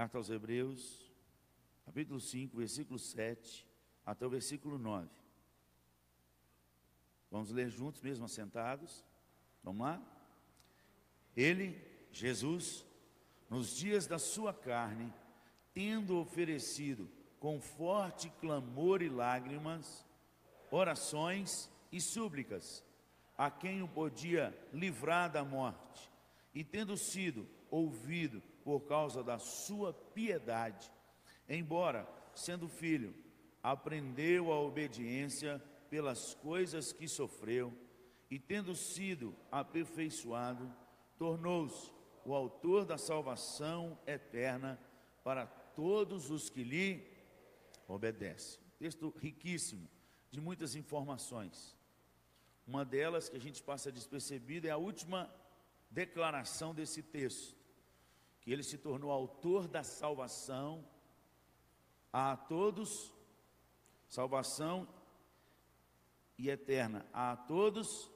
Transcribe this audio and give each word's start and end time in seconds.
Carta 0.00 0.16
aos 0.16 0.30
Hebreus, 0.30 1.12
capítulo 1.84 2.18
5, 2.18 2.56
versículo 2.56 2.98
7 2.98 3.68
até 4.06 4.24
o 4.24 4.30
versículo 4.30 4.78
9. 4.78 5.06
Vamos 7.30 7.50
ler 7.50 7.68
juntos, 7.68 8.00
mesmo 8.00 8.24
assentados. 8.24 9.04
Vamos 9.62 9.82
lá? 9.82 10.02
Ele, 11.36 11.78
Jesus, 12.10 12.86
nos 13.50 13.76
dias 13.76 14.06
da 14.06 14.18
sua 14.18 14.54
carne, 14.54 15.12
tendo 15.74 16.16
oferecido 16.16 17.06
com 17.38 17.60
forte 17.60 18.30
clamor 18.40 19.02
e 19.02 19.10
lágrimas, 19.10 20.06
orações 20.70 21.70
e 21.92 22.00
súplicas, 22.00 22.82
a 23.36 23.50
quem 23.50 23.82
o 23.82 23.88
podia 23.88 24.58
livrar 24.72 25.30
da 25.30 25.44
morte, 25.44 26.10
e 26.54 26.64
tendo 26.64 26.96
sido 26.96 27.46
ouvido 27.70 28.42
por 28.64 28.80
causa 28.80 29.22
da 29.22 29.38
sua 29.38 29.92
piedade, 29.92 30.90
embora 31.48 32.08
sendo 32.34 32.68
filho, 32.68 33.14
aprendeu 33.62 34.52
a 34.52 34.60
obediência 34.60 35.62
pelas 35.88 36.34
coisas 36.34 36.92
que 36.92 37.08
sofreu, 37.08 37.72
e 38.30 38.38
tendo 38.38 38.76
sido 38.76 39.34
aperfeiçoado, 39.50 40.72
tornou-se 41.18 41.90
o 42.24 42.34
autor 42.34 42.84
da 42.84 42.96
salvação 42.96 43.98
eterna 44.06 44.80
para 45.24 45.46
todos 45.46 46.30
os 46.30 46.48
que 46.48 46.62
lhe 46.62 47.04
obedecem. 47.88 48.60
Texto 48.78 49.12
riquíssimo, 49.18 49.88
de 50.30 50.40
muitas 50.40 50.76
informações. 50.76 51.76
Uma 52.66 52.84
delas 52.84 53.28
que 53.28 53.36
a 53.36 53.40
gente 53.40 53.62
passa 53.62 53.90
despercebida 53.90 54.68
é 54.68 54.70
a 54.70 54.76
última 54.76 55.28
declaração 55.90 56.72
desse 56.72 57.02
texto, 57.02 57.56
que 58.40 58.50
ele 58.52 58.62
se 58.62 58.78
tornou 58.78 59.10
autor 59.10 59.68
da 59.68 59.82
salvação 59.82 60.84
a 62.12 62.36
todos, 62.36 63.12
salvação 64.08 64.88
e 66.38 66.48
eterna 66.48 67.06
a 67.12 67.36
todos. 67.36 68.10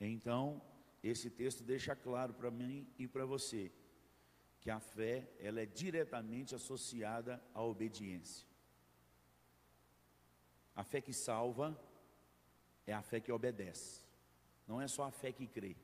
Então, 0.00 0.62
esse 1.02 1.30
texto 1.30 1.62
deixa 1.62 1.96
claro 1.96 2.34
para 2.34 2.50
mim 2.50 2.86
e 2.98 3.08
para 3.08 3.24
você 3.24 3.72
que 4.60 4.70
a 4.70 4.78
fé 4.78 5.30
ela 5.38 5.60
é 5.60 5.66
diretamente 5.66 6.54
associada 6.54 7.42
à 7.54 7.62
obediência. 7.62 8.46
A 10.76 10.84
fé 10.84 11.00
que 11.00 11.12
salva 11.12 11.78
é 12.86 12.92
a 12.92 13.02
fé 13.02 13.20
que 13.20 13.32
obedece. 13.32 14.02
Não 14.66 14.80
é 14.80 14.86
só 14.86 15.04
a 15.04 15.10
fé 15.10 15.32
que 15.32 15.46
crê. 15.46 15.76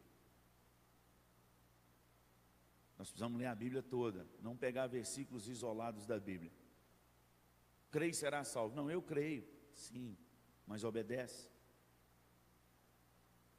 Nós 2.99 3.09
precisamos 3.09 3.39
ler 3.39 3.47
a 3.47 3.55
Bíblia 3.55 3.83
toda, 3.83 4.27
não 4.41 4.57
pegar 4.57 4.87
versículos 4.87 5.49
isolados 5.49 6.07
da 6.07 6.19
Bíblia. 6.19 6.53
Creio 7.91 8.15
será 8.15 8.43
salvo. 8.45 8.75
Não, 8.75 8.91
eu 8.91 9.03
creio, 9.03 9.47
sim, 9.75 10.17
mas 10.67 10.85
obedece. 10.85 11.51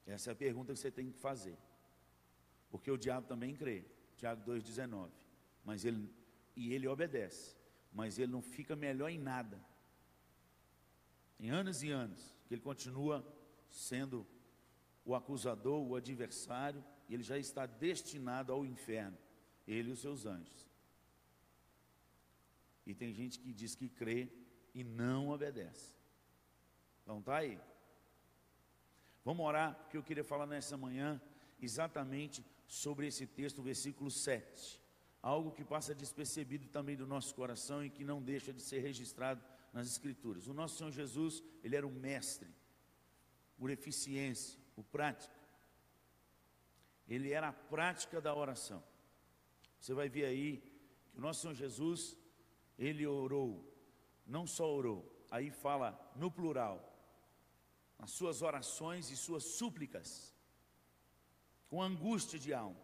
Essa 0.06 0.32
é 0.32 0.34
a 0.34 0.36
pergunta 0.36 0.74
que 0.74 0.80
você 0.80 0.90
tem 0.90 1.12
que 1.12 1.18
fazer. 1.18 1.58
Porque 2.70 2.90
o 2.90 2.98
diabo 2.98 3.28
também 3.28 3.56
crê. 3.56 3.86
Tiago 4.16 4.44
2,19. 4.50 5.12
Mas 5.64 5.86
ele, 5.86 6.10
e 6.56 6.74
ele 6.74 6.88
obedece. 6.88 7.56
Mas 7.94 8.18
ele 8.18 8.32
não 8.32 8.42
fica 8.42 8.76
melhor 8.76 9.10
em 9.10 9.20
nada. 9.20 9.60
Em 11.40 11.50
anos 11.50 11.84
e 11.84 11.92
anos, 11.92 12.38
que 12.48 12.54
ele 12.54 12.62
continua 12.62 13.26
sendo 13.70 14.26
o 15.06 15.14
acusador, 15.14 15.86
o 15.86 15.96
adversário, 15.96 16.84
e 17.08 17.14
ele 17.14 17.24
já 17.24 17.38
está 17.38 17.66
destinado 17.66 18.52
ao 18.52 18.66
inferno, 18.66 19.18
ele 19.68 19.90
e 19.90 19.94
os 19.94 20.00
seus 20.00 20.26
anjos. 20.26 20.68
E 22.86 22.96
tem 22.96 23.14
gente 23.14 23.38
que 23.40 23.52
diz 23.52 23.76
que 23.76 23.90
crê 23.90 24.30
e 24.74 24.84
não 24.84 25.30
obedece. 25.30 25.94
Então 27.04 27.22
tá 27.22 27.38
aí. 27.38 27.60
Vamos 29.26 29.46
orar, 29.46 29.76
porque 29.76 29.98
eu 29.98 30.04
queria 30.04 30.24
falar 30.24 30.46
nessa 30.46 30.78
manhã 30.78 31.22
exatamente 31.62 32.46
sobre 32.66 33.08
esse 33.08 33.28
texto, 33.28 33.62
versículo 33.62 34.10
7. 34.10 34.82
Algo 35.22 35.52
que 35.52 35.66
passa 35.66 35.94
despercebido 35.94 36.68
também 36.68 36.96
do 36.96 37.06
nosso 37.06 37.36
coração 37.36 37.84
e 37.84 37.90
que 37.90 38.06
não 38.06 38.22
deixa 38.22 38.54
de 38.54 38.62
ser 38.62 38.80
registrado 38.80 39.44
nas 39.74 39.88
Escrituras. 39.88 40.48
O 40.48 40.54
nosso 40.54 40.78
Senhor 40.78 40.92
Jesus, 40.92 41.44
ele 41.64 41.76
era 41.76 41.86
o 41.86 41.92
mestre, 41.92 42.48
por 43.58 43.70
eficiência, 43.70 44.58
o 44.78 44.84
prático. 44.84 45.36
Ele 47.08 47.32
era 47.32 47.50
a 47.50 47.54
prática 47.54 48.22
da 48.22 48.34
oração. 48.34 48.82
Você 49.80 49.94
vai 49.94 50.10
ver 50.10 50.26
aí 50.26 50.58
que 51.12 51.18
o 51.18 51.22
nosso 51.22 51.42
Senhor 51.42 51.54
Jesus, 51.54 52.16
ele 52.78 53.06
orou, 53.06 53.64
não 54.26 54.46
só 54.46 54.72
orou, 54.72 55.26
aí 55.30 55.50
fala 55.50 55.98
no 56.16 56.30
plural, 56.30 56.84
nas 57.98 58.12
suas 58.12 58.42
orações 58.42 59.10
e 59.10 59.18
suas 59.18 59.44
súplicas, 59.44 60.36
com 61.70 61.82
angústia 61.82 62.40
de 62.40 62.54
alma. 62.54 62.82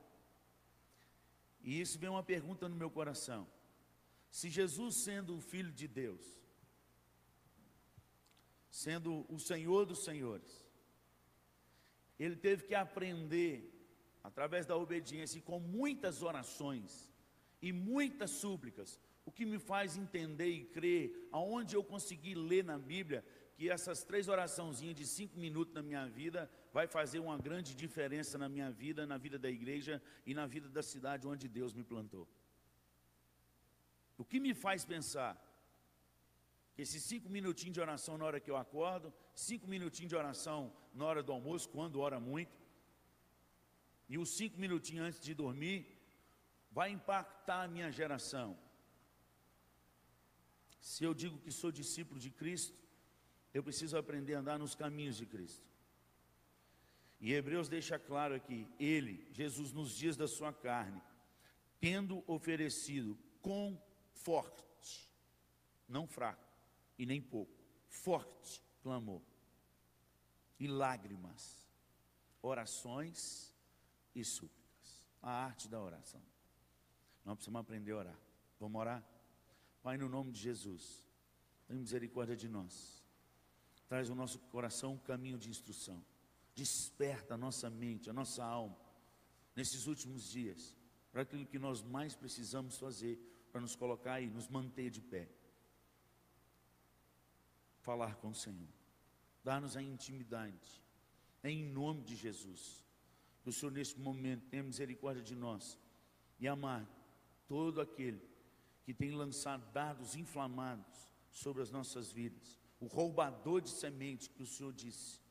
E 1.61 1.79
isso 1.79 1.97
vem 1.97 2.09
uma 2.09 2.23
pergunta 2.23 2.67
no 2.67 2.75
meu 2.75 2.89
coração. 2.89 3.47
Se 4.29 4.49
Jesus, 4.49 4.95
sendo 4.95 5.37
o 5.37 5.41
Filho 5.41 5.71
de 5.71 5.87
Deus, 5.87 6.21
sendo 8.69 9.25
o 9.29 9.39
Senhor 9.39 9.85
dos 9.85 10.03
Senhores, 10.03 10.65
ele 12.19 12.35
teve 12.35 12.63
que 12.65 12.75
aprender, 12.75 13.72
através 14.23 14.65
da 14.65 14.75
obediência 14.77 15.37
e 15.37 15.41
com 15.41 15.59
muitas 15.59 16.23
orações 16.23 17.11
e 17.61 17.71
muitas 17.71 18.31
súplicas, 18.31 18.99
o 19.25 19.31
que 19.31 19.45
me 19.45 19.59
faz 19.59 19.97
entender 19.97 20.49
e 20.49 20.65
crer, 20.65 21.27
aonde 21.31 21.75
eu 21.75 21.83
consegui 21.83 22.33
ler 22.33 22.63
na 22.63 22.77
Bíblia, 22.77 23.23
que 23.55 23.69
essas 23.69 24.03
três 24.03 24.27
oraçãozinhas 24.27 24.95
de 24.95 25.05
cinco 25.05 25.37
minutos 25.37 25.73
na 25.73 25.81
minha 25.81 26.07
vida 26.07 26.49
vai 26.73 26.87
fazer 26.87 27.19
uma 27.19 27.37
grande 27.37 27.75
diferença 27.75 28.37
na 28.37 28.49
minha 28.49 28.71
vida, 28.71 29.05
na 29.05 29.17
vida 29.17 29.37
da 29.37 29.49
igreja 29.49 30.01
e 30.25 30.33
na 30.33 30.45
vida 30.45 30.67
da 30.67 30.81
cidade 30.81 31.27
onde 31.27 31.47
Deus 31.47 31.73
me 31.73 31.83
plantou. 31.83 32.27
O 34.17 34.25
que 34.25 34.39
me 34.39 34.53
faz 34.53 34.83
pensar 34.83 35.39
que 36.73 36.81
esses 36.81 37.03
cinco 37.03 37.29
minutinhos 37.29 37.73
de 37.73 37.81
oração 37.81 38.17
na 38.17 38.25
hora 38.25 38.39
que 38.39 38.49
eu 38.49 38.57
acordo, 38.57 39.13
cinco 39.35 39.67
minutinhos 39.67 40.09
de 40.09 40.15
oração 40.15 40.73
na 40.93 41.05
hora 41.05 41.21
do 41.21 41.31
almoço, 41.31 41.69
quando 41.69 41.99
ora 41.99 42.19
muito, 42.19 42.62
e 44.13 44.17
os 44.19 44.29
cinco 44.29 44.59
minutinhos 44.59 45.07
antes 45.07 45.19
de 45.19 45.33
dormir, 45.33 45.87
vai 46.69 46.91
impactar 46.91 47.63
a 47.63 47.67
minha 47.67 47.91
geração. 47.91 48.55
Se 50.79 51.03
eu 51.03 51.15
digo 51.15 51.39
que 51.39 51.51
sou 51.51 51.71
discípulo 51.71 52.19
de 52.19 52.29
Cristo, 52.29 52.77
eu 53.55 53.63
preciso 53.63 53.97
aprender 53.97 54.35
a 54.35 54.39
andar 54.39 54.59
nos 54.59 54.75
caminhos 54.75 55.17
de 55.17 55.25
Cristo. 55.25 55.67
E 57.19 57.33
Hebreus 57.33 57.67
deixa 57.67 57.97
claro 57.97 58.35
aqui, 58.35 58.67
ele, 58.79 59.27
Jesus, 59.31 59.71
nos 59.71 59.97
dias 59.97 60.15
da 60.15 60.27
sua 60.27 60.53
carne, 60.53 61.01
tendo 61.79 62.23
oferecido 62.27 63.17
com 63.41 63.81
forte, 64.13 65.09
não 65.89 66.05
fraco 66.05 66.53
e 66.99 67.05
nem 67.07 67.19
pouco, 67.19 67.59
forte 67.87 68.61
clamor 68.83 69.23
e 70.59 70.67
lágrimas, 70.67 71.67
orações 72.43 73.52
e 74.15 74.23
súplicas. 74.23 75.03
A 75.21 75.31
arte 75.31 75.67
da 75.67 75.81
oração. 75.81 76.21
Nós 77.23 77.35
precisamos 77.35 77.61
aprender 77.61 77.91
a 77.91 77.97
orar. 77.97 78.19
Vamos 78.59 78.79
orar? 78.79 79.03
Pai, 79.81 79.97
no 79.97 80.09
nome 80.09 80.31
de 80.31 80.39
Jesus, 80.39 81.05
tem 81.67 81.77
misericórdia 81.77 82.35
de 82.35 82.47
nós. 82.47 83.03
Traz 83.87 84.09
ao 84.09 84.15
nosso 84.15 84.39
coração 84.39 84.93
um 84.93 84.97
caminho 84.97 85.37
de 85.37 85.49
instrução. 85.49 86.03
Desperta 86.55 87.33
a 87.33 87.37
nossa 87.37 87.69
mente, 87.69 88.09
a 88.09 88.13
nossa 88.13 88.43
alma, 88.43 88.77
nesses 89.55 89.87
últimos 89.87 90.29
dias, 90.29 90.75
para 91.11 91.23
aquilo 91.23 91.45
que 91.45 91.59
nós 91.59 91.81
mais 91.81 92.15
precisamos 92.15 92.77
fazer, 92.77 93.17
para 93.51 93.61
nos 93.61 93.75
colocar 93.75 94.21
e 94.21 94.29
nos 94.29 94.47
manter 94.47 94.89
de 94.89 95.01
pé. 95.01 95.29
Falar 97.79 98.15
com 98.15 98.29
o 98.29 98.35
Senhor, 98.35 98.69
dar-nos 99.43 99.75
a 99.75 99.81
intimidade, 99.81 100.81
em 101.43 101.65
nome 101.65 102.03
de 102.03 102.15
Jesus. 102.15 102.82
Que 103.43 103.49
o 103.49 103.53
Senhor, 103.53 103.71
neste 103.71 103.99
momento, 103.99 104.47
tenha 104.49 104.63
misericórdia 104.63 105.21
de 105.21 105.35
nós 105.35 105.77
e 106.39 106.47
amar 106.47 106.87
todo 107.47 107.79
aquele 107.81 108.21
que 108.83 108.93
tem 108.93 109.11
lançado 109.11 109.71
dados 109.71 110.15
inflamados 110.15 111.11
sobre 111.29 111.61
as 111.61 111.69
nossas 111.69 112.11
vidas 112.11 112.63
o 112.83 112.87
roubador 112.87 113.61
de 113.61 113.69
semente 113.69 114.29
que 114.29 114.43
o 114.43 114.45
Senhor 114.45 114.73
disse. 114.73 115.21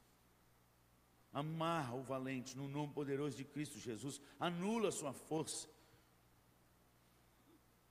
Amarra 1.32 1.94
o 1.94 2.02
valente 2.02 2.56
no 2.56 2.66
nome 2.66 2.92
poderoso 2.94 3.36
de 3.36 3.44
Cristo 3.44 3.78
Jesus, 3.78 4.20
anula 4.40 4.88
a 4.88 4.92
sua 4.92 5.12
força. 5.12 5.68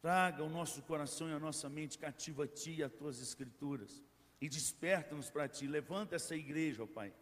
Traga 0.01 0.43
o 0.43 0.49
nosso 0.49 0.81
coração 0.81 1.29
e 1.29 1.33
a 1.33 1.39
nossa 1.39 1.69
mente 1.69 1.99
cativa 1.99 2.45
a 2.45 2.47
Ti 2.47 2.71
e 2.77 2.83
a 2.83 2.89
Tuas 2.89 3.21
Escrituras. 3.21 4.03
E 4.39 4.49
desperta-nos 4.49 5.29
para 5.29 5.47
Ti. 5.47 5.67
Levanta 5.67 6.15
essa 6.15 6.35
igreja, 6.35 6.83
ó 6.83 6.87
Pai. 6.87 7.13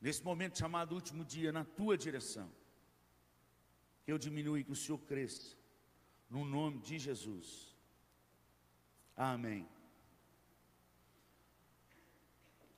Nesse 0.00 0.22
momento 0.22 0.58
chamado 0.58 0.94
último 0.94 1.24
dia, 1.24 1.50
na 1.52 1.64
Tua 1.64 1.96
direção. 1.96 2.50
que 4.04 4.12
eu 4.12 4.18
diminua 4.18 4.58
e 4.58 4.64
que 4.64 4.72
o 4.72 4.76
Senhor 4.76 4.98
cresça. 5.00 5.56
No 6.30 6.44
nome 6.44 6.78
de 6.78 6.98
Jesus. 6.98 7.76
Amém. 9.14 9.68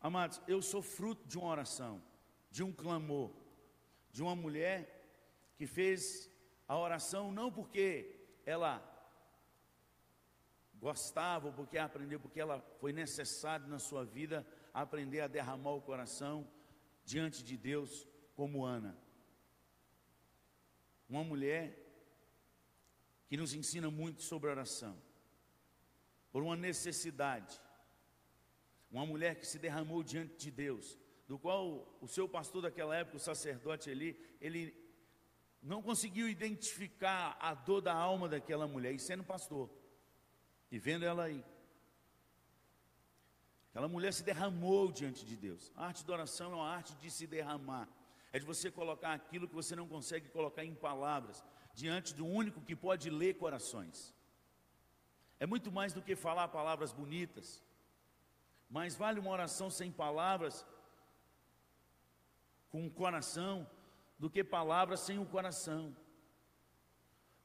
Amados, 0.01 0.41
eu 0.49 0.63
sou 0.63 0.83
fruto 0.83 1.29
de 1.29 1.39
uma 1.39 1.51
oração, 1.51 2.03
de 2.51 2.63
um 2.63 2.73
clamor, 2.73 3.31
de 4.11 4.23
uma 4.23 4.35
mulher 4.35 4.79
que 5.57 5.67
fez 5.67 6.31
a 6.67 6.77
oração 6.77 7.31
não 7.31 7.53
porque 7.53 8.17
ela 8.47 8.83
gostava, 10.81 11.49
ou 11.49 11.53
porque 11.53 11.77
aprendeu, 11.77 12.19
porque 12.19 12.41
ela 12.41 12.61
foi 12.81 12.93
necessário 12.93 13.69
na 13.69 13.79
sua 13.79 14.05
vida 14.05 14.47
aprender 14.73 15.21
a 15.21 15.29
derramar 15.29 15.73
o 15.73 15.83
coração 15.83 16.49
diante 17.05 17.43
de 17.43 17.57
Deus, 17.57 18.07
como 18.35 18.65
Ana. 18.65 18.97
Uma 21.09 21.25
mulher 21.25 21.77
que 23.27 23.37
nos 23.37 23.55
ensina 23.55 23.91
muito 23.91 24.23
sobre 24.23 24.51
oração, 24.51 25.01
por 26.33 26.43
uma 26.43 26.57
necessidade. 26.57 27.61
Uma 28.91 29.07
mulher 29.07 29.37
que 29.37 29.47
se 29.47 29.59
derramou 29.59 30.03
diante 30.03 30.37
de 30.37 30.51
Deus, 30.51 30.99
do 31.29 31.39
qual 31.39 31.97
o 32.01 32.09
seu 32.09 32.29
pastor 32.29 32.63
daquela 32.63 32.97
época, 32.97 33.19
o 33.19 33.21
sacerdote 33.21 33.89
ali, 33.89 34.19
ele 34.41 34.75
não 35.63 35.81
conseguiu 35.81 36.29
identificar 36.29 37.37
a 37.41 37.55
dor 37.55 37.81
da 37.81 37.95
alma 37.95 38.29
daquela 38.29 38.67
mulher, 38.67 38.93
e 38.93 38.99
sendo 38.99 39.23
pastor, 39.23 39.71
e 40.71 40.79
vendo 40.79 41.05
ela 41.05 41.25
aí. 41.25 41.45
Aquela 43.71 43.89
mulher 43.89 44.13
se 44.13 44.25
derramou 44.25 44.91
diante 44.91 45.25
de 45.25 45.37
Deus. 45.37 45.73
A 45.77 45.87
arte 45.87 46.05
da 46.05 46.13
oração 46.13 46.53
é 46.53 46.57
uma 46.57 46.69
arte 46.69 46.95
de 46.97 47.09
se 47.09 47.27
derramar. 47.27 47.89
É 48.33 48.39
de 48.39 48.45
você 48.45 48.71
colocar 48.71 49.13
aquilo 49.13 49.49
que 49.49 49.55
você 49.55 49.77
não 49.77 49.87
consegue 49.87 50.29
colocar 50.29 50.65
em 50.65 50.75
palavras, 50.75 51.45
diante 51.73 52.13
do 52.13 52.27
único 52.27 52.61
que 52.61 52.75
pode 52.75 53.09
ler 53.11 53.35
corações. 53.35 54.15
É 55.39 55.47
muito 55.47 55.71
mais 55.71 55.93
do 55.93 56.03
que 56.03 56.17
falar 56.17 56.49
palavras 56.49 56.93
bonitas, 56.93 57.63
mas 58.69 58.97
vale 58.97 59.21
uma 59.21 59.31
oração 59.31 59.71
sem 59.71 59.91
palavras, 59.91 60.67
com 62.71 62.87
o 62.87 62.91
coração, 62.91 63.69
do 64.19 64.29
que 64.29 64.45
palavras 64.45 65.01
sem 65.01 65.19
o 65.19 65.27
coração. 65.27 65.97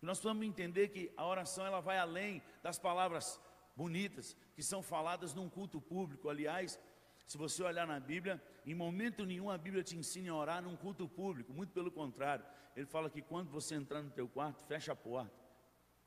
Nós 0.02 0.20
precisamos 0.20 0.46
entender 0.46 0.90
que 0.90 1.12
a 1.16 1.26
oração 1.26 1.66
ela 1.66 1.80
vai 1.82 1.98
além 1.98 2.44
das 2.62 2.78
palavras 2.78 3.40
bonitas 3.76 4.36
que 4.56 4.64
são 4.64 4.82
faladas 4.82 5.34
num 5.34 5.50
culto 5.50 5.82
público. 5.82 6.30
Aliás, 6.30 6.80
se 7.28 7.38
você 7.38 7.62
olhar 7.62 7.86
na 7.86 8.00
Bíblia, 8.00 8.42
em 8.66 8.74
momento 8.74 9.26
nenhum 9.26 9.50
a 9.50 9.58
Bíblia 9.58 9.84
te 9.84 9.98
ensina 9.98 10.32
a 10.32 10.36
orar 10.36 10.62
num 10.62 10.76
culto 10.76 11.08
público, 11.08 11.54
muito 11.54 11.74
pelo 11.74 11.92
contrário. 11.92 12.46
Ele 12.76 12.86
fala 12.86 13.10
que 13.10 13.22
quando 13.22 13.50
você 13.50 13.76
entrar 13.76 14.02
no 14.02 14.12
teu 14.12 14.28
quarto, 14.28 14.64
fecha 14.64 14.94
a 14.94 14.96
porta. 14.96 15.34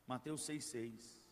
Mateus 0.07 0.43
6,6. 0.43 1.29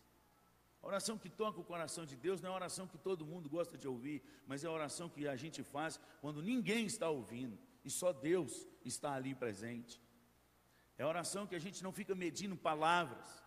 A 0.82 0.86
oração 0.86 1.18
que 1.18 1.28
toca 1.28 1.60
o 1.60 1.64
coração 1.64 2.04
de 2.04 2.14
Deus 2.14 2.40
não 2.40 2.50
é 2.50 2.52
a 2.52 2.56
oração 2.56 2.86
que 2.86 2.98
todo 2.98 3.26
mundo 3.26 3.48
gosta 3.48 3.76
de 3.76 3.88
ouvir, 3.88 4.22
mas 4.46 4.62
é 4.62 4.68
a 4.68 4.70
oração 4.70 5.08
que 5.08 5.26
a 5.26 5.34
gente 5.34 5.62
faz 5.62 5.98
quando 6.20 6.42
ninguém 6.42 6.86
está 6.86 7.08
ouvindo 7.08 7.58
e 7.84 7.90
só 7.90 8.12
Deus 8.12 8.66
está 8.84 9.12
ali 9.12 9.34
presente. 9.34 10.00
É 10.98 11.02
a 11.02 11.08
oração 11.08 11.46
que 11.46 11.54
a 11.54 11.58
gente 11.58 11.82
não 11.82 11.92
fica 11.92 12.14
medindo 12.14 12.56
palavras, 12.56 13.42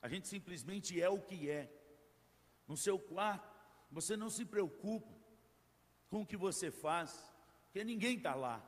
a 0.00 0.08
gente 0.08 0.28
simplesmente 0.28 1.00
é 1.00 1.08
o 1.08 1.20
que 1.20 1.48
é. 1.48 1.70
No 2.66 2.76
seu 2.76 2.98
quarto, 2.98 3.56
você 3.90 4.16
não 4.16 4.30
se 4.30 4.44
preocupa 4.44 5.12
com 6.08 6.22
o 6.22 6.26
que 6.26 6.36
você 6.36 6.70
faz, 6.70 7.34
porque 7.64 7.84
ninguém 7.84 8.16
está 8.16 8.34
lá. 8.34 8.62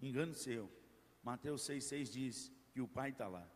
Engano 0.00 0.34
seu. 0.34 0.70
Mateus 1.22 1.62
6,6 1.62 2.10
diz 2.10 2.52
que 2.72 2.80
o 2.80 2.88
Pai 2.88 3.10
está 3.10 3.28
lá. 3.28 3.46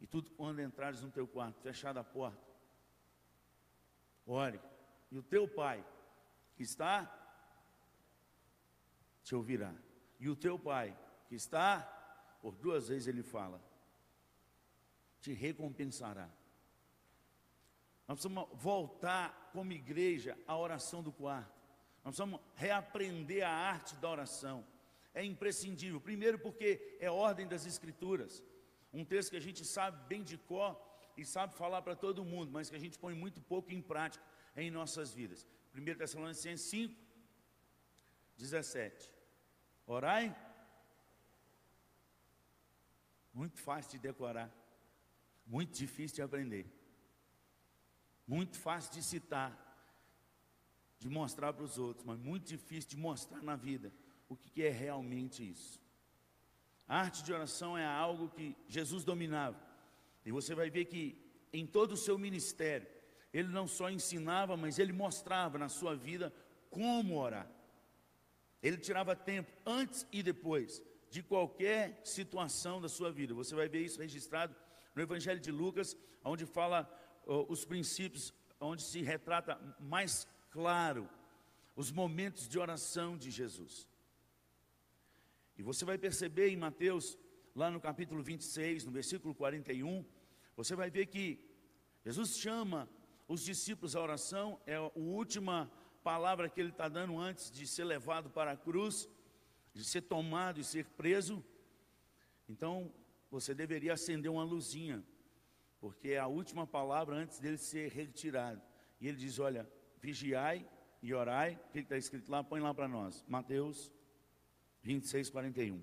E 0.00 0.06
tudo 0.06 0.30
quando 0.32 0.60
entrares 0.60 1.02
no 1.02 1.10
teu 1.10 1.26
quarto, 1.26 1.60
fechada 1.60 2.00
a 2.00 2.04
porta, 2.04 2.40
ore. 4.26 4.60
E 5.10 5.18
o 5.18 5.22
teu 5.22 5.46
Pai, 5.46 5.84
que 6.54 6.62
está 6.62 7.20
te 9.22 9.34
ouvirá. 9.34 9.72
E 10.18 10.28
o 10.28 10.36
teu 10.36 10.58
pai, 10.58 10.96
que 11.28 11.36
está, 11.36 11.82
por 12.42 12.56
duas 12.56 12.88
vezes 12.88 13.06
ele 13.06 13.22
fala, 13.22 13.62
te 15.20 15.32
recompensará. 15.32 16.28
Nós 18.10 18.18
precisamos 18.18 18.48
voltar 18.54 19.50
como 19.52 19.72
igreja 19.72 20.36
à 20.44 20.58
oração 20.58 21.00
do 21.00 21.12
quarto. 21.12 21.54
Nós 22.04 22.16
precisamos 22.16 22.40
reaprender 22.56 23.46
a 23.46 23.52
arte 23.52 23.94
da 23.98 24.10
oração. 24.10 24.66
É 25.14 25.24
imprescindível. 25.24 26.00
Primeiro, 26.00 26.36
porque 26.36 26.96
é 26.98 27.08
ordem 27.08 27.46
das 27.46 27.66
Escrituras. 27.66 28.42
Um 28.92 29.04
texto 29.04 29.30
que 29.30 29.36
a 29.36 29.40
gente 29.40 29.64
sabe 29.64 30.08
bem 30.08 30.24
de 30.24 30.36
cor 30.36 30.76
e 31.16 31.24
sabe 31.24 31.54
falar 31.54 31.82
para 31.82 31.94
todo 31.94 32.24
mundo, 32.24 32.50
mas 32.50 32.68
que 32.68 32.74
a 32.74 32.80
gente 32.80 32.98
põe 32.98 33.14
muito 33.14 33.40
pouco 33.40 33.70
em 33.70 33.80
prática 33.80 34.24
em 34.56 34.72
nossas 34.72 35.14
vidas. 35.14 35.46
1 35.72 35.94
Tessalonicenses 35.94 36.68
5, 36.68 36.92
17. 38.38 39.08
Orai. 39.86 40.36
Muito 43.32 43.56
fácil 43.60 43.92
de 43.92 43.98
decorar, 44.00 44.52
muito 45.46 45.78
difícil 45.78 46.16
de 46.16 46.22
aprender, 46.22 46.66
muito 48.30 48.56
fácil 48.60 48.92
de 48.92 49.02
citar, 49.02 49.50
de 51.00 51.08
mostrar 51.08 51.52
para 51.52 51.64
os 51.64 51.76
outros, 51.78 52.06
mas 52.06 52.16
muito 52.16 52.46
difícil 52.46 52.90
de 52.90 52.96
mostrar 52.96 53.42
na 53.42 53.56
vida 53.56 53.92
o 54.28 54.36
que 54.36 54.62
é 54.62 54.70
realmente 54.70 55.38
isso. 55.50 55.80
A 56.86 57.00
arte 57.00 57.24
de 57.24 57.32
oração 57.32 57.76
é 57.76 57.84
algo 57.84 58.28
que 58.28 58.56
Jesus 58.68 59.02
dominava, 59.02 59.60
e 60.24 60.30
você 60.30 60.54
vai 60.54 60.70
ver 60.70 60.84
que 60.84 61.02
em 61.52 61.66
todo 61.66 61.92
o 61.92 61.96
seu 61.96 62.16
ministério, 62.16 62.86
ele 63.32 63.48
não 63.48 63.66
só 63.66 63.90
ensinava, 63.90 64.56
mas 64.56 64.78
ele 64.78 64.92
mostrava 64.92 65.58
na 65.58 65.68
sua 65.68 65.96
vida 65.96 66.32
como 66.70 67.18
orar. 67.18 67.50
Ele 68.62 68.76
tirava 68.76 69.16
tempo 69.16 69.50
antes 69.66 70.06
e 70.12 70.22
depois 70.22 70.80
de 71.10 71.20
qualquer 71.20 72.00
situação 72.04 72.80
da 72.80 72.88
sua 72.88 73.10
vida. 73.10 73.34
Você 73.34 73.56
vai 73.56 73.68
ver 73.68 73.80
isso 73.80 74.00
registrado 74.00 74.54
no 74.94 75.02
Evangelho 75.02 75.40
de 75.40 75.50
Lucas, 75.50 75.96
onde 76.22 76.46
fala 76.46 76.88
os 77.48 77.64
princípios, 77.64 78.34
onde 78.60 78.82
se 78.82 79.02
retrata 79.02 79.58
mais 79.78 80.26
claro 80.50 81.08
os 81.76 81.92
momentos 81.92 82.48
de 82.48 82.58
oração 82.58 83.16
de 83.16 83.30
Jesus. 83.30 83.88
E 85.56 85.62
você 85.62 85.84
vai 85.84 85.96
perceber 85.96 86.48
em 86.48 86.56
Mateus, 86.56 87.16
lá 87.54 87.70
no 87.70 87.80
capítulo 87.80 88.22
26, 88.22 88.84
no 88.84 88.90
versículo 88.90 89.34
41, 89.34 90.04
você 90.56 90.74
vai 90.74 90.90
ver 90.90 91.06
que 91.06 91.38
Jesus 92.04 92.36
chama 92.36 92.88
os 93.28 93.44
discípulos 93.44 93.94
à 93.94 94.00
oração, 94.00 94.60
é 94.66 94.76
a 94.76 94.90
última 94.96 95.70
palavra 96.02 96.48
que 96.48 96.60
ele 96.60 96.70
está 96.70 96.88
dando 96.88 97.16
antes 97.18 97.50
de 97.50 97.66
ser 97.66 97.84
levado 97.84 98.28
para 98.30 98.52
a 98.52 98.56
cruz, 98.56 99.08
de 99.72 99.84
ser 99.84 100.02
tomado 100.02 100.58
e 100.58 100.64
ser 100.64 100.86
preso. 100.86 101.44
Então, 102.48 102.92
você 103.30 103.54
deveria 103.54 103.92
acender 103.92 104.30
uma 104.30 104.42
luzinha, 104.42 105.04
porque 105.80 106.10
é 106.10 106.18
a 106.18 106.26
última 106.26 106.66
palavra 106.66 107.16
antes 107.16 107.38
dele 107.40 107.58
ser 107.58 107.90
retirado. 107.90 108.60
E 109.00 109.08
ele 109.08 109.16
diz: 109.16 109.38
Olha, 109.38 109.68
vigiai 109.98 110.68
e 111.02 111.14
orai. 111.14 111.58
O 111.68 111.72
que 111.72 111.78
está 111.80 111.96
escrito 111.96 112.30
lá? 112.30 112.44
Põe 112.44 112.60
lá 112.60 112.74
para 112.74 112.86
nós. 112.86 113.24
Mateus 113.26 113.90
26, 114.82 115.30
41. 115.30 115.82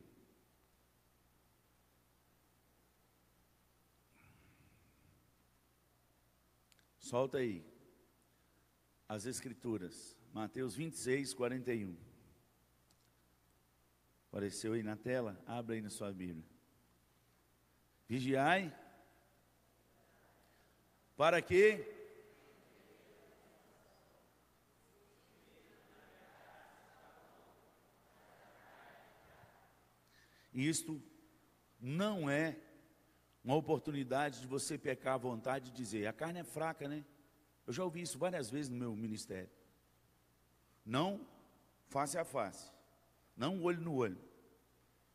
Solta 7.00 7.38
aí 7.38 7.66
as 9.08 9.26
Escrituras. 9.26 10.18
Mateus 10.34 10.76
26, 10.76 11.34
41. 11.34 11.96
Apareceu 14.30 14.74
aí 14.74 14.84
na 14.84 14.96
tela? 14.96 15.42
Abra 15.48 15.76
aí 15.76 15.82
na 15.82 15.90
sua 15.90 16.12
Bíblia. 16.12 16.46
Vigiai. 18.08 18.76
Para 21.18 21.42
que? 21.42 21.84
Isto 30.54 31.02
não 31.80 32.30
é 32.30 32.56
uma 33.44 33.56
oportunidade 33.56 34.42
de 34.42 34.48
você 34.48 34.78
pecar 34.78 35.16
à 35.16 35.18
vontade 35.18 35.70
e 35.70 35.74
dizer: 35.74 36.06
a 36.06 36.14
carne 36.14 36.40
é 36.40 36.44
fraca, 36.44 36.88
né? 36.88 37.04
Eu 37.66 37.74
já 37.74 37.84
ouvi 37.84 38.02
isso 38.02 38.18
várias 38.18 38.50
vezes 38.50 38.70
no 38.70 38.78
meu 38.78 38.96
ministério. 38.96 39.50
Não 40.86 41.20
face 41.90 42.18
a 42.18 42.24
face, 42.24 42.72
não 43.36 43.62
olho 43.64 43.82
no 43.82 43.96
olho. 43.96 44.22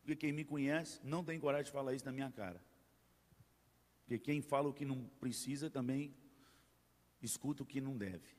Porque 0.00 0.16
quem 0.16 0.32
me 0.32 0.44
conhece 0.44 1.00
não 1.04 1.24
tem 1.24 1.38
coragem 1.38 1.66
de 1.66 1.72
falar 1.72 1.94
isso 1.94 2.04
na 2.04 2.12
minha 2.12 2.30
cara. 2.30 2.60
Porque 4.02 4.18
quem 4.18 4.42
fala 4.42 4.68
o 4.68 4.74
que 4.74 4.84
não 4.84 5.04
precisa 5.20 5.70
também 5.70 6.14
escuta 7.20 7.62
o 7.62 7.66
que 7.66 7.80
não 7.80 7.96
deve. 7.96 8.36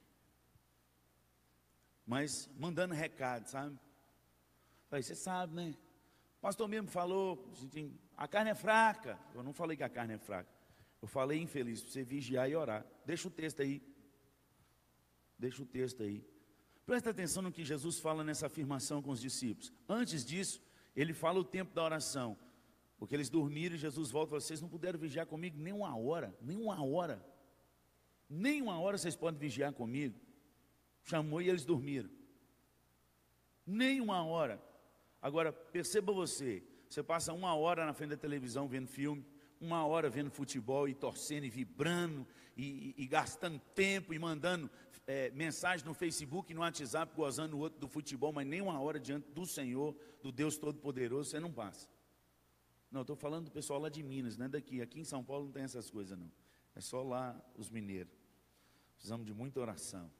Mas 2.05 2.49
mandando 2.57 2.93
recado, 2.93 3.47
sabe? 3.47 3.79
Falei, 4.89 5.03
você 5.03 5.15
sabe, 5.15 5.55
né? 5.55 5.75
O 6.37 6.41
pastor 6.41 6.67
mesmo 6.67 6.89
falou, 6.89 7.51
a 8.17 8.27
carne 8.27 8.51
é 8.51 8.55
fraca. 8.55 9.17
Eu 9.33 9.41
não 9.41 9.53
falei 9.53 9.77
que 9.77 9.83
a 9.83 9.89
carne 9.89 10.15
é 10.15 10.17
fraca. 10.17 10.51
Eu 11.01 11.07
falei 11.07 11.41
infeliz, 11.41 11.81
para 11.81 11.91
você 11.91 12.03
vigiar 12.03 12.49
e 12.49 12.55
orar. 12.55 12.85
Deixa 13.05 13.27
o 13.27 13.31
texto 13.31 13.61
aí. 13.61 13.81
Deixa 15.39 15.61
o 15.61 15.65
texto 15.65 16.03
aí. 16.03 16.23
Presta 16.85 17.09
atenção 17.09 17.41
no 17.41 17.51
que 17.51 17.63
Jesus 17.63 17.99
fala 17.99 18.23
nessa 18.23 18.47
afirmação 18.47 19.01
com 19.01 19.11
os 19.11 19.21
discípulos. 19.21 19.71
Antes 19.87 20.25
disso, 20.25 20.61
ele 20.95 21.13
fala 21.13 21.39
o 21.39 21.43
tempo 21.43 21.73
da 21.73 21.83
oração. 21.83 22.37
Porque 23.03 23.17
eles 23.17 23.29
dormiram 23.29 23.75
e 23.75 23.77
Jesus 23.77 24.11
volta 24.11 24.29
e 24.29 24.29
fala: 24.29 24.39
Vocês 24.39 24.61
não 24.61 24.69
puderam 24.69 24.97
vigiar 24.97 25.25
comigo 25.25 25.59
nem 25.59 25.73
uma 25.73 25.93
hora, 25.93 26.33
nem 26.41 26.55
uma 26.55 26.81
hora. 26.81 27.21
Nem 28.29 28.61
uma 28.61 28.79
hora 28.79 28.97
vocês 28.97 29.13
podem 29.13 29.37
vigiar 29.37 29.73
comigo. 29.73 30.17
Chamou 31.03 31.41
e 31.41 31.49
eles 31.49 31.65
dormiram. 31.65 32.09
Nem 33.67 33.99
uma 33.99 34.23
hora. 34.23 34.57
Agora, 35.21 35.51
perceba 35.51 36.13
você: 36.13 36.63
você 36.87 37.03
passa 37.03 37.33
uma 37.33 37.53
hora 37.53 37.85
na 37.85 37.91
frente 37.93 38.11
da 38.11 38.15
televisão 38.15 38.69
vendo 38.69 38.87
filme, 38.87 39.25
uma 39.59 39.85
hora 39.85 40.09
vendo 40.09 40.31
futebol 40.31 40.87
e 40.87 40.93
torcendo 40.93 41.43
e 41.43 41.49
vibrando 41.49 42.25
e, 42.55 42.95
e, 42.97 43.03
e 43.03 43.05
gastando 43.05 43.59
tempo 43.75 44.13
e 44.13 44.17
mandando 44.17 44.71
é, 45.05 45.29
mensagem 45.31 45.85
no 45.85 45.93
Facebook 45.93 46.53
e 46.53 46.55
no 46.55 46.61
WhatsApp, 46.61 47.13
gozando 47.13 47.57
o 47.57 47.59
outro 47.59 47.81
do 47.81 47.87
futebol, 47.89 48.31
mas 48.31 48.47
nem 48.47 48.61
uma 48.61 48.79
hora 48.79 48.97
diante 48.97 49.29
do 49.31 49.45
Senhor, 49.45 49.93
do 50.21 50.31
Deus 50.31 50.57
Todo-Poderoso, 50.57 51.31
você 51.31 51.39
não 51.41 51.51
passa. 51.51 51.91
Não, 52.93 53.01
estou 53.01 53.15
falando 53.15 53.45
do 53.45 53.51
pessoal 53.51 53.79
lá 53.79 53.89
de 53.89 54.03
Minas, 54.03 54.37
não 54.37 54.45
é 54.45 54.49
daqui. 54.49 54.79
Aqui 54.79 54.99
em 54.99 55.03
São 55.03 55.23
Paulo 55.23 55.45
não 55.45 55.51
tem 55.51 55.63
essas 55.63 55.89
coisas, 55.89 56.15
não. 56.15 56.31
É 56.75 56.79
só 56.79 57.01
lá 57.01 57.43
os 57.57 57.67
mineiros. 57.67 58.13
Precisamos 58.93 59.25
de 59.25 59.33
muita 59.33 59.59
oração. 59.59 60.11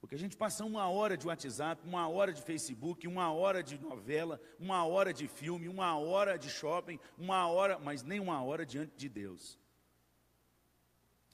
Porque 0.00 0.14
a 0.14 0.18
gente 0.18 0.38
passa 0.38 0.64
uma 0.64 0.88
hora 0.88 1.18
de 1.18 1.26
WhatsApp, 1.26 1.86
uma 1.86 2.08
hora 2.08 2.32
de 2.32 2.40
Facebook, 2.40 3.06
uma 3.06 3.30
hora 3.30 3.62
de 3.62 3.78
novela, 3.78 4.40
uma 4.58 4.86
hora 4.86 5.12
de 5.12 5.28
filme, 5.28 5.68
uma 5.68 5.98
hora 5.98 6.38
de 6.38 6.48
shopping, 6.48 6.98
uma 7.18 7.46
hora, 7.46 7.78
mas 7.78 8.02
nem 8.02 8.18
uma 8.18 8.42
hora 8.42 8.64
diante 8.64 8.96
de 8.96 9.10
Deus. 9.10 9.58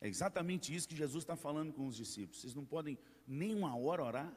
É 0.00 0.08
exatamente 0.08 0.74
isso 0.74 0.88
que 0.88 0.96
Jesus 0.96 1.22
está 1.22 1.36
falando 1.36 1.72
com 1.72 1.86
os 1.86 1.94
discípulos. 1.94 2.40
Vocês 2.40 2.52
não 2.52 2.64
podem 2.64 2.98
nem 3.28 3.54
uma 3.54 3.76
hora 3.76 4.02
orar? 4.02 4.36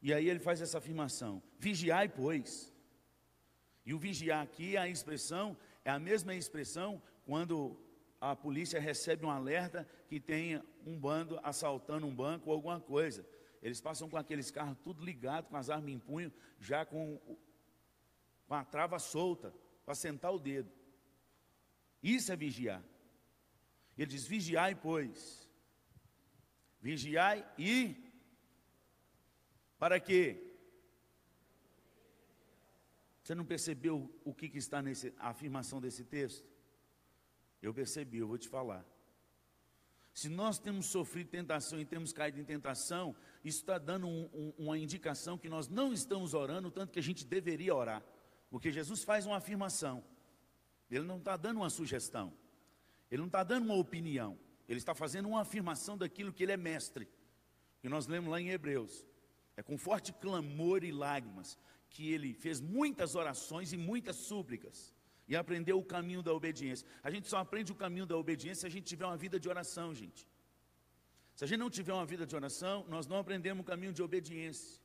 E 0.00 0.14
aí 0.14 0.28
ele 0.28 0.38
faz 0.38 0.60
essa 0.60 0.78
afirmação: 0.78 1.42
vigiai, 1.58 2.08
pois. 2.08 2.69
E 3.84 3.94
o 3.94 3.98
vigiar 3.98 4.42
aqui, 4.42 4.76
a 4.76 4.88
expressão, 4.88 5.56
é 5.84 5.90
a 5.90 5.98
mesma 5.98 6.34
expressão 6.34 7.02
quando 7.24 7.78
a 8.20 8.36
polícia 8.36 8.78
recebe 8.78 9.24
um 9.24 9.30
alerta 9.30 9.88
que 10.08 10.20
tem 10.20 10.62
um 10.84 10.98
bando 10.98 11.40
assaltando 11.42 12.06
um 12.06 12.14
banco 12.14 12.50
ou 12.50 12.54
alguma 12.54 12.78
coisa. 12.78 13.26
Eles 13.62 13.80
passam 13.80 14.08
com 14.08 14.16
aqueles 14.16 14.50
carros 14.50 14.76
tudo 14.82 15.04
ligado, 15.04 15.48
com 15.48 15.56
as 15.56 15.70
armas 15.70 15.90
em 15.90 15.98
punho, 15.98 16.32
já 16.58 16.84
com, 16.84 17.18
com 18.46 18.54
a 18.54 18.64
trava 18.64 18.98
solta, 18.98 19.54
para 19.84 19.94
sentar 19.94 20.32
o 20.32 20.38
dedo. 20.38 20.70
Isso 22.02 22.32
é 22.32 22.36
vigiar. 22.36 22.82
Ele 23.96 24.06
diz: 24.06 24.26
vigiai, 24.26 24.74
pois. 24.74 25.48
Vigiai 26.80 27.46
e. 27.58 27.96
Para 29.78 30.00
quê? 30.00 30.49
Você 33.22 33.34
não 33.34 33.44
percebeu 33.44 34.10
o 34.24 34.34
que, 34.34 34.48
que 34.48 34.58
está 34.58 34.80
nessa 34.82 35.12
afirmação 35.18 35.80
desse 35.80 36.04
texto? 36.04 36.48
Eu 37.60 37.74
percebi, 37.74 38.18
eu 38.18 38.28
vou 38.28 38.38
te 38.38 38.48
falar. 38.48 38.84
Se 40.12 40.28
nós 40.28 40.58
temos 40.58 40.86
sofrido 40.86 41.28
tentação 41.28 41.80
e 41.80 41.84
temos 41.84 42.12
caído 42.12 42.40
em 42.40 42.44
tentação, 42.44 43.14
isso 43.44 43.60
está 43.60 43.78
dando 43.78 44.06
um, 44.06 44.28
um, 44.32 44.52
uma 44.58 44.78
indicação 44.78 45.38
que 45.38 45.48
nós 45.48 45.68
não 45.68 45.92
estamos 45.92 46.34
orando 46.34 46.70
tanto 46.70 46.92
que 46.92 46.98
a 46.98 47.02
gente 47.02 47.24
deveria 47.24 47.74
orar. 47.74 48.02
Porque 48.50 48.72
Jesus 48.72 49.04
faz 49.04 49.26
uma 49.26 49.36
afirmação, 49.36 50.02
ele 50.90 51.04
não 51.04 51.18
está 51.18 51.36
dando 51.36 51.58
uma 51.58 51.70
sugestão, 51.70 52.32
ele 53.10 53.20
não 53.20 53.26
está 53.28 53.44
dando 53.44 53.64
uma 53.64 53.76
opinião, 53.76 54.36
ele 54.68 54.78
está 54.78 54.94
fazendo 54.94 55.28
uma 55.28 55.42
afirmação 55.42 55.96
daquilo 55.96 56.32
que 56.32 56.42
ele 56.42 56.52
é 56.52 56.56
mestre. 56.56 57.08
Que 57.80 57.88
nós 57.88 58.06
lemos 58.06 58.30
lá 58.30 58.40
em 58.40 58.50
Hebreus. 58.50 59.06
É 59.56 59.62
com 59.62 59.78
forte 59.78 60.12
clamor 60.12 60.84
e 60.84 60.92
lágrimas 60.92 61.58
que 61.90 62.12
ele 62.12 62.32
fez 62.32 62.60
muitas 62.60 63.14
orações 63.14 63.72
e 63.72 63.76
muitas 63.76 64.16
súplicas 64.16 64.94
e 65.28 65.36
aprendeu 65.36 65.78
o 65.78 65.84
caminho 65.84 66.22
da 66.22 66.32
obediência. 66.32 66.86
A 67.02 67.10
gente 67.10 67.28
só 67.28 67.38
aprende 67.38 67.70
o 67.72 67.74
caminho 67.74 68.06
da 68.06 68.16
obediência 68.16 68.62
se 68.62 68.66
a 68.66 68.70
gente 68.70 68.84
tiver 68.84 69.06
uma 69.06 69.16
vida 69.16 69.38
de 69.38 69.48
oração, 69.48 69.94
gente. 69.94 70.26
Se 71.34 71.44
a 71.44 71.46
gente 71.46 71.58
não 71.58 71.70
tiver 71.70 71.92
uma 71.92 72.06
vida 72.06 72.26
de 72.26 72.34
oração, 72.34 72.84
nós 72.88 73.06
não 73.06 73.18
aprendemos 73.18 73.62
o 73.62 73.64
caminho 73.64 73.92
de 73.92 74.02
obediência. 74.02 74.80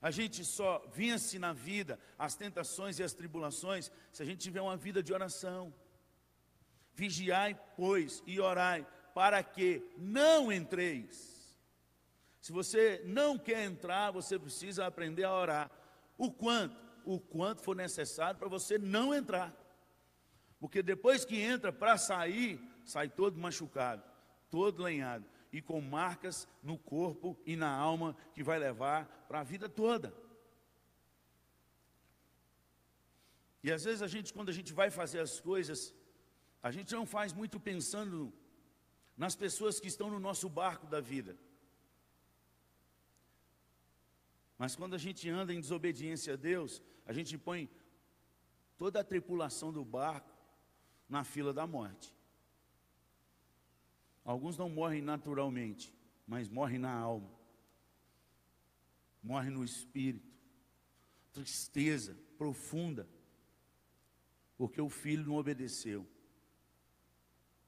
A 0.00 0.10
gente 0.10 0.44
só 0.44 0.86
vence 0.92 1.38
na 1.38 1.52
vida 1.52 1.98
as 2.18 2.34
tentações 2.34 2.98
e 2.98 3.02
as 3.02 3.14
tribulações 3.14 3.90
se 4.12 4.22
a 4.22 4.26
gente 4.26 4.40
tiver 4.40 4.60
uma 4.60 4.76
vida 4.76 5.02
de 5.02 5.12
oração. 5.12 5.72
Vigiai, 6.94 7.58
pois, 7.76 8.22
e 8.26 8.38
orai, 8.38 8.86
para 9.14 9.42
que 9.42 9.82
não 9.96 10.52
entreis 10.52 11.33
se 12.44 12.52
você 12.52 13.00
não 13.06 13.38
quer 13.38 13.64
entrar, 13.64 14.10
você 14.10 14.38
precisa 14.38 14.84
aprender 14.84 15.24
a 15.24 15.32
orar. 15.32 15.70
O 16.18 16.30
quanto? 16.30 16.76
O 17.02 17.18
quanto 17.18 17.62
for 17.62 17.74
necessário 17.74 18.38
para 18.38 18.50
você 18.50 18.76
não 18.76 19.14
entrar. 19.14 19.50
Porque 20.60 20.82
depois 20.82 21.24
que 21.24 21.40
entra 21.40 21.72
para 21.72 21.96
sair, 21.96 22.60
sai 22.84 23.08
todo 23.08 23.40
machucado, 23.40 24.04
todo 24.50 24.82
lenhado 24.82 25.24
e 25.50 25.62
com 25.62 25.80
marcas 25.80 26.46
no 26.62 26.76
corpo 26.76 27.34
e 27.46 27.56
na 27.56 27.74
alma 27.74 28.14
que 28.34 28.42
vai 28.42 28.58
levar 28.58 29.06
para 29.26 29.40
a 29.40 29.42
vida 29.42 29.66
toda. 29.66 30.12
E 33.62 33.72
às 33.72 33.84
vezes 33.84 34.02
a 34.02 34.06
gente, 34.06 34.34
quando 34.34 34.50
a 34.50 34.52
gente 34.52 34.70
vai 34.74 34.90
fazer 34.90 35.20
as 35.20 35.40
coisas, 35.40 35.94
a 36.62 36.70
gente 36.70 36.92
não 36.92 37.06
faz 37.06 37.32
muito 37.32 37.58
pensando 37.58 38.30
nas 39.16 39.34
pessoas 39.34 39.80
que 39.80 39.88
estão 39.88 40.10
no 40.10 40.20
nosso 40.20 40.46
barco 40.46 40.86
da 40.86 41.00
vida. 41.00 41.38
Mas 44.58 44.76
quando 44.76 44.94
a 44.94 44.98
gente 44.98 45.28
anda 45.28 45.52
em 45.52 45.60
desobediência 45.60 46.34
a 46.34 46.36
Deus, 46.36 46.82
a 47.04 47.12
gente 47.12 47.36
põe 47.36 47.68
toda 48.76 49.00
a 49.00 49.04
tripulação 49.04 49.72
do 49.72 49.84
barco 49.84 50.32
na 51.08 51.24
fila 51.24 51.52
da 51.52 51.66
morte. 51.66 52.14
Alguns 54.24 54.56
não 54.56 54.68
morrem 54.68 55.02
naturalmente, 55.02 55.92
mas 56.26 56.48
morrem 56.48 56.78
na 56.78 56.92
alma, 56.92 57.30
morrem 59.22 59.50
no 59.50 59.64
espírito. 59.64 60.32
Tristeza 61.32 62.16
profunda, 62.38 63.08
porque 64.56 64.80
o 64.80 64.88
filho 64.88 65.26
não 65.26 65.34
obedeceu. 65.34 66.08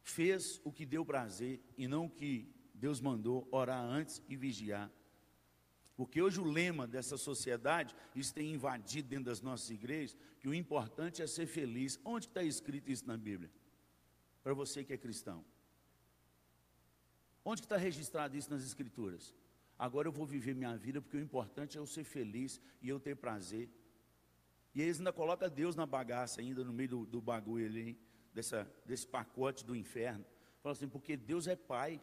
Fez 0.03 0.61
o 0.65 0.73
que 0.73 0.87
deu 0.87 1.05
prazer 1.05 1.61
e 1.77 1.89
não 1.89 2.07
o 2.07 2.11
que 2.11 2.49
Deus 2.73 3.01
mandou 3.01 3.49
orar 3.51 3.83
antes 3.83 4.23
e 4.29 4.37
vigiar. 4.37 4.91
Porque 5.97 6.21
hoje 6.21 6.39
o 6.39 6.45
lema 6.45 6.87
dessa 6.87 7.17
sociedade, 7.17 7.97
isso 8.15 8.35
tem 8.35 8.53
invadido 8.53 9.09
dentro 9.09 9.25
das 9.25 9.41
nossas 9.41 9.71
igrejas, 9.71 10.17
que 10.39 10.47
o 10.47 10.53
importante 10.53 11.23
é 11.23 11.27
ser 11.27 11.47
feliz. 11.47 11.99
Onde 12.05 12.27
está 12.27 12.43
escrito 12.43 12.91
isso 12.91 13.07
na 13.07 13.17
Bíblia? 13.17 13.51
Para 14.43 14.53
você 14.53 14.85
que 14.85 14.93
é 14.93 14.99
cristão. 14.99 15.43
Onde 17.43 17.63
está 17.63 17.79
registrado 17.79 18.37
isso 18.37 18.51
nas 18.51 18.63
Escrituras? 18.63 19.35
Agora 19.79 20.07
eu 20.07 20.13
vou 20.13 20.27
viver 20.27 20.55
minha 20.55 20.77
vida 20.77 21.01
porque 21.01 21.17
o 21.17 21.21
importante 21.21 21.79
é 21.79 21.81
eu 21.81 21.87
ser 21.87 22.05
feliz 22.05 22.61
e 22.83 22.89
eu 22.91 23.01
ter 23.01 23.17
prazer. 23.17 23.71
E 24.75 24.83
eles 24.83 24.99
ainda 24.99 25.13
colocam 25.13 25.49
Deus 25.49 25.75
na 25.75 25.87
bagaça, 25.87 26.43
ainda 26.43 26.63
no 26.63 26.75
meio 26.75 26.91
do, 26.91 27.07
do 27.07 27.21
bagulho 27.23 27.65
ali, 27.65 27.99
dessa, 28.35 28.71
desse 28.85 29.07
pacote 29.07 29.65
do 29.65 29.75
inferno. 29.75 30.25
Fala 30.61 30.75
assim, 30.75 30.89
porque 30.89 31.17
Deus 31.17 31.47
é 31.47 31.57
Pai. 31.57 32.03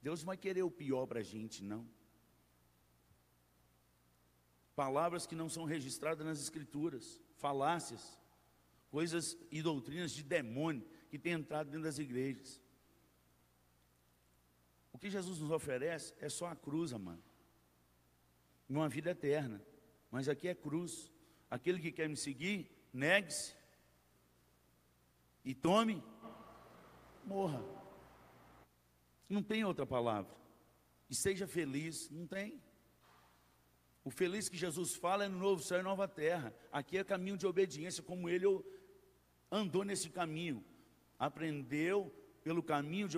Deus 0.00 0.20
não 0.20 0.26
vai 0.26 0.36
querer 0.36 0.62
o 0.62 0.70
pior 0.70 1.06
para 1.06 1.20
a 1.20 1.24
gente, 1.24 1.64
não 1.64 1.88
palavras 4.74 5.26
que 5.26 5.34
não 5.34 5.48
são 5.48 5.64
registradas 5.64 6.24
nas 6.24 6.40
Escrituras, 6.40 7.20
falácias, 7.36 8.18
coisas 8.90 9.36
e 9.50 9.62
doutrinas 9.62 10.12
de 10.12 10.22
demônio 10.22 10.86
que 11.08 11.18
têm 11.18 11.32
entrado 11.32 11.66
dentro 11.66 11.84
das 11.84 11.98
igrejas. 11.98 12.60
O 14.92 14.98
que 14.98 15.10
Jesus 15.10 15.38
nos 15.40 15.50
oferece 15.50 16.14
é 16.20 16.28
só 16.28 16.46
a 16.46 16.56
cruz, 16.56 16.92
amado, 16.92 17.22
uma 18.68 18.88
vida 18.88 19.10
eterna, 19.10 19.60
mas 20.10 20.28
aqui 20.28 20.48
é 20.48 20.54
cruz. 20.54 21.10
Aquele 21.50 21.80
que 21.80 21.92
quer 21.92 22.08
me 22.08 22.16
seguir, 22.16 22.70
negue-se 22.92 23.54
e 25.44 25.54
tome, 25.54 26.02
morra. 27.24 27.62
Não 29.28 29.42
tem 29.42 29.64
outra 29.64 29.84
palavra. 29.84 30.34
E 31.10 31.14
seja 31.14 31.46
feliz, 31.46 32.08
não 32.10 32.26
tem. 32.26 32.62
O 34.04 34.10
feliz 34.10 34.50
que 34.50 34.56
Jesus 34.56 34.94
fala 34.94 35.24
é 35.24 35.28
no 35.28 35.38
novo 35.38 35.62
céu 35.62 35.80
e 35.80 35.82
nova 35.82 36.06
terra. 36.06 36.54
Aqui 36.70 36.98
é 36.98 37.04
caminho 37.04 37.38
de 37.38 37.46
obediência, 37.46 38.02
como 38.02 38.28
ele 38.28 38.44
andou 39.50 39.82
nesse 39.82 40.10
caminho. 40.10 40.62
Aprendeu 41.18 42.14
pelo 42.42 42.62
caminho 42.62 43.08
de 43.08 43.16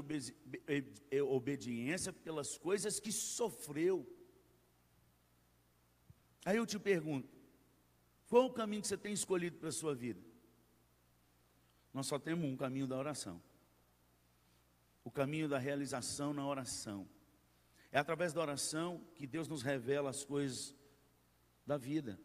obediência, 1.20 2.12
pelas 2.12 2.56
coisas 2.56 3.00
que 3.00 3.10
sofreu. 3.10 4.06
Aí 6.44 6.56
eu 6.56 6.64
te 6.64 6.78
pergunto: 6.78 7.28
Qual 8.28 8.46
o 8.46 8.52
caminho 8.52 8.80
que 8.80 8.86
você 8.86 8.96
tem 8.96 9.12
escolhido 9.12 9.58
para 9.58 9.70
a 9.70 9.72
sua 9.72 9.92
vida? 9.92 10.24
Nós 11.92 12.06
só 12.06 12.16
temos 12.16 12.48
um 12.48 12.56
caminho 12.56 12.86
da 12.86 12.96
oração. 12.96 13.42
O 15.02 15.10
caminho 15.10 15.48
da 15.48 15.58
realização 15.58 16.32
na 16.32 16.46
oração. 16.46 17.08
É 17.96 17.98
através 17.98 18.34
da 18.34 18.42
oração 18.42 19.02
que 19.14 19.26
Deus 19.26 19.48
nos 19.48 19.62
revela 19.62 20.10
as 20.10 20.22
coisas 20.22 20.74
da 21.66 21.78
vida. 21.78 22.20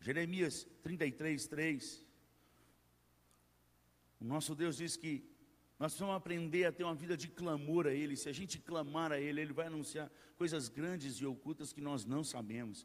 Jeremias 0.00 0.66
33, 0.82 1.46
3. 1.46 2.04
O 4.18 4.24
nosso 4.24 4.56
Deus 4.56 4.76
diz 4.76 4.96
que 4.96 5.24
nós 5.78 5.92
precisamos 5.92 6.16
aprender 6.16 6.64
a 6.64 6.72
ter 6.72 6.82
uma 6.82 6.96
vida 6.96 7.16
de 7.16 7.28
clamor 7.28 7.86
a 7.86 7.94
Ele. 7.94 8.16
Se 8.16 8.28
a 8.28 8.32
gente 8.32 8.58
clamar 8.58 9.12
a 9.12 9.20
Ele, 9.20 9.40
Ele 9.42 9.52
vai 9.52 9.68
anunciar 9.68 10.10
coisas 10.36 10.68
grandes 10.68 11.14
e 11.18 11.26
ocultas 11.26 11.72
que 11.72 11.80
nós 11.80 12.04
não 12.04 12.24
sabemos. 12.24 12.84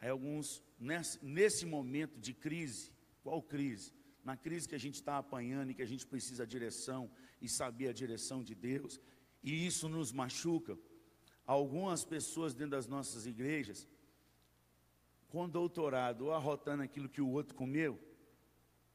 Aí 0.00 0.10
alguns, 0.10 0.64
nesse, 0.80 1.24
nesse 1.24 1.64
momento 1.64 2.18
de 2.18 2.34
crise, 2.34 2.92
qual 3.22 3.40
crise? 3.40 3.94
Na 4.24 4.36
crise 4.36 4.68
que 4.68 4.74
a 4.74 4.84
gente 4.84 4.96
está 4.96 5.18
apanhando 5.18 5.70
e 5.70 5.74
que 5.74 5.82
a 5.82 5.86
gente 5.86 6.04
precisa 6.04 6.44
de 6.44 6.50
direção 6.50 7.08
e 7.40 7.48
saber 7.48 7.86
a 7.86 7.92
direção 7.92 8.42
de 8.42 8.56
Deus, 8.56 9.00
e 9.42 9.66
isso 9.66 9.88
nos 9.88 10.12
machuca. 10.12 10.78
Algumas 11.46 12.04
pessoas 12.04 12.54
dentro 12.54 12.72
das 12.72 12.86
nossas 12.86 13.26
igrejas, 13.26 13.88
com 15.28 15.48
doutorado 15.48 16.26
ou 16.26 16.32
arrotando 16.32 16.82
aquilo 16.82 17.08
que 17.08 17.20
o 17.20 17.28
outro 17.28 17.54
comeu, 17.54 17.98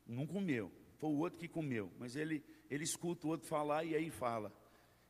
não 0.06 0.25
comeu, 0.25 0.72
foi 0.98 1.10
o 1.10 1.18
outro 1.18 1.39
que 1.39 1.48
comeu, 1.48 1.92
mas 2.00 2.16
ele, 2.16 2.44
ele 2.70 2.84
escuta 2.84 3.27
o 3.27 3.30
outro 3.32 3.48
falar 3.48 3.84
e 3.84 3.96
aí 3.96 4.10
fala. 4.10 4.54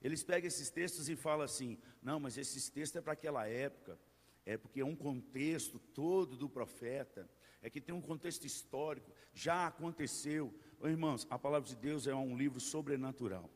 Eles 0.02 0.24
pegam 0.24 0.48
esses 0.48 0.70
textos 0.70 1.10
e 1.10 1.16
falam 1.16 1.46
assim: 1.46 1.78
não, 2.02 2.20
mas 2.20 2.38
esses 2.38 2.70
textos 2.70 2.98
é 2.98 3.02
para 3.02 3.14
aquela 3.14 3.48
época, 3.48 4.00
é 4.46 4.58
porque 4.58 4.82
é 4.82 4.86
um 4.86 4.96
contexto 4.96 5.80
todo 5.80 6.38
do 6.38 6.50
profeta, 6.50 7.30
é 7.62 7.70
que 7.70 7.82
tem 7.82 7.94
um 7.94 8.02
contexto 8.02 8.46
histórico, 8.46 9.12
já 9.34 9.68
aconteceu. 9.68 10.54
Irmãos, 10.84 11.28
a 11.30 11.38
palavra 11.38 11.68
de 11.68 11.76
Deus 11.76 12.08
é 12.08 12.16
um 12.16 12.38
livro 12.38 12.60
sobrenatural. 12.60 13.50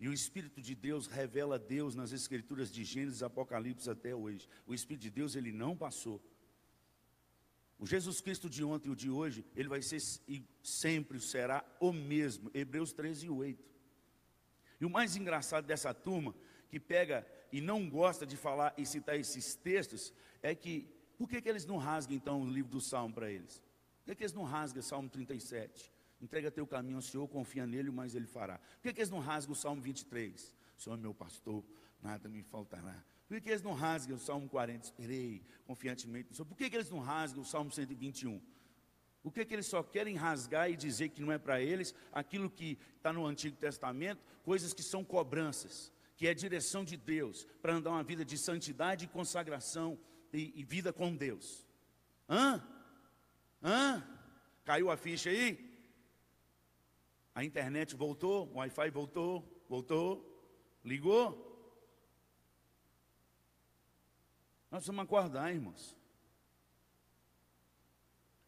E 0.00 0.08
o 0.08 0.12
Espírito 0.12 0.60
de 0.60 0.74
Deus 0.74 1.06
revela 1.06 1.58
Deus 1.58 1.94
nas 1.94 2.12
Escrituras 2.12 2.70
de 2.70 2.84
Gênesis, 2.84 3.22
Apocalipse 3.22 3.90
até 3.90 4.14
hoje. 4.14 4.48
O 4.66 4.72
Espírito 4.72 5.02
de 5.02 5.10
Deus, 5.10 5.34
ele 5.34 5.50
não 5.50 5.76
passou. 5.76 6.22
O 7.78 7.86
Jesus 7.86 8.20
Cristo 8.20 8.48
de 8.48 8.62
ontem 8.64 8.88
e 8.88 8.92
o 8.92 8.96
de 8.96 9.10
hoje, 9.10 9.44
ele 9.56 9.68
vai 9.68 9.82
ser 9.82 9.98
e 10.28 10.44
sempre 10.62 11.20
será 11.20 11.64
o 11.80 11.92
mesmo. 11.92 12.50
Hebreus 12.54 12.92
13, 12.92 13.28
8. 13.28 13.68
E 14.80 14.84
o 14.84 14.90
mais 14.90 15.16
engraçado 15.16 15.64
dessa 15.66 15.92
turma, 15.92 16.34
que 16.68 16.78
pega 16.78 17.26
e 17.52 17.60
não 17.60 17.88
gosta 17.88 18.26
de 18.26 18.36
falar 18.36 18.74
e 18.76 18.86
citar 18.86 19.18
esses 19.18 19.54
textos, 19.54 20.12
é 20.42 20.54
que, 20.54 20.88
por 21.16 21.28
que, 21.28 21.40
que 21.40 21.48
eles 21.48 21.66
não 21.66 21.76
rasgam 21.76 22.16
então 22.16 22.42
o 22.42 22.48
livro 22.48 22.70
do 22.70 22.80
Salmo 22.80 23.14
para 23.14 23.30
eles? 23.30 23.62
Por 24.04 24.06
que, 24.06 24.16
que 24.16 24.22
eles 24.22 24.34
não 24.34 24.44
rasgam 24.44 24.82
Salmo 24.82 25.08
37? 25.08 25.92
Entrega 26.20 26.50
teu 26.50 26.66
caminho 26.66 26.96
ao 26.96 27.02
Senhor, 27.02 27.26
confia 27.28 27.66
nele, 27.66 27.90
mas 27.90 28.14
ele 28.14 28.26
fará. 28.26 28.58
Por 28.58 28.82
que, 28.82 28.92
que 28.92 29.00
eles 29.00 29.10
não 29.10 29.20
rasgam 29.20 29.52
o 29.52 29.56
Salmo 29.56 29.80
23? 29.80 30.54
O 30.76 30.82
Senhor 30.82 30.96
é 30.96 31.00
meu 31.00 31.14
pastor, 31.14 31.64
nada 32.02 32.28
me 32.28 32.42
faltará. 32.42 33.04
Por 33.26 33.34
que, 33.36 33.42
que 33.42 33.50
eles 33.50 33.62
não 33.62 33.74
rasgam 33.74 34.16
o 34.16 34.20
Salmo 34.20 34.48
40? 34.48 34.86
Esperei 34.86 35.42
confiantemente 35.66 36.30
no 36.30 36.36
Senhor. 36.36 36.46
Por 36.46 36.56
que, 36.56 36.68
que 36.68 36.76
eles 36.76 36.90
não 36.90 36.98
rasgam 36.98 37.42
o 37.42 37.46
Salmo 37.46 37.70
121? 37.70 38.40
O 39.22 39.30
que, 39.30 39.44
que 39.44 39.54
eles 39.54 39.66
só 39.66 39.82
querem 39.82 40.16
rasgar 40.16 40.70
e 40.70 40.76
dizer 40.76 41.10
que 41.10 41.20
não 41.20 41.30
é 41.30 41.38
para 41.38 41.60
eles 41.60 41.94
aquilo 42.12 42.48
que 42.48 42.78
está 42.96 43.12
no 43.12 43.26
Antigo 43.26 43.56
Testamento, 43.56 44.24
coisas 44.42 44.72
que 44.72 44.82
são 44.82 45.04
cobranças 45.04 45.92
que 46.18 46.26
é 46.26 46.34
direção 46.34 46.84
de 46.84 46.96
Deus 46.96 47.46
para 47.62 47.74
andar 47.74 47.90
uma 47.90 48.02
vida 48.02 48.24
de 48.24 48.36
santidade 48.36 49.04
e 49.04 49.08
consagração 49.08 49.96
e, 50.32 50.52
e 50.56 50.64
vida 50.64 50.92
com 50.92 51.14
Deus. 51.14 51.64
Hã? 52.28 52.60
Hã? 53.62 54.04
Caiu 54.64 54.90
a 54.90 54.96
ficha 54.96 55.30
aí? 55.30 55.67
A 57.34 57.44
internet 57.44 57.94
voltou, 57.94 58.48
o 58.48 58.58
Wi-Fi 58.58 58.90
voltou, 58.90 59.64
voltou, 59.68 60.24
ligou. 60.84 61.46
Nós 64.70 64.80
precisamos 64.80 65.04
acordar, 65.04 65.52
irmãos. 65.52 65.96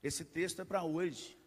Esse 0.02 0.24
texto 0.24 0.62
é 0.62 0.64
para 0.64 0.82
hoje. 0.82 1.38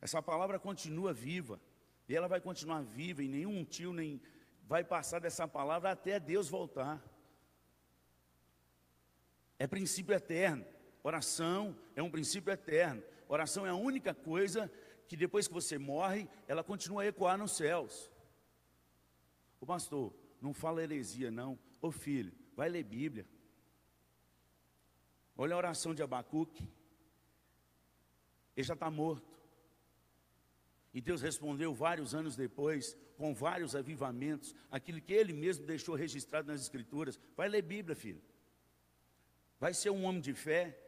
Essa 0.00 0.22
palavra 0.22 0.58
continua 0.58 1.12
viva. 1.12 1.60
E 2.08 2.14
ela 2.14 2.28
vai 2.28 2.40
continuar 2.40 2.82
viva, 2.82 3.22
e 3.22 3.28
nenhum 3.28 3.64
tio, 3.64 3.92
nem 3.92 4.20
vai 4.62 4.84
passar 4.84 5.20
dessa 5.20 5.46
palavra 5.48 5.90
até 5.90 6.20
Deus 6.20 6.48
voltar. 6.48 7.02
É 9.58 9.66
princípio 9.66 10.14
eterno. 10.14 10.64
Oração 11.02 11.76
é 11.94 12.02
um 12.02 12.10
princípio 12.10 12.52
eterno. 12.52 13.02
Oração 13.28 13.66
é 13.66 13.70
a 13.70 13.74
única 13.74 14.12
coisa 14.14 14.70
que 15.08 15.16
depois 15.16 15.46
que 15.46 15.54
você 15.54 15.78
morre, 15.78 16.28
ela 16.46 16.64
continua 16.64 17.02
a 17.02 17.06
ecoar 17.06 17.38
nos 17.38 17.52
céus. 17.52 18.10
O 19.60 19.66
pastor, 19.66 20.12
não 20.40 20.52
fala 20.52 20.82
heresia 20.82 21.30
não. 21.30 21.58
Ô 21.80 21.90
filho, 21.90 22.32
vai 22.54 22.68
ler 22.68 22.82
Bíblia. 22.82 23.26
Olha 25.36 25.54
a 25.54 25.58
oração 25.58 25.94
de 25.94 26.02
Abacuque. 26.02 26.68
Ele 28.56 28.66
já 28.66 28.74
está 28.74 28.90
morto. 28.90 29.36
E 30.94 31.00
Deus 31.00 31.20
respondeu 31.20 31.74
vários 31.74 32.14
anos 32.14 32.36
depois, 32.36 32.96
com 33.18 33.34
vários 33.34 33.76
avivamentos, 33.76 34.54
aquilo 34.70 35.00
que 35.00 35.12
ele 35.12 35.32
mesmo 35.32 35.66
deixou 35.66 35.94
registrado 35.94 36.50
nas 36.50 36.62
Escrituras. 36.62 37.20
Vai 37.36 37.48
ler 37.48 37.62
Bíblia, 37.62 37.94
filho. 37.94 38.22
Vai 39.60 39.74
ser 39.74 39.90
um 39.90 40.04
homem 40.04 40.22
de 40.22 40.32
fé. 40.32 40.78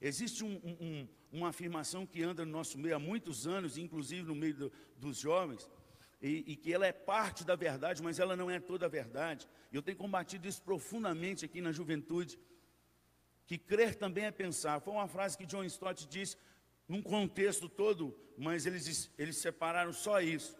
Existe 0.00 0.44
um, 0.44 0.56
um, 0.64 1.08
uma 1.32 1.48
afirmação 1.48 2.06
que 2.06 2.22
anda 2.22 2.44
no 2.44 2.52
nosso 2.52 2.78
meio 2.78 2.94
há 2.94 2.98
muitos 2.98 3.46
anos, 3.46 3.78
inclusive 3.78 4.22
no 4.22 4.34
meio 4.34 4.54
do, 4.54 4.72
dos 4.96 5.16
jovens, 5.16 5.68
e, 6.20 6.44
e, 6.46 6.56
que 6.56 6.72
ela 6.72 6.86
é 6.86 6.92
parte 6.92 7.42
da 7.42 7.56
verdade, 7.56 8.02
mas 8.02 8.20
ela 8.20 8.36
não 8.36 8.48
é 8.48 8.60
toda 8.60 8.86
a 8.86 8.88
verdade. 8.88 9.48
Eu 9.72 9.82
tenho 9.82 9.96
combatido 9.96 10.46
isso 10.46 10.62
profundamente 10.62 11.44
aqui 11.44 11.60
na 11.60 11.72
juventude. 11.72 12.38
Que 13.44 13.58
crer 13.58 13.96
também 13.96 14.26
é 14.26 14.30
pensar. 14.30 14.80
Foi 14.80 14.92
uma 14.92 15.08
frase 15.08 15.36
que 15.36 15.44
John 15.44 15.64
Stott 15.64 16.06
disse 16.06 16.36
num 16.86 17.02
contexto 17.02 17.68
todo, 17.68 18.16
mas 18.38 18.66
eles, 18.66 19.10
eles 19.18 19.36
separaram 19.38 19.92
só 19.92 20.20
isso. 20.20 20.56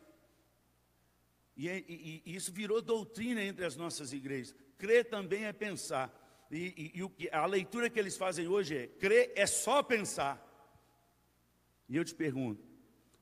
E, 1.56 1.68
e, 1.68 2.22
e, 2.26 2.34
isso 2.34 2.52
virou 2.52 2.82
doutrina 2.82 3.42
entre 3.42 3.64
as 3.64 3.76
nossas 3.76 4.12
igrejas. 4.12 4.54
Crer 4.78 5.04
também 5.04 5.44
é 5.44 5.52
pensar. 5.52 6.10
E, 6.50 6.92
e, 6.94 7.24
e 7.24 7.28
a 7.30 7.46
leitura 7.46 7.88
que 7.88 7.98
eles 8.00 8.16
fazem 8.16 8.48
hoje 8.48 8.76
é: 8.76 8.86
crer 8.88 9.32
é 9.36 9.46
só 9.46 9.80
pensar. 9.80 10.51
E 11.92 11.96
eu 11.96 12.04
te 12.04 12.14
pergunto: 12.14 12.66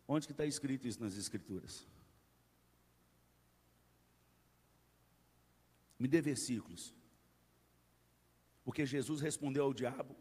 onde 0.09 0.27
que 0.27 0.33
está 0.33 0.47
escrito 0.47 0.89
isso 0.89 1.01
nas 1.01 1.17
Escrituras? 1.17 1.87
Me 5.99 6.09
dê 6.09 6.23
versículos. 6.23 6.95
Porque 8.65 8.87
Jesus 8.87 9.21
respondeu 9.21 9.65
ao 9.65 9.75
diabo 9.75 10.17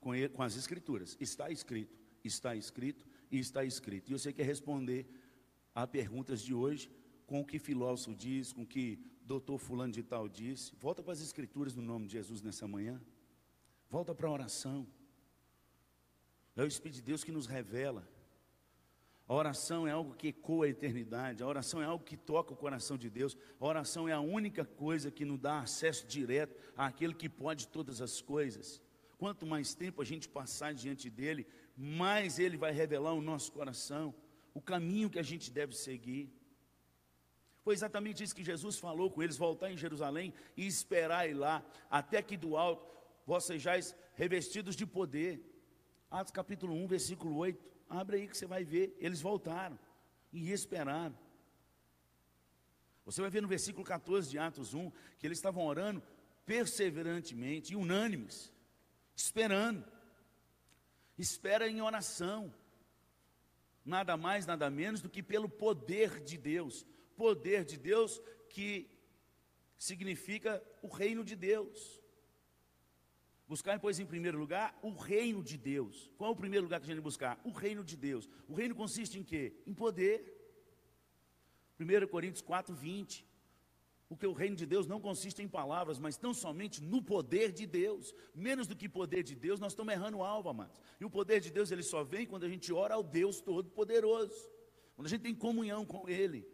com, 0.00 0.14
ele, 0.14 0.28
com 0.28 0.42
as 0.42 0.56
Escrituras: 0.56 1.16
está 1.18 1.48
escrito 1.50 2.02
está 2.24 2.54
escrito 2.54 3.06
e 3.30 3.38
está 3.38 3.64
escrito. 3.64 4.10
E 4.10 4.12
você 4.12 4.32
quer 4.32 4.44
responder 4.44 5.06
a 5.74 5.86
perguntas 5.86 6.42
de 6.42 6.54
hoje 6.54 6.90
com 7.26 7.40
o 7.40 7.44
que 7.44 7.58
filósofo 7.58 8.14
diz, 8.14 8.52
com 8.52 8.62
o 8.62 8.66
que 8.66 8.98
doutor 9.24 9.58
fulano 9.58 9.92
de 9.92 10.02
tal 10.02 10.28
disse. 10.28 10.72
Volta 10.78 11.02
para 11.02 11.12
as 11.12 11.20
escrituras 11.20 11.74
no 11.74 11.82
nome 11.82 12.06
de 12.06 12.12
Jesus 12.12 12.42
nessa 12.42 12.66
manhã. 12.68 13.00
Volta 13.88 14.14
para 14.14 14.28
a 14.28 14.32
oração. 14.32 14.86
É 16.56 16.62
o 16.62 16.66
Espírito 16.66 16.96
de 16.96 17.02
Deus 17.02 17.24
que 17.24 17.32
nos 17.32 17.46
revela. 17.46 18.06
A 19.26 19.34
oração 19.34 19.86
é 19.86 19.92
algo 19.92 20.14
que 20.14 20.28
ecoa 20.28 20.66
a 20.66 20.68
eternidade, 20.68 21.42
a 21.42 21.46
oração 21.46 21.80
é 21.80 21.84
algo 21.84 22.04
que 22.04 22.16
toca 22.16 22.52
o 22.52 22.56
coração 22.56 22.98
de 22.98 23.08
Deus, 23.08 23.36
a 23.58 23.64
oração 23.64 24.08
é 24.08 24.12
a 24.12 24.20
única 24.20 24.64
coisa 24.64 25.10
que 25.10 25.24
nos 25.24 25.38
dá 25.38 25.60
acesso 25.60 26.06
direto 26.06 26.54
àquele 26.76 27.14
que 27.14 27.28
pode 27.28 27.68
todas 27.68 28.02
as 28.02 28.20
coisas. 28.20 28.82
Quanto 29.16 29.46
mais 29.46 29.74
tempo 29.74 30.02
a 30.02 30.04
gente 30.04 30.28
passar 30.28 30.74
diante 30.74 31.08
dele, 31.08 31.46
mais 31.76 32.38
Ele 32.38 32.56
vai 32.56 32.72
revelar 32.72 33.14
o 33.14 33.22
nosso 33.22 33.52
coração, 33.52 34.14
o 34.52 34.60
caminho 34.60 35.08
que 35.08 35.18
a 35.18 35.22
gente 35.22 35.50
deve 35.50 35.74
seguir. 35.74 36.30
Foi 37.62 37.72
exatamente 37.72 38.22
isso 38.22 38.34
que 38.34 38.44
Jesus 38.44 38.78
falou 38.78 39.10
com 39.10 39.22
eles: 39.22 39.36
voltar 39.36 39.70
em 39.70 39.76
Jerusalém 39.76 40.34
e 40.56 40.66
esperar 40.66 41.32
lá, 41.34 41.64
até 41.88 42.20
que 42.20 42.36
do 42.36 42.56
alto 42.56 42.92
vós 43.24 43.44
sejais 43.44 43.94
revestidos 44.14 44.74
de 44.74 44.84
poder. 44.84 45.40
Atos 46.12 46.30
capítulo 46.30 46.74
1, 46.74 46.86
versículo 46.88 47.36
8. 47.38 47.58
Abre 47.88 48.16
aí 48.18 48.28
que 48.28 48.36
você 48.36 48.44
vai 48.44 48.62
ver. 48.64 48.94
Eles 49.00 49.22
voltaram 49.22 49.78
e 50.30 50.52
esperaram. 50.52 51.16
Você 53.06 53.22
vai 53.22 53.30
ver 53.30 53.40
no 53.40 53.48
versículo 53.48 53.82
14 53.82 54.28
de 54.30 54.38
Atos 54.38 54.74
1 54.74 54.92
que 55.18 55.26
eles 55.26 55.38
estavam 55.38 55.64
orando 55.64 56.02
perseverantemente 56.44 57.72
e 57.72 57.76
unânimes, 57.76 58.52
esperando 59.16 59.90
espera 61.16 61.66
em 61.66 61.80
oração. 61.80 62.52
Nada 63.82 64.14
mais, 64.14 64.44
nada 64.44 64.68
menos 64.68 65.00
do 65.00 65.08
que 65.08 65.22
pelo 65.22 65.48
poder 65.48 66.20
de 66.20 66.36
Deus. 66.36 66.86
Poder 67.16 67.64
de 67.64 67.78
Deus 67.78 68.20
que 68.50 68.86
significa 69.78 70.62
o 70.82 70.88
reino 70.88 71.24
de 71.24 71.34
Deus. 71.34 72.01
Buscar, 73.52 73.78
pois, 73.78 73.98
em 73.98 74.06
primeiro 74.06 74.38
lugar, 74.38 74.66
o 74.80 74.92
reino 74.94 75.40
de 75.44 75.58
Deus. 75.58 76.10
Qual 76.16 76.30
é 76.30 76.32
o 76.32 76.36
primeiro 76.42 76.64
lugar 76.64 76.80
que 76.80 76.86
a 76.86 76.94
gente 76.94 77.02
buscar? 77.02 77.38
O 77.44 77.50
reino 77.50 77.84
de 77.84 77.96
Deus. 77.98 78.26
O 78.48 78.54
reino 78.54 78.74
consiste 78.74 79.18
em 79.18 79.22
quê? 79.22 79.42
Em 79.66 79.74
poder. 79.74 80.16
1 81.78 82.06
Coríntios 82.06 82.40
4, 82.40 82.74
20. 82.74 83.26
Porque 84.08 84.26
o 84.26 84.32
reino 84.32 84.56
de 84.56 84.64
Deus 84.64 84.86
não 84.86 84.98
consiste 84.98 85.42
em 85.42 85.48
palavras, 85.48 85.98
mas 85.98 86.16
tão 86.16 86.32
somente 86.32 86.82
no 86.82 87.02
poder 87.02 87.52
de 87.52 87.66
Deus. 87.66 88.14
Menos 88.34 88.66
do 88.66 88.74
que 88.74 88.88
poder 88.88 89.22
de 89.22 89.34
Deus, 89.34 89.60
nós 89.60 89.72
estamos 89.72 89.92
errando 89.92 90.22
alvo, 90.22 90.48
amados. 90.48 90.80
E 90.98 91.04
o 91.04 91.10
poder 91.10 91.38
de 91.38 91.50
Deus, 91.50 91.70
ele 91.70 91.82
só 91.82 92.02
vem 92.02 92.24
quando 92.24 92.44
a 92.44 92.48
gente 92.48 92.72
ora 92.72 92.94
ao 92.94 93.02
Deus 93.02 93.42
Todo-Poderoso. 93.42 94.50
Quando 94.96 95.08
a 95.08 95.10
gente 95.10 95.20
tem 95.20 95.34
comunhão 95.34 95.84
com 95.84 96.08
Ele. 96.08 96.48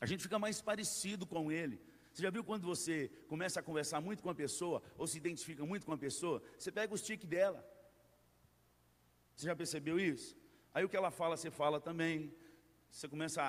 A 0.00 0.06
gente 0.06 0.22
fica 0.22 0.38
mais 0.38 0.62
parecido 0.62 1.26
com 1.26 1.50
Ele. 1.50 1.80
Você 2.18 2.24
já 2.24 2.30
viu 2.30 2.42
quando 2.42 2.66
você 2.66 3.08
começa 3.28 3.60
a 3.60 3.62
conversar 3.62 4.00
muito 4.00 4.24
com 4.24 4.28
a 4.28 4.34
pessoa, 4.34 4.82
ou 4.96 5.06
se 5.06 5.16
identifica 5.16 5.64
muito 5.64 5.86
com 5.86 5.92
a 5.92 5.96
pessoa, 5.96 6.42
você 6.58 6.72
pega 6.72 6.92
o 6.92 6.98
stick 6.98 7.24
dela. 7.24 7.64
Você 9.36 9.46
já 9.46 9.54
percebeu 9.54 10.00
isso? 10.00 10.36
Aí 10.74 10.84
o 10.84 10.88
que 10.88 10.96
ela 10.96 11.12
fala, 11.12 11.36
você 11.36 11.48
fala 11.48 11.80
também. 11.80 12.34
Você 12.90 13.06
começa 13.06 13.40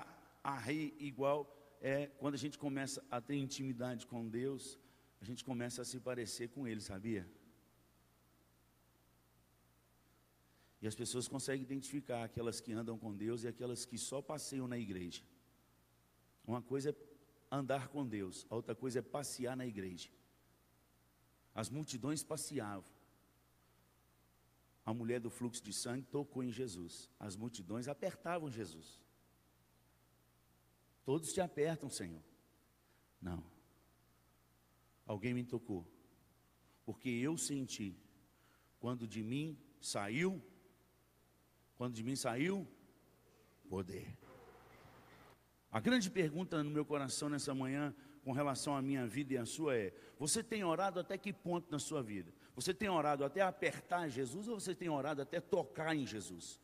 a, 0.43 0.51
a 0.51 0.59
rir 0.59 0.93
igual. 0.99 1.39
É 1.81 2.11
quando 2.19 2.35
a 2.35 2.37
gente 2.37 2.59
começa 2.59 3.03
a 3.09 3.19
ter 3.19 3.37
intimidade 3.37 4.05
com 4.05 4.29
Deus, 4.29 4.77
a 5.19 5.25
gente 5.25 5.43
começa 5.43 5.81
a 5.81 5.85
se 5.85 5.99
parecer 5.99 6.49
com 6.49 6.67
Ele, 6.67 6.79
sabia? 6.79 7.27
E 10.79 10.85
as 10.85 10.93
pessoas 10.93 11.27
conseguem 11.27 11.63
identificar 11.63 12.23
aquelas 12.23 12.61
que 12.61 12.71
andam 12.71 12.99
com 12.99 13.15
Deus 13.15 13.43
e 13.43 13.47
aquelas 13.47 13.83
que 13.83 13.97
só 13.97 14.21
passeiam 14.21 14.67
na 14.67 14.77
igreja. 14.77 15.23
Uma 16.45 16.61
coisa 16.61 16.91
é 16.91 17.09
andar 17.51 17.87
com 17.89 18.05
Deus, 18.05 18.45
a 18.49 18.55
outra 18.55 18.75
coisa 18.75 18.99
é 18.99 19.01
passear 19.01 19.55
na 19.55 19.65
igreja. 19.65 20.09
As 21.53 21.69
multidões 21.69 22.23
passeavam. 22.23 22.91
A 24.85 24.93
mulher 24.93 25.19
do 25.19 25.29
fluxo 25.29 25.63
de 25.63 25.73
sangue 25.73 26.05
tocou 26.05 26.43
em 26.43 26.51
Jesus. 26.51 27.09
As 27.19 27.35
multidões 27.35 27.87
apertavam 27.87 28.49
Jesus. 28.49 28.99
Todos 31.03 31.29
te 31.29 31.41
apertam, 31.41 31.89
Senhor. 31.89 32.23
Não. 33.21 33.43
Alguém 35.05 35.33
me 35.33 35.43
tocou. 35.43 35.85
Porque 36.85 37.09
eu 37.09 37.37
senti 37.37 37.95
quando 38.79 39.07
de 39.07 39.23
mim 39.23 39.57
saiu, 39.81 40.41
quando 41.75 41.93
de 41.93 42.03
mim 42.03 42.15
saiu 42.15 42.67
poder. 43.67 44.17
A 45.71 45.79
grande 45.79 46.09
pergunta 46.09 46.63
no 46.63 46.69
meu 46.69 46.83
coração 46.83 47.29
nessa 47.29 47.53
manhã, 47.53 47.93
com 48.23 48.31
relação 48.31 48.75
à 48.75 48.81
minha 48.81 49.05
vida 49.05 49.33
e 49.33 49.37
à 49.37 49.45
sua, 49.45 49.75
é: 49.75 49.93
você 50.17 50.43
tem 50.43 50.63
orado 50.63 50.99
até 50.99 51.17
que 51.17 51.31
ponto 51.31 51.71
na 51.71 51.77
sua 51.77 52.01
vida? 52.01 52.33
Você 52.55 52.73
tem 52.73 52.89
orado 52.89 53.23
até 53.23 53.41
apertar 53.41 54.09
Jesus 54.09 54.47
ou 54.47 54.59
você 54.59 54.73
tem 54.73 54.89
orado 54.89 55.21
até 55.21 55.39
tocar 55.39 55.95
em 55.95 56.05
Jesus? 56.05 56.59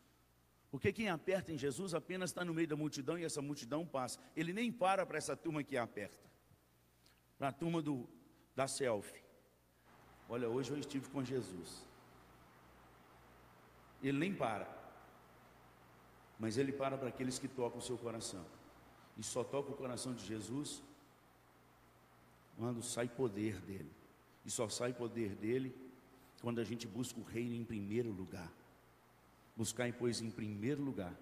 Porque 0.71 0.91
quem 0.91 1.07
aperta 1.07 1.53
em 1.53 1.57
Jesus 1.57 1.93
apenas 1.93 2.31
está 2.31 2.43
no 2.43 2.53
meio 2.53 2.67
da 2.67 2.75
multidão 2.75 3.17
e 3.17 3.23
essa 3.23 3.41
multidão 3.41 3.85
passa. 3.85 4.19
Ele 4.35 4.51
nem 4.51 4.71
para 4.71 5.05
para 5.05 5.17
essa 5.17 5.35
turma 5.35 5.63
que 5.63 5.77
aperta. 5.77 6.29
Para 7.37 7.49
a 7.49 7.51
turma 7.51 7.81
do, 7.81 8.09
da 8.55 8.67
selfie. 8.67 9.23
Olha, 10.27 10.49
hoje 10.49 10.71
eu 10.71 10.77
estive 10.77 11.07
com 11.09 11.23
Jesus. 11.23 11.87
Ele 14.03 14.17
nem 14.17 14.33
para. 14.33 14.67
Mas 16.37 16.57
ele 16.57 16.73
para 16.73 16.97
para 16.97 17.07
aqueles 17.07 17.39
que 17.39 17.47
tocam 17.47 17.77
o 17.77 17.81
seu 17.81 17.97
coração 17.97 18.45
e 19.17 19.23
só 19.23 19.43
toca 19.43 19.71
o 19.71 19.75
coração 19.75 20.13
de 20.13 20.25
Jesus 20.25 20.81
quando 22.57 22.81
sai 22.81 23.07
poder 23.07 23.59
dele. 23.61 23.91
E 24.45 24.51
só 24.51 24.69
sai 24.69 24.93
poder 24.93 25.35
dele 25.35 25.75
quando 26.41 26.59
a 26.59 26.63
gente 26.63 26.87
busca 26.87 27.19
o 27.19 27.23
reino 27.23 27.55
em 27.55 27.63
primeiro 27.63 28.11
lugar. 28.11 28.51
Buscar, 29.55 29.91
pois, 29.93 30.21
em 30.21 30.29
primeiro 30.29 30.83
lugar 30.83 31.15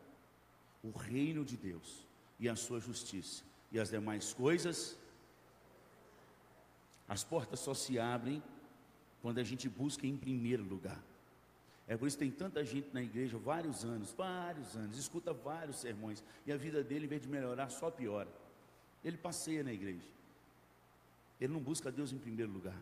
o 0.84 0.92
reino 0.92 1.46
de 1.46 1.56
Deus 1.56 2.06
e 2.40 2.50
a 2.50 2.56
sua 2.56 2.80
justiça, 2.80 3.44
e 3.72 3.80
as 3.80 3.90
demais 3.90 4.34
coisas, 4.34 4.98
as 7.08 7.24
portas 7.24 7.60
só 7.62 7.74
se 7.74 7.98
abrem 7.98 8.44
quando 9.22 9.38
a 9.38 9.44
gente 9.44 9.70
busca 9.70 10.06
em 10.06 10.18
primeiro 10.18 10.64
lugar. 10.64 11.02
É 11.88 11.98
por 11.98 12.08
isso 12.08 12.18
que 12.18 12.24
tem 12.24 12.32
tanta 12.32 12.64
gente 12.64 12.90
na 12.94 13.02
igreja, 13.02 13.38
vários 13.38 13.84
anos, 13.84 14.12
vários 14.14 14.76
anos, 14.76 14.98
escuta 14.98 15.34
vários 15.34 15.78
sermões, 15.78 16.24
e 16.46 16.52
a 16.52 16.58
vida 16.58 16.84
dele, 16.84 17.06
em 17.06 17.10
vez 17.10 17.22
de 17.22 17.28
melhorar, 17.28 17.70
só 17.70 17.92
piora. 17.92 18.30
Ele 19.04 19.18
passeia 19.18 19.64
na 19.64 19.74
igreja. 19.74 20.08
Ele 21.42 21.52
não 21.52 21.60
busca 21.60 21.92
Deus 21.92 22.14
em 22.14 22.18
primeiro 22.18 22.52
lugar. 22.52 22.78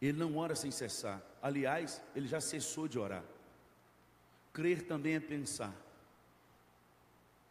Ele 0.00 0.18
não 0.18 0.36
ora 0.36 0.54
sem 0.54 0.70
cessar. 0.70 1.22
Aliás, 1.42 2.02
ele 2.14 2.26
já 2.26 2.40
cessou 2.40 2.88
de 2.88 2.98
orar. 2.98 3.24
Crer 4.52 4.86
também 4.86 5.14
é 5.14 5.20
pensar. 5.20 5.74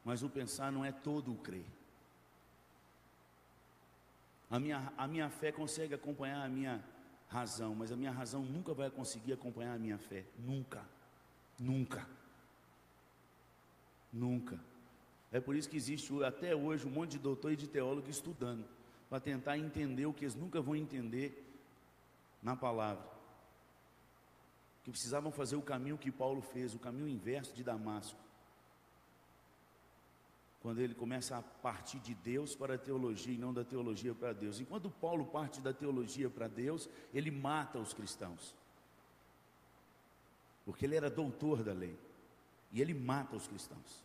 Mas 0.04 0.24
o 0.24 0.30
pensar 0.30 0.72
não 0.72 0.84
é 0.84 0.92
todo 0.92 1.32
o 1.32 1.38
crer. 1.38 1.66
A 4.50 4.60
minha, 4.60 4.94
a 4.98 5.08
minha 5.08 5.30
fé 5.30 5.52
consegue 5.52 5.94
acompanhar 5.94 6.44
a 6.44 6.50
minha 6.50 6.84
razão, 7.34 7.74
mas 7.74 7.92
a 7.92 7.96
minha 7.96 8.12
razão 8.12 8.44
nunca 8.44 8.74
vai 8.74 8.90
conseguir 8.92 9.34
acompanhar 9.34 9.74
a 9.74 9.80
minha 9.80 9.98
fé. 9.98 10.24
Nunca. 10.38 10.86
Nunca. 11.60 12.08
Nunca. 14.12 14.60
É 15.32 15.40
por 15.40 15.56
isso 15.56 15.68
que 15.68 15.76
existe 15.76 16.14
até 16.24 16.56
hoje 16.56 16.86
um 16.86 16.92
monte 16.92 17.12
de 17.14 17.20
doutor 17.20 17.52
e 17.52 17.56
de 17.56 17.68
teólogo 17.68 18.08
estudando, 18.08 18.64
para 19.10 19.20
tentar 19.20 19.58
entender 19.58 20.06
o 20.06 20.14
que 20.14 20.26
eles 20.26 20.36
nunca 20.36 20.62
vão 20.62 20.76
entender 20.76 21.28
na 22.42 22.56
palavra. 22.56 23.12
Que 24.84 24.92
precisavam 24.92 25.32
fazer 25.32 25.56
o 25.56 25.62
caminho 25.62 25.98
que 25.98 26.12
Paulo 26.12 26.42
fez, 26.42 26.76
o 26.76 26.80
caminho 26.80 27.08
inverso 27.08 27.56
de 27.56 27.64
Damasco 27.64 28.23
quando 30.64 30.80
ele 30.80 30.96
começa 30.96 31.38
a 31.38 31.42
partir 31.42 32.00
de 32.00 32.16
Deus 32.16 32.56
para 32.56 32.76
a 32.76 32.78
teologia 32.78 33.34
e 33.34 33.38
não 33.38 33.54
da 33.54 33.66
teologia 33.66 34.16
para 34.16 34.32
Deus. 34.32 34.62
Enquanto 34.62 34.90
Paulo 34.90 35.26
parte 35.26 35.60
da 35.60 35.74
teologia 35.74 36.30
para 36.30 36.48
Deus, 36.48 36.90
ele 37.14 37.30
mata 37.30 37.78
os 37.78 37.94
cristãos. 37.94 38.56
Porque 40.64 40.86
ele 40.86 40.96
era 40.96 41.10
doutor 41.10 41.62
da 41.64 41.74
lei. 41.74 42.00
E 42.72 42.82
ele 42.82 42.94
mata 42.94 43.36
os 43.36 43.46
cristãos. 43.46 44.02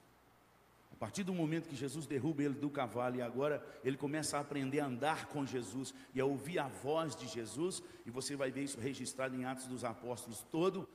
A 0.92 0.96
partir 0.96 1.22
do 1.22 1.32
momento 1.32 1.68
que 1.68 1.76
Jesus 1.76 2.08
derruba 2.08 2.42
ele 2.42 2.54
do 2.54 2.68
cavalo 2.68 3.14
e 3.14 3.22
agora 3.22 3.64
ele 3.84 3.96
começa 3.96 4.36
a 4.36 4.40
aprender 4.40 4.80
a 4.80 4.86
andar 4.86 5.26
com 5.26 5.46
Jesus 5.46 5.94
e 6.12 6.20
a 6.20 6.26
ouvir 6.26 6.58
a 6.58 6.66
voz 6.66 7.14
de 7.14 7.28
Jesus, 7.28 7.80
e 8.04 8.10
você 8.10 8.34
vai 8.34 8.50
ver 8.50 8.64
isso 8.64 8.80
registrado 8.80 9.36
em 9.36 9.44
Atos 9.44 9.68
dos 9.68 9.84
Apóstolos 9.84 10.44
todo, 10.50 10.88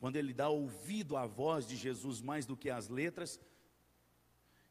quando 0.00 0.16
ele 0.16 0.34
dá 0.34 0.48
ouvido 0.48 1.16
à 1.16 1.26
voz 1.26 1.64
de 1.64 1.76
Jesus 1.76 2.20
mais 2.20 2.44
do 2.44 2.56
que 2.56 2.68
às 2.68 2.88
letras, 2.88 3.38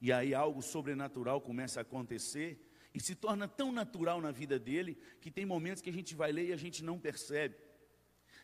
e 0.02 0.12
aí 0.12 0.34
algo 0.34 0.62
sobrenatural 0.62 1.42
começa 1.42 1.80
a 1.80 1.82
acontecer 1.82 2.60
e 2.94 3.00
se 3.00 3.16
torna 3.16 3.48
tão 3.48 3.72
natural 3.72 4.22
na 4.22 4.32
vida 4.32 4.58
dele 4.58 4.98
que 5.20 5.30
tem 5.30 5.46
momentos 5.46 5.82
que 5.82 5.90
a 5.90 5.94
gente 5.94 6.16
vai 6.16 6.32
ler 6.32 6.48
e 6.48 6.54
a 6.54 6.58
gente 6.58 6.84
não 6.84 7.00
percebe. 7.00 7.56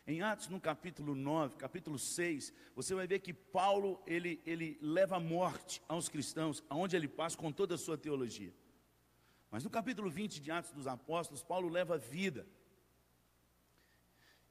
Em 0.06 0.22
Atos, 0.22 0.48
no 0.48 0.60
capítulo 0.60 1.14
9, 1.14 1.56
capítulo 1.58 1.98
6, 2.00 2.52
você 2.76 2.96
vai 2.96 3.06
ver 3.06 3.20
que 3.20 3.34
Paulo, 3.34 4.02
ele, 4.06 4.42
ele 4.46 4.78
leva 4.82 5.18
a 5.18 5.20
morte 5.20 5.82
aos 5.88 6.10
cristãos, 6.10 6.64
aonde 6.70 6.96
ele 6.96 7.08
passa 7.08 7.38
com 7.38 7.52
toda 7.52 7.76
a 7.76 7.78
sua 7.78 7.98
teologia. 7.98 8.54
Mas 9.52 9.64
no 9.64 9.70
capítulo 9.70 10.10
20 10.10 10.42
de 10.42 10.50
Atos 10.50 10.72
dos 10.72 10.88
Apóstolos, 10.88 11.44
Paulo 11.44 11.70
leva 11.70 11.98
vida. 11.98 12.48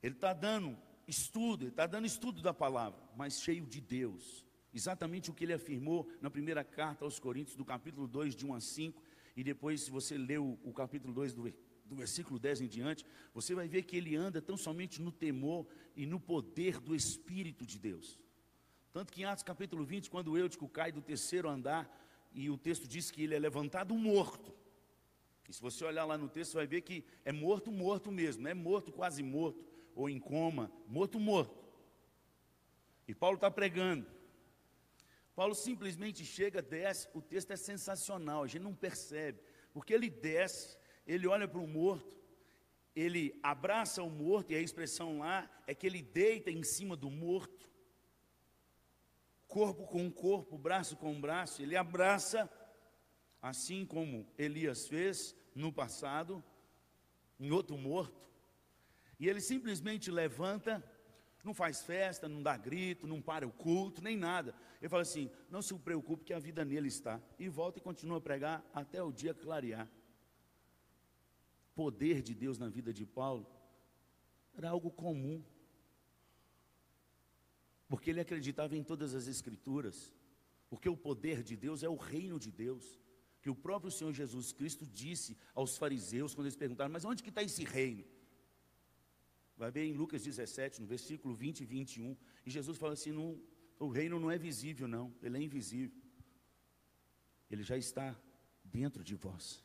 Ele 0.02 0.14
está 0.14 0.32
dando 0.32 0.78
estudo, 1.06 1.64
ele 1.64 1.70
está 1.70 1.86
dando 1.86 2.06
estudo 2.06 2.40
da 2.40 2.54
palavra, 2.54 3.00
mas 3.16 3.40
cheio 3.40 3.66
de 3.66 3.80
Deus. 3.80 4.46
Exatamente 4.72 5.30
o 5.30 5.34
que 5.34 5.44
ele 5.44 5.52
afirmou 5.52 6.08
na 6.20 6.30
primeira 6.30 6.62
carta 6.62 7.04
aos 7.04 7.18
Coríntios, 7.18 7.56
do 7.56 7.64
capítulo 7.64 8.06
2, 8.06 8.34
de 8.34 8.46
1 8.46 8.54
a 8.54 8.60
5, 8.60 9.02
e 9.36 9.42
depois, 9.42 9.82
se 9.82 9.90
você 9.90 10.16
ler 10.16 10.38
o, 10.38 10.72
capítulo 10.74 11.12
2 11.12 11.34
do, 11.34 11.52
do 11.84 11.96
versículo 11.96 12.38
10 12.38 12.62
em 12.62 12.66
diante, 12.66 13.04
você 13.34 13.54
vai 13.54 13.66
ver 13.66 13.82
que 13.82 13.96
ele 13.96 14.14
anda 14.14 14.40
tão 14.40 14.56
somente 14.56 15.00
no 15.02 15.10
temor 15.10 15.66
e 15.96 16.06
no 16.06 16.20
poder 16.20 16.78
do 16.80 16.94
Espírito 16.94 17.66
de 17.66 17.78
Deus. 17.78 18.18
Tanto 18.92 19.12
que 19.12 19.22
em 19.22 19.24
Atos 19.24 19.44
capítulo 19.44 19.84
20, 19.84 20.10
quando 20.10 20.32
o 20.32 20.38
Eutico 20.38 20.68
cai 20.68 20.92
do 20.92 21.00
terceiro 21.00 21.48
andar, 21.48 21.88
e 22.32 22.48
o 22.48 22.56
texto 22.56 22.86
diz 22.86 23.10
que 23.10 23.22
ele 23.24 23.34
é 23.34 23.38
levantado 23.38 23.94
morto. 23.94 24.54
E 25.48 25.52
se 25.52 25.60
você 25.60 25.84
olhar 25.84 26.04
lá 26.04 26.16
no 26.16 26.28
texto, 26.28 26.54
vai 26.54 26.66
ver 26.66 26.80
que 26.82 27.04
é 27.24 27.32
morto, 27.32 27.72
morto 27.72 28.12
mesmo, 28.12 28.44
não 28.44 28.50
é 28.50 28.54
morto, 28.54 28.92
quase 28.92 29.20
morto, 29.20 29.64
ou 29.96 30.08
em 30.08 30.20
coma, 30.20 30.70
morto, 30.86 31.18
morto. 31.18 31.64
E 33.08 33.14
Paulo 33.14 33.34
está 33.34 33.50
pregando. 33.50 34.06
Paulo 35.34 35.54
simplesmente 35.54 36.24
chega, 36.24 36.60
desce, 36.60 37.08
o 37.14 37.22
texto 37.22 37.52
é 37.52 37.56
sensacional, 37.56 38.42
a 38.42 38.46
gente 38.46 38.62
não 38.62 38.74
percebe, 38.74 39.40
porque 39.72 39.94
ele 39.94 40.10
desce, 40.10 40.76
ele 41.06 41.26
olha 41.26 41.46
para 41.46 41.60
o 41.60 41.66
morto, 41.66 42.18
ele 42.94 43.38
abraça 43.42 44.02
o 44.02 44.10
morto, 44.10 44.52
e 44.52 44.56
a 44.56 44.60
expressão 44.60 45.20
lá 45.20 45.48
é 45.66 45.74
que 45.74 45.86
ele 45.86 46.02
deita 46.02 46.50
em 46.50 46.62
cima 46.62 46.96
do 46.96 47.10
morto, 47.10 47.68
corpo 49.46 49.86
com 49.86 50.10
corpo, 50.10 50.58
braço 50.58 50.96
com 50.96 51.20
braço, 51.20 51.62
ele 51.62 51.76
abraça, 51.76 52.50
assim 53.40 53.86
como 53.86 54.26
Elias 54.36 54.86
fez 54.86 55.34
no 55.54 55.72
passado, 55.72 56.42
em 57.38 57.50
outro 57.50 57.78
morto, 57.78 58.20
e 59.18 59.28
ele 59.28 59.40
simplesmente 59.40 60.10
levanta, 60.10 60.82
não 61.44 61.54
faz 61.54 61.82
festa, 61.82 62.28
não 62.28 62.42
dá 62.42 62.56
grito, 62.56 63.06
não 63.06 63.20
para 63.20 63.46
o 63.46 63.52
culto, 63.52 64.02
nem 64.02 64.16
nada. 64.16 64.54
Ele 64.80 64.88
fala 64.88 65.02
assim: 65.02 65.30
não 65.50 65.62
se 65.62 65.74
preocupe 65.74 66.24
que 66.24 66.32
a 66.32 66.38
vida 66.38 66.64
nele 66.64 66.88
está. 66.88 67.20
E 67.38 67.48
volta 67.48 67.78
e 67.78 67.82
continua 67.82 68.18
a 68.18 68.20
pregar 68.20 68.64
até 68.72 69.02
o 69.02 69.12
dia 69.12 69.32
clarear. 69.32 69.88
Poder 71.74 72.22
de 72.22 72.34
Deus 72.34 72.58
na 72.58 72.68
vida 72.68 72.92
de 72.92 73.06
Paulo 73.06 73.46
era 74.54 74.68
algo 74.70 74.90
comum. 74.90 75.42
Porque 77.88 78.10
ele 78.10 78.20
acreditava 78.20 78.76
em 78.76 78.84
todas 78.84 79.14
as 79.14 79.26
escrituras. 79.26 80.14
Porque 80.68 80.88
o 80.88 80.96
poder 80.96 81.42
de 81.42 81.56
Deus 81.56 81.82
é 81.82 81.88
o 81.88 81.96
reino 81.96 82.38
de 82.38 82.52
Deus. 82.52 83.00
Que 83.42 83.48
o 83.48 83.54
próprio 83.54 83.90
Senhor 83.90 84.12
Jesus 84.12 84.52
Cristo 84.52 84.86
disse 84.86 85.36
aos 85.54 85.78
fariseus 85.78 86.34
quando 86.34 86.46
eles 86.46 86.56
perguntaram: 86.56 86.92
Mas 86.92 87.04
onde 87.04 87.22
que 87.22 87.30
está 87.30 87.42
esse 87.42 87.64
reino? 87.64 88.04
Vai 89.60 89.70
ver 89.70 89.84
em 89.84 89.92
Lucas 89.92 90.22
17, 90.24 90.80
no 90.80 90.86
versículo 90.86 91.34
20 91.34 91.60
e 91.60 91.64
21. 91.66 92.16
E 92.46 92.50
Jesus 92.50 92.78
fala 92.78 92.94
assim: 92.94 93.12
não, 93.12 93.38
o 93.78 93.88
reino 93.88 94.18
não 94.18 94.30
é 94.30 94.38
visível, 94.38 94.88
não, 94.88 95.14
ele 95.22 95.36
é 95.36 95.42
invisível. 95.42 96.00
Ele 97.50 97.62
já 97.62 97.76
está 97.76 98.18
dentro 98.64 99.04
de 99.04 99.14
vós. 99.14 99.62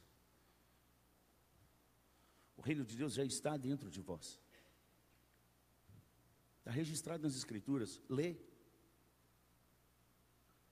O 2.57 2.61
reino 2.61 2.83
de 2.83 2.97
Deus 2.97 3.13
já 3.13 3.23
está 3.23 3.55
dentro 3.55 3.89
de 3.89 4.01
vós. 4.01 4.37
Está 6.59 6.71
registrado 6.71 7.23
nas 7.23 7.37
Escrituras. 7.37 8.01
Lê. 8.09 8.35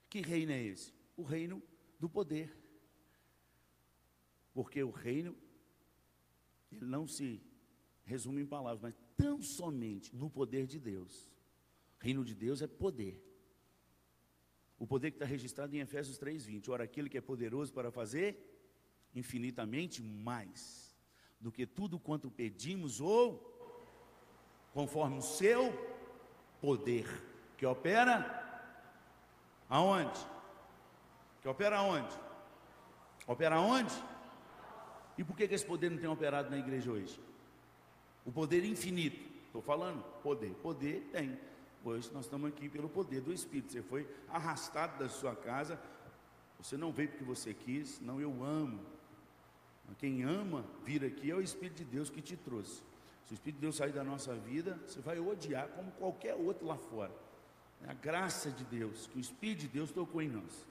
Que 0.10 0.20
reino 0.20 0.52
é 0.52 0.62
esse? 0.62 0.94
O 1.16 1.24
reino 1.24 1.64
do 1.98 2.10
poder. 2.10 2.54
Porque 4.54 4.84
o 4.84 4.92
reino, 4.92 5.34
ele 6.70 6.86
não 6.86 7.08
se 7.08 7.42
resume 8.04 8.42
em 8.42 8.46
palavras, 8.46 8.82
mas 8.82 9.03
tão 9.18 9.42
somente 9.42 10.16
no 10.16 10.30
poder 10.30 10.66
de 10.66 10.80
Deus. 10.80 11.32
Reino 12.00 12.24
de 12.24 12.36
Deus 12.36 12.62
é 12.62 12.68
poder. 12.68 13.22
O 14.78 14.86
poder 14.86 15.12
que 15.12 15.18
está 15.18 15.26
registrado 15.26 15.76
em 15.76 15.80
Efésios 15.80 16.20
3,20. 16.20 16.70
Ora, 16.70 16.84
aquele 16.84 17.10
que 17.10 17.18
é 17.18 17.22
poderoso 17.22 17.74
para 17.74 17.92
fazer 17.92 18.38
infinitamente 19.16 20.02
mais 20.02 20.96
do 21.40 21.52
que 21.52 21.66
tudo 21.66 22.00
quanto 22.00 22.32
pedimos 22.32 23.00
ou 23.00 23.52
conforme 24.74 25.18
o 25.18 25.22
seu 25.22 25.72
poder, 26.60 27.08
que 27.58 27.66
opera 27.66 28.18
aonde? 29.70 30.20
Que 31.42 31.48
opera 31.48 31.78
aonde? 31.78 32.18
Opera 33.28 33.56
aonde? 33.56 33.94
E 35.18 35.24
por 35.24 35.36
que, 35.38 35.48
que 35.48 35.54
esse 35.54 35.66
poder 35.66 35.92
não 35.92 35.98
tem 35.98 36.10
operado 36.10 36.50
na 36.50 36.58
igreja 36.58 36.92
hoje? 36.92 37.20
O 38.26 38.32
poder 38.32 38.64
infinito. 38.66 39.20
Estou 39.46 39.62
falando, 39.62 40.04
poder. 40.22 40.52
Poder 40.62 41.10
tem. 41.12 41.38
Hoje 41.84 42.10
nós 42.14 42.26
estamos 42.26 42.48
aqui 42.48 42.70
pelo 42.70 42.90
poder 42.90 43.22
do 43.22 43.34
Espírito. 43.34 43.72
Você 43.72 43.82
foi 43.82 44.08
arrastado 44.30 44.98
da 44.98 45.10
sua 45.10 45.36
casa. 45.36 45.80
Você 46.60 46.78
não 46.78 46.92
veio 46.92 47.10
porque 47.10 47.24
você 47.26 47.54
quis, 47.54 48.00
não, 48.00 48.22
eu 48.22 48.44
amo. 48.44 48.80
Quem 49.98 50.24
ama 50.24 50.66
vir 50.84 51.04
aqui 51.04 51.30
é 51.30 51.36
o 51.36 51.42
Espírito 51.42 51.78
de 51.78 51.86
Deus 51.86 52.10
que 52.10 52.22
te 52.22 52.38
trouxe. 52.38 52.82
Se 53.26 53.34
o 53.34 53.36
Espírito 53.36 53.58
de 53.58 53.62
Deus 53.62 53.76
sair 53.76 53.92
da 53.92 54.04
nossa 54.04 54.34
vida, 54.34 54.80
você 54.88 55.00
vai 55.02 55.20
odiar 55.20 55.68
como 55.70 55.92
qualquer 55.92 56.36
outro 56.36 56.66
lá 56.66 56.78
fora. 56.78 57.12
É 57.86 57.92
a 57.92 57.94
graça 57.94 58.50
de 58.50 58.64
Deus, 58.64 59.08
que 59.08 59.18
o 59.18 59.20
Espírito 59.20 59.62
de 59.62 59.68
Deus 59.68 59.92
tocou 59.92 60.22
em 60.22 60.30
nós. 60.30 60.66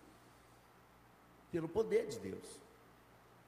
Pelo 1.50 1.68
poder 1.68 2.08
de 2.08 2.18
Deus. 2.18 2.60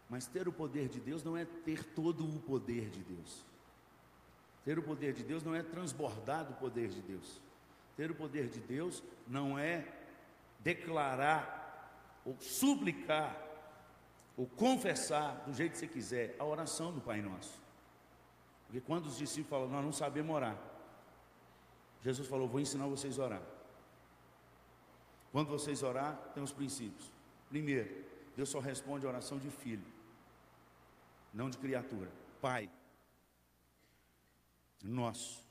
Mas 0.09 0.27
ter 0.27 0.47
o 0.47 0.53
poder 0.53 0.89
de 0.89 1.01
Deus 1.01 1.25
não 1.25 1.37
é 1.37 1.45
ter 1.45 1.83
todo 1.83 2.25
o 2.25 2.41
poder 2.41 2.91
de 2.91 3.01
Deus. 3.03 3.45
Ter 4.65 4.79
o 4.79 4.83
poder 4.83 5.13
de 5.13 5.23
Deus 5.23 5.43
não 5.43 5.55
é 5.55 5.63
transbordar 5.63 6.45
do 6.45 6.55
poder 6.55 6.89
de 6.89 7.03
Deus. 7.03 7.41
Ter 7.97 8.11
o 8.11 8.15
poder 8.15 8.49
de 8.49 8.61
Deus 8.61 9.03
não 9.27 9.59
é 9.59 9.87
declarar 10.61 12.21
ou 12.25 12.37
suplicar 12.41 13.39
ou 14.37 14.47
confessar 14.47 15.45
do 15.47 15.53
jeito 15.53 15.73
que 15.73 15.79
você 15.79 15.87
quiser 15.87 16.37
a 16.39 16.45
oração 16.45 16.93
do 16.93 17.01
Pai 17.01 17.21
Nosso. 17.21 17.63
Porque 18.67 18.81
quando 18.81 19.07
os 19.07 19.19
discípulos 19.19 19.51
falam, 19.51 19.69
nós 19.69 19.85
não 19.85 19.93
sabemos 19.93 20.35
orar, 20.35 20.59
Jesus 22.03 22.27
falou: 22.27 22.49
Vou 22.49 22.61
ensinar 22.61 22.87
vocês 22.87 23.19
a 23.19 23.25
orar. 23.25 23.43
Quando 25.31 25.49
vocês 25.49 25.83
orar, 25.83 26.17
tem 26.35 26.43
os 26.43 26.53
princípios. 26.53 27.11
Primeiro, 27.49 28.05
Deus 28.37 28.49
só 28.49 28.61
responde 28.61 29.07
a 29.07 29.09
oração 29.09 29.39
de 29.39 29.51
filho, 29.51 29.85
não 31.33 31.51
de 31.51 31.59
criatura. 31.59 32.11
Pai, 32.41 32.71
nosso 34.89 35.47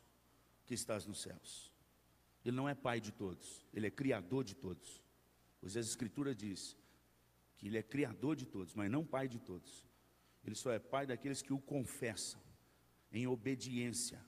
que 0.66 0.74
estás 0.74 1.06
nos 1.06 1.22
céus. 1.22 1.72
Ele 2.46 2.56
não 2.56 2.68
é 2.68 2.76
pai 2.76 3.00
de 3.00 3.12
todos, 3.12 3.66
ele 3.74 3.88
é 3.88 3.92
criador 3.92 4.44
de 4.44 4.56
todos. 4.56 5.02
Pois 5.60 5.78
a 5.78 5.80
Escritura 5.80 6.36
diz 6.36 6.78
que 7.58 7.68
ele 7.68 7.78
é 7.78 7.84
criador 7.84 8.36
de 8.36 8.46
todos, 8.46 8.74
mas 8.74 8.92
não 8.92 9.06
pai 9.06 9.28
de 9.28 9.40
todos. 9.40 9.88
Ele 10.44 10.56
só 10.56 10.72
é 10.72 10.80
pai 10.80 11.08
daqueles 11.08 11.42
que 11.42 11.54
o 11.54 11.60
confessam 11.60 12.42
em 13.12 13.28
obediência. 13.28 14.24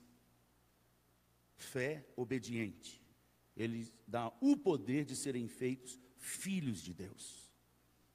Fé 1.56 2.06
obediente. 2.16 3.02
Ele 3.54 3.92
dá 4.06 4.32
o 4.40 4.56
poder 4.56 5.04
de 5.04 5.14
serem 5.14 5.48
feitos 5.48 5.98
filhos 6.18 6.82
de 6.82 6.94
Deus. 6.94 7.50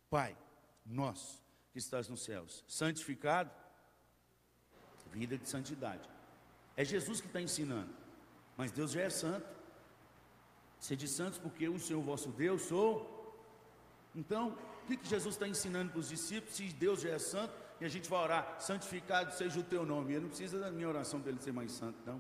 Pai, 0.10 0.38
nós 0.86 1.42
que 1.72 1.80
estás 1.80 2.08
nos 2.08 2.24
céus, 2.24 2.64
santificado, 2.68 3.52
vida 5.12 5.38
de 5.38 5.48
santidade. 5.48 6.10
É 6.82 6.84
Jesus 6.84 7.22
que 7.22 7.28
está 7.28 7.40
ensinando, 7.40 7.92
mas 8.58 8.72
Deus 8.72 8.92
já 8.92 9.02
é 9.02 9.10
santo. 9.24 9.48
Sede 10.80 11.08
santos 11.08 11.38
porque 11.38 11.70
o 11.70 11.78
Senhor 11.78 12.02
vosso 12.02 12.30
Deus 12.30 12.64
sou. 12.64 12.92
Então, 14.16 14.58
o 14.84 14.88
que, 14.88 14.98
que 14.98 15.08
Jesus 15.08 15.36
está 15.36 15.48
ensinando 15.48 15.92
para 15.92 16.00
os 16.00 16.10
discípulos? 16.10 16.56
Se 16.56 16.64
Deus 16.86 17.02
já 17.02 17.12
é 17.12 17.20
santo, 17.20 17.54
e 17.80 17.86
a 17.86 17.88
gente 17.88 18.10
vai 18.10 18.24
orar, 18.24 18.60
santificado 18.60 19.32
seja 19.32 19.60
o 19.60 19.64
teu 19.64 19.86
nome. 19.86 20.14
Ele 20.14 20.22
não 20.22 20.30
precisa 20.30 20.60
da 20.60 20.72
minha 20.72 20.90
oração 20.90 21.22
para 21.22 21.30
ele 21.30 21.40
ser 21.40 21.54
mais 21.54 21.72
santo, 21.72 22.00
não. 22.04 22.20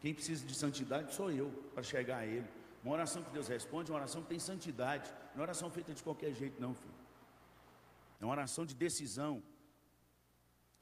Quem 0.00 0.14
precisa 0.14 0.46
de 0.46 0.54
santidade 0.54 1.14
sou 1.14 1.30
eu, 1.30 1.50
para 1.74 1.82
chegar 1.82 2.20
a 2.20 2.26
ele. 2.26 2.48
Uma 2.82 2.94
oração 2.94 3.22
que 3.22 3.30
Deus 3.30 3.48
responde 3.48 3.90
é 3.90 3.92
uma 3.92 4.00
oração 4.00 4.22
que 4.22 4.28
tem 4.28 4.38
santidade, 4.38 5.12
não 5.34 5.40
é 5.40 5.42
oração 5.42 5.70
feita 5.70 5.92
de 5.92 6.02
qualquer 6.02 6.32
jeito, 6.32 6.58
não, 6.58 6.74
filho. 6.74 6.94
É 8.18 8.24
uma 8.24 8.32
oração 8.32 8.64
de 8.64 8.74
decisão. 8.74 9.42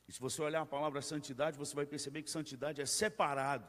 E 0.09 0.13
se 0.13 0.21
você 0.21 0.41
olhar 0.41 0.63
a 0.63 0.67
palavra 0.67 1.03
santidade, 1.03 1.59
você 1.59 1.75
vai 1.75 1.85
perceber 1.85 2.23
que 2.23 2.31
santidade 2.31 2.81
é 2.81 2.87
separado. 2.87 3.69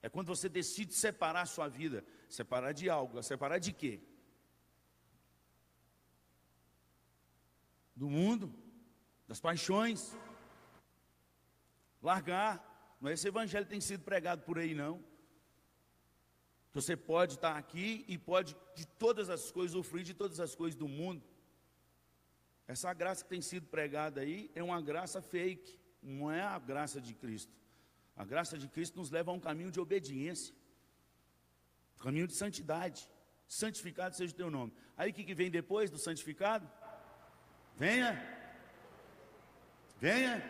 É 0.00 0.08
quando 0.08 0.28
você 0.28 0.48
decide 0.48 0.94
separar 0.94 1.42
a 1.42 1.46
sua 1.46 1.66
vida. 1.68 2.04
Separar 2.28 2.72
de 2.72 2.88
algo. 2.88 3.20
Separar 3.22 3.58
de 3.58 3.72
quê? 3.72 4.00
Do 7.94 8.08
mundo 8.08 8.54
das 9.26 9.40
paixões. 9.40 10.16
Largar. 12.00 12.64
Não 13.00 13.10
é 13.10 13.14
esse 13.14 13.26
evangelho 13.26 13.66
que 13.66 13.70
tem 13.72 13.80
sido 13.80 14.04
pregado 14.04 14.42
por 14.42 14.58
aí, 14.58 14.74
não. 14.74 15.04
Você 16.72 16.96
pode 16.96 17.34
estar 17.34 17.56
aqui 17.56 18.04
e 18.06 18.16
pode 18.16 18.56
de 18.76 18.86
todas 18.86 19.28
as 19.28 19.50
coisas, 19.50 19.74
usufruir 19.74 20.04
de 20.04 20.14
todas 20.14 20.38
as 20.38 20.54
coisas 20.54 20.76
do 20.76 20.86
mundo. 20.86 21.24
Essa 22.72 22.92
graça 22.94 23.24
que 23.24 23.30
tem 23.30 23.42
sido 23.42 23.66
pregada 23.66 24.20
aí 24.20 24.48
é 24.54 24.62
uma 24.62 24.80
graça 24.80 25.20
fake, 25.20 25.76
não 26.00 26.30
é 26.30 26.40
a 26.40 26.58
graça 26.58 27.00
de 27.00 27.14
Cristo. 27.14 27.52
A 28.16 28.24
graça 28.24 28.56
de 28.56 28.68
Cristo 28.68 28.96
nos 29.00 29.10
leva 29.10 29.32
a 29.32 29.34
um 29.34 29.40
caminho 29.40 29.72
de 29.72 29.80
obediência, 29.80 30.54
um 31.98 32.02
caminho 32.04 32.28
de 32.28 32.34
santidade. 32.34 33.10
Santificado 33.48 34.14
seja 34.14 34.32
o 34.32 34.36
teu 34.36 34.50
nome. 34.50 34.72
Aí 34.96 35.10
o 35.10 35.14
que, 35.14 35.24
que 35.24 35.34
vem 35.34 35.50
depois 35.50 35.90
do 35.90 35.98
santificado? 35.98 36.70
Venha 37.76 38.12
Venha. 40.00 40.42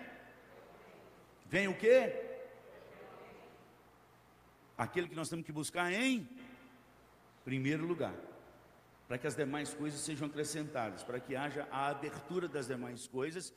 Venha 1.46 1.70
o 1.70 1.76
quê? 1.76 1.96
Aquele 4.78 5.08
que 5.08 5.16
nós 5.16 5.28
temos 5.30 5.44
que 5.44 5.52
buscar 5.52 5.92
em 5.92 6.28
primeiro 7.44 7.84
lugar. 7.84 8.14
Para 9.10 9.18
que 9.18 9.26
as 9.26 9.34
demais 9.34 9.74
coisas 9.74 9.98
sejam 9.98 10.28
acrescentadas, 10.28 11.02
para 11.02 11.18
que 11.18 11.34
haja 11.34 11.66
a 11.72 11.88
abertura 11.88 12.46
das 12.46 12.68
demais 12.68 13.08
coisas, 13.08 13.52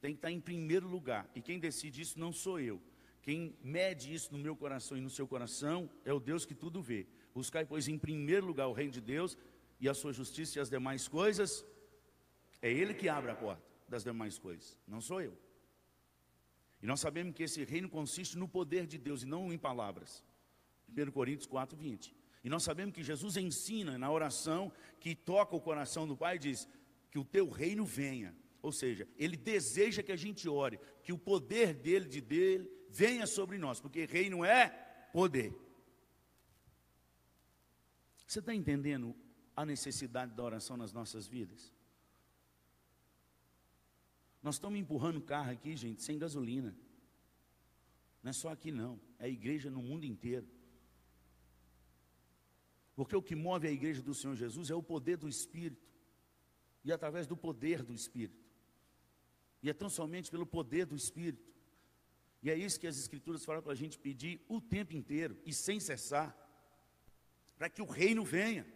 tem 0.00 0.12
que 0.12 0.16
estar 0.16 0.30
em 0.30 0.40
primeiro 0.40 0.88
lugar. 0.88 1.28
E 1.34 1.42
quem 1.42 1.58
decide 1.58 2.00
isso 2.00 2.18
não 2.18 2.32
sou 2.32 2.58
eu. 2.58 2.80
Quem 3.20 3.54
mede 3.62 4.14
isso 4.14 4.32
no 4.32 4.38
meu 4.38 4.56
coração 4.56 4.96
e 4.96 5.02
no 5.02 5.10
seu 5.10 5.28
coração 5.28 5.90
é 6.02 6.14
o 6.14 6.18
Deus 6.18 6.46
que 6.46 6.54
tudo 6.54 6.80
vê. 6.80 7.06
Buscai, 7.34 7.66
pois, 7.66 7.88
em 7.88 7.98
primeiro 7.98 8.46
lugar 8.46 8.66
o 8.66 8.72
reino 8.72 8.90
de 8.90 9.02
Deus 9.02 9.36
e 9.78 9.86
a 9.86 9.92
sua 9.92 10.14
justiça 10.14 10.58
e 10.58 10.62
as 10.62 10.70
demais 10.70 11.06
coisas, 11.06 11.62
é 12.62 12.72
Ele 12.72 12.94
que 12.94 13.06
abre 13.06 13.32
a 13.32 13.34
porta 13.34 13.62
das 13.86 14.02
demais 14.02 14.38
coisas, 14.38 14.78
não 14.88 15.02
sou 15.02 15.20
eu. 15.20 15.36
E 16.82 16.86
nós 16.86 17.00
sabemos 17.00 17.34
que 17.34 17.42
esse 17.42 17.62
reino 17.64 17.90
consiste 17.90 18.38
no 18.38 18.48
poder 18.48 18.86
de 18.86 18.96
Deus 18.96 19.24
e 19.24 19.26
não 19.26 19.52
em 19.52 19.58
palavras. 19.58 20.24
1 20.88 21.10
Coríntios 21.10 21.46
4, 21.46 21.76
20. 21.76 22.23
E 22.44 22.50
nós 22.50 22.62
sabemos 22.62 22.94
que 22.94 23.02
Jesus 23.02 23.38
ensina 23.38 23.96
na 23.96 24.12
oração 24.12 24.70
que 25.00 25.14
toca 25.14 25.56
o 25.56 25.60
coração 25.60 26.06
do 26.06 26.14
Pai 26.14 26.38
diz: 26.38 26.68
Que 27.10 27.18
o 27.18 27.24
teu 27.24 27.48
reino 27.48 27.86
venha. 27.86 28.36
Ou 28.60 28.70
seja, 28.70 29.08
ele 29.16 29.36
deseja 29.36 30.02
que 30.02 30.12
a 30.12 30.16
gente 30.16 30.48
ore, 30.48 30.78
que 31.02 31.12
o 31.12 31.18
poder 31.18 31.74
dele, 31.74 32.06
de 32.06 32.20
dele, 32.20 32.70
venha 32.90 33.26
sobre 33.26 33.56
nós, 33.56 33.80
porque 33.80 34.04
reino 34.04 34.44
é 34.44 34.68
poder. 35.12 35.54
Você 38.26 38.38
está 38.40 38.54
entendendo 38.54 39.14
a 39.56 39.64
necessidade 39.64 40.34
da 40.34 40.42
oração 40.42 40.76
nas 40.76 40.92
nossas 40.92 41.26
vidas? 41.26 41.72
Nós 44.42 44.56
estamos 44.56 44.78
empurrando 44.78 45.20
carro 45.20 45.50
aqui, 45.50 45.74
gente, 45.76 46.02
sem 46.02 46.18
gasolina. 46.18 46.76
Não 48.22 48.30
é 48.30 48.32
só 48.32 48.50
aqui 48.50 48.70
não, 48.70 49.00
é 49.18 49.24
a 49.26 49.28
igreja 49.28 49.70
no 49.70 49.82
mundo 49.82 50.04
inteiro. 50.04 50.46
Porque 52.94 53.16
o 53.16 53.22
que 53.22 53.34
move 53.34 53.66
a 53.66 53.70
igreja 53.70 54.02
do 54.02 54.14
Senhor 54.14 54.36
Jesus 54.36 54.70
é 54.70 54.74
o 54.74 54.82
poder 54.82 55.16
do 55.16 55.28
Espírito. 55.28 55.88
E 56.84 56.92
através 56.92 57.26
do 57.26 57.36
poder 57.36 57.82
do 57.82 57.92
Espírito. 57.92 58.44
E 59.62 59.70
é 59.70 59.72
tão 59.72 59.88
somente 59.88 60.30
pelo 60.30 60.46
poder 60.46 60.86
do 60.86 60.94
Espírito. 60.94 61.52
E 62.42 62.50
é 62.50 62.56
isso 62.56 62.78
que 62.78 62.86
as 62.86 62.98
Escrituras 62.98 63.44
falam 63.44 63.62
para 63.62 63.72
a 63.72 63.76
gente 63.76 63.98
pedir 63.98 64.44
o 64.48 64.60
tempo 64.60 64.94
inteiro 64.94 65.36
e 65.44 65.52
sem 65.52 65.80
cessar. 65.80 66.36
Para 67.56 67.70
que 67.70 67.80
o 67.80 67.86
reino 67.86 68.24
venha. 68.24 68.66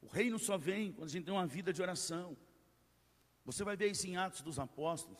O 0.00 0.06
reino 0.06 0.38
só 0.38 0.56
vem 0.56 0.92
quando 0.92 1.08
a 1.08 1.12
gente 1.12 1.24
tem 1.24 1.34
uma 1.34 1.46
vida 1.46 1.72
de 1.72 1.80
oração. 1.80 2.36
Você 3.44 3.64
vai 3.64 3.76
ver 3.76 3.90
isso 3.90 4.06
em 4.06 4.16
Atos 4.16 4.42
dos 4.42 4.58
Apóstolos. 4.58 5.18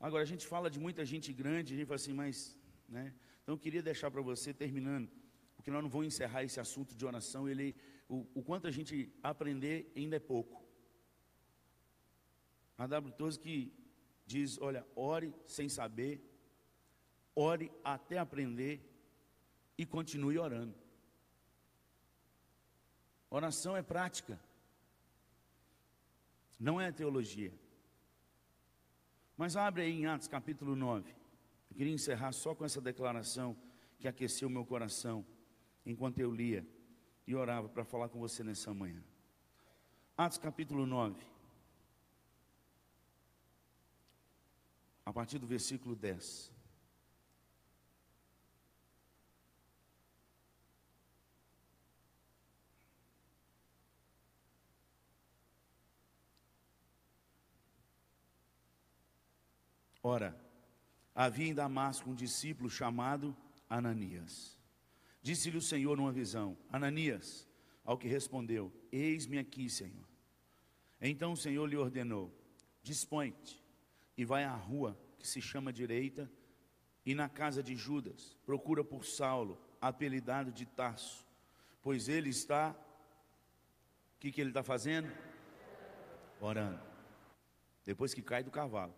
Agora, 0.00 0.22
a 0.22 0.26
gente 0.26 0.46
fala 0.46 0.70
de 0.70 0.78
muita 0.78 1.04
gente 1.04 1.32
grande, 1.32 1.74
a 1.74 1.76
gente 1.76 1.86
fala 1.86 1.96
assim, 1.96 2.12
mas, 2.12 2.56
né? 2.88 3.14
Então, 3.42 3.54
eu 3.54 3.58
queria 3.58 3.82
deixar 3.82 4.10
para 4.10 4.22
você, 4.22 4.52
terminando, 4.52 5.10
porque 5.66 5.72
nós 5.72 5.82
não 5.82 5.90
vamos 5.90 6.06
encerrar 6.06 6.44
esse 6.44 6.60
assunto 6.60 6.94
de 6.94 7.04
oração, 7.04 7.48
ele, 7.48 7.74
o, 8.08 8.24
o 8.36 8.40
quanto 8.40 8.68
a 8.68 8.70
gente 8.70 9.12
aprender 9.20 9.92
ainda 9.96 10.14
é 10.14 10.20
pouco. 10.20 10.64
A 12.78 12.86
W. 12.86 13.12
Toze 13.12 13.36
que 13.36 13.74
diz, 14.24 14.60
olha, 14.60 14.86
ore 14.94 15.34
sem 15.44 15.68
saber, 15.68 16.22
ore 17.34 17.72
até 17.82 18.16
aprender 18.16 18.80
e 19.76 19.84
continue 19.84 20.38
orando. 20.38 20.72
Oração 23.28 23.76
é 23.76 23.82
prática, 23.82 24.38
não 26.60 26.80
é 26.80 26.92
teologia. 26.92 27.52
Mas 29.36 29.56
abre 29.56 29.82
aí 29.82 29.90
em 29.90 30.06
Atos 30.06 30.28
capítulo 30.28 30.76
9. 30.76 31.10
Eu 31.70 31.76
queria 31.76 31.92
encerrar 31.92 32.30
só 32.30 32.54
com 32.54 32.64
essa 32.64 32.80
declaração 32.80 33.56
que 33.98 34.06
aqueceu 34.06 34.48
meu 34.48 34.64
coração 34.64 35.26
enquanto 35.86 36.18
eu 36.18 36.30
lia 36.30 36.66
e 37.26 37.34
orava 37.34 37.68
para 37.68 37.84
falar 37.84 38.08
com 38.08 38.18
você 38.18 38.42
nessa 38.42 38.74
manhã. 38.74 39.02
Atos 40.18 40.38
capítulo 40.38 40.84
9. 40.84 41.24
A 45.04 45.12
partir 45.12 45.38
do 45.38 45.46
versículo 45.46 45.94
10. 45.94 46.52
Ora, 60.02 60.40
havia 61.12 61.48
em 61.48 61.54
Damasco 61.54 62.08
um 62.08 62.14
discípulo 62.14 62.70
chamado 62.70 63.36
Ananias. 63.68 64.55
Disse-lhe 65.26 65.56
o 65.56 65.60
Senhor 65.60 65.96
numa 65.96 66.12
visão: 66.12 66.56
Ananias, 66.70 67.48
ao 67.84 67.98
que 67.98 68.06
respondeu: 68.06 68.72
Eis-me 68.92 69.40
aqui, 69.40 69.68
Senhor. 69.68 70.06
Então 71.00 71.32
o 71.32 71.36
Senhor 71.36 71.66
lhe 71.66 71.76
ordenou: 71.76 72.32
Dispõe-te 72.80 73.60
e 74.16 74.24
vai 74.24 74.44
à 74.44 74.54
rua 74.54 74.96
que 75.18 75.26
se 75.26 75.40
chama 75.40 75.72
direita 75.72 76.30
e 77.04 77.12
na 77.12 77.28
casa 77.28 77.60
de 77.60 77.74
Judas, 77.74 78.36
procura 78.46 78.84
por 78.84 79.04
Saulo, 79.04 79.60
apelidado 79.80 80.52
de 80.52 80.64
Tarso, 80.64 81.26
pois 81.82 82.08
ele 82.08 82.30
está. 82.30 82.70
O 82.70 84.20
que, 84.20 84.30
que 84.30 84.40
ele 84.40 84.50
está 84.50 84.62
fazendo? 84.62 85.12
Orando. 86.40 86.80
Depois 87.84 88.14
que 88.14 88.22
cai 88.22 88.44
do 88.44 88.50
cavalo 88.52 88.94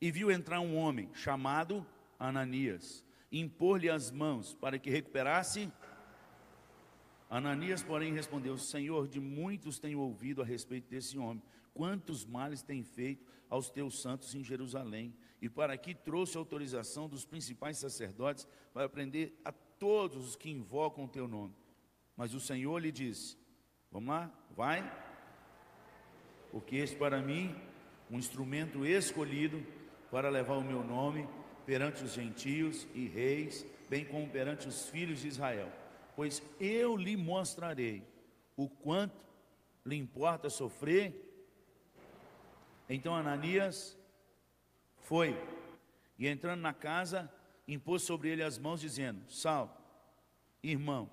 e 0.00 0.12
viu 0.12 0.30
entrar 0.30 0.60
um 0.60 0.76
homem 0.76 1.12
chamado 1.12 1.84
Ananias, 2.20 3.04
impor-lhe 3.30 3.88
as 3.88 4.10
mãos 4.10 4.54
para 4.54 4.78
que 4.78 4.90
recuperasse. 4.90 5.70
Ananias, 7.28 7.82
porém, 7.82 8.12
respondeu: 8.12 8.56
Senhor, 8.56 9.06
de 9.06 9.20
muitos 9.20 9.78
tenho 9.78 10.00
ouvido 10.00 10.42
a 10.42 10.44
respeito 10.44 10.88
desse 10.88 11.18
homem, 11.18 11.42
quantos 11.74 12.24
males 12.24 12.62
tem 12.62 12.82
feito 12.82 13.26
aos 13.48 13.70
teus 13.70 14.00
santos 14.00 14.34
em 14.34 14.42
Jerusalém, 14.42 15.14
e 15.40 15.48
para 15.48 15.72
aqui 15.72 15.94
trouxe 15.94 16.36
autorização 16.36 17.08
dos 17.08 17.24
principais 17.24 17.78
sacerdotes 17.78 18.46
para 18.72 18.88
prender 18.88 19.38
a 19.44 19.52
todos 19.52 20.28
os 20.28 20.36
que 20.36 20.50
invocam 20.50 21.04
o 21.04 21.08
teu 21.08 21.28
nome. 21.28 21.54
Mas 22.16 22.34
o 22.34 22.40
Senhor 22.40 22.78
lhe 22.78 22.90
disse: 22.90 23.36
Vamos 23.90 24.08
lá, 24.08 24.32
vai, 24.56 24.82
porque 26.50 26.76
este 26.76 26.96
para 26.96 27.20
mim 27.20 27.54
um 28.10 28.18
instrumento 28.18 28.86
escolhido 28.86 29.64
para 30.10 30.30
levar 30.30 30.56
o 30.56 30.64
meu 30.64 30.82
nome 30.82 31.28
perante 31.68 32.02
os 32.02 32.14
gentios 32.14 32.88
e 32.94 33.06
reis, 33.06 33.66
bem 33.90 34.02
como 34.02 34.26
perante 34.26 34.66
os 34.66 34.88
filhos 34.88 35.20
de 35.20 35.28
Israel. 35.28 35.70
Pois 36.16 36.42
eu 36.58 36.96
lhe 36.96 37.14
mostrarei 37.14 38.02
o 38.56 38.70
quanto 38.70 39.14
lhe 39.84 39.94
importa 39.94 40.48
sofrer. 40.48 41.14
Então 42.88 43.14
Ananias 43.14 43.98
foi 45.02 45.36
e 46.18 46.26
entrando 46.26 46.62
na 46.62 46.72
casa, 46.72 47.30
impôs 47.68 48.00
sobre 48.00 48.30
ele 48.30 48.42
as 48.42 48.56
mãos, 48.56 48.80
dizendo: 48.80 49.30
Sal, 49.30 49.78
irmão, 50.62 51.10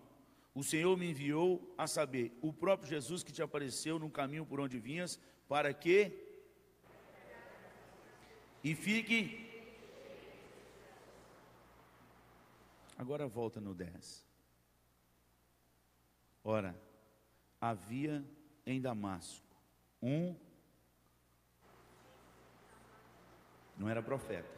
o 0.54 0.64
Senhor 0.64 0.96
me 0.96 1.10
enviou 1.10 1.76
a 1.78 1.86
saber, 1.86 2.32
o 2.42 2.54
próprio 2.54 2.88
Jesus 2.88 3.24
que 3.24 3.34
te 3.34 3.42
apareceu 3.42 4.00
no 4.00 4.10
caminho 4.10 4.46
por 4.46 4.62
onde 4.62 4.80
vinhas, 4.80 5.20
para 5.50 5.74
que 5.74 6.14
e 8.64 8.74
fique. 8.74 9.45
Agora 12.98 13.28
volta 13.28 13.60
no 13.60 13.74
10. 13.74 14.26
Ora, 16.44 16.80
havia 17.60 18.24
em 18.66 18.80
Damasco 18.80 19.46
um. 20.02 20.36
Não 23.78 23.90
era 23.90 24.02
profeta, 24.02 24.50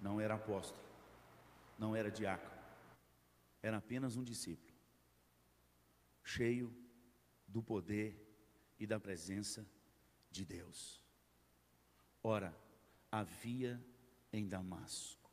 não 0.00 0.20
era 0.20 0.34
apóstolo, 0.34 0.84
não 1.78 1.96
era 1.96 2.10
diácono, 2.10 2.60
era 3.62 3.78
apenas 3.78 4.16
um 4.16 4.22
discípulo, 4.22 4.76
cheio 6.22 6.76
do 7.48 7.62
poder 7.62 8.20
e 8.78 8.86
da 8.86 9.00
presença 9.00 9.66
de 10.30 10.44
Deus. 10.44 11.02
Ora, 12.22 12.54
havia 13.10 13.82
em 14.32 14.46
Damasco. 14.46 15.23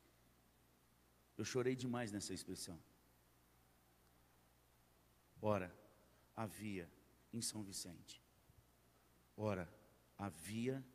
Eu 1.42 1.46
chorei 1.46 1.76
demais 1.76 2.12
nessa 2.12 2.36
expressão. 2.36 2.80
Ora, 5.42 5.76
havia 6.36 6.88
em 7.34 7.42
São 7.42 7.64
Vicente. 7.64 8.22
Ora, 9.36 9.68
havia 10.16 10.86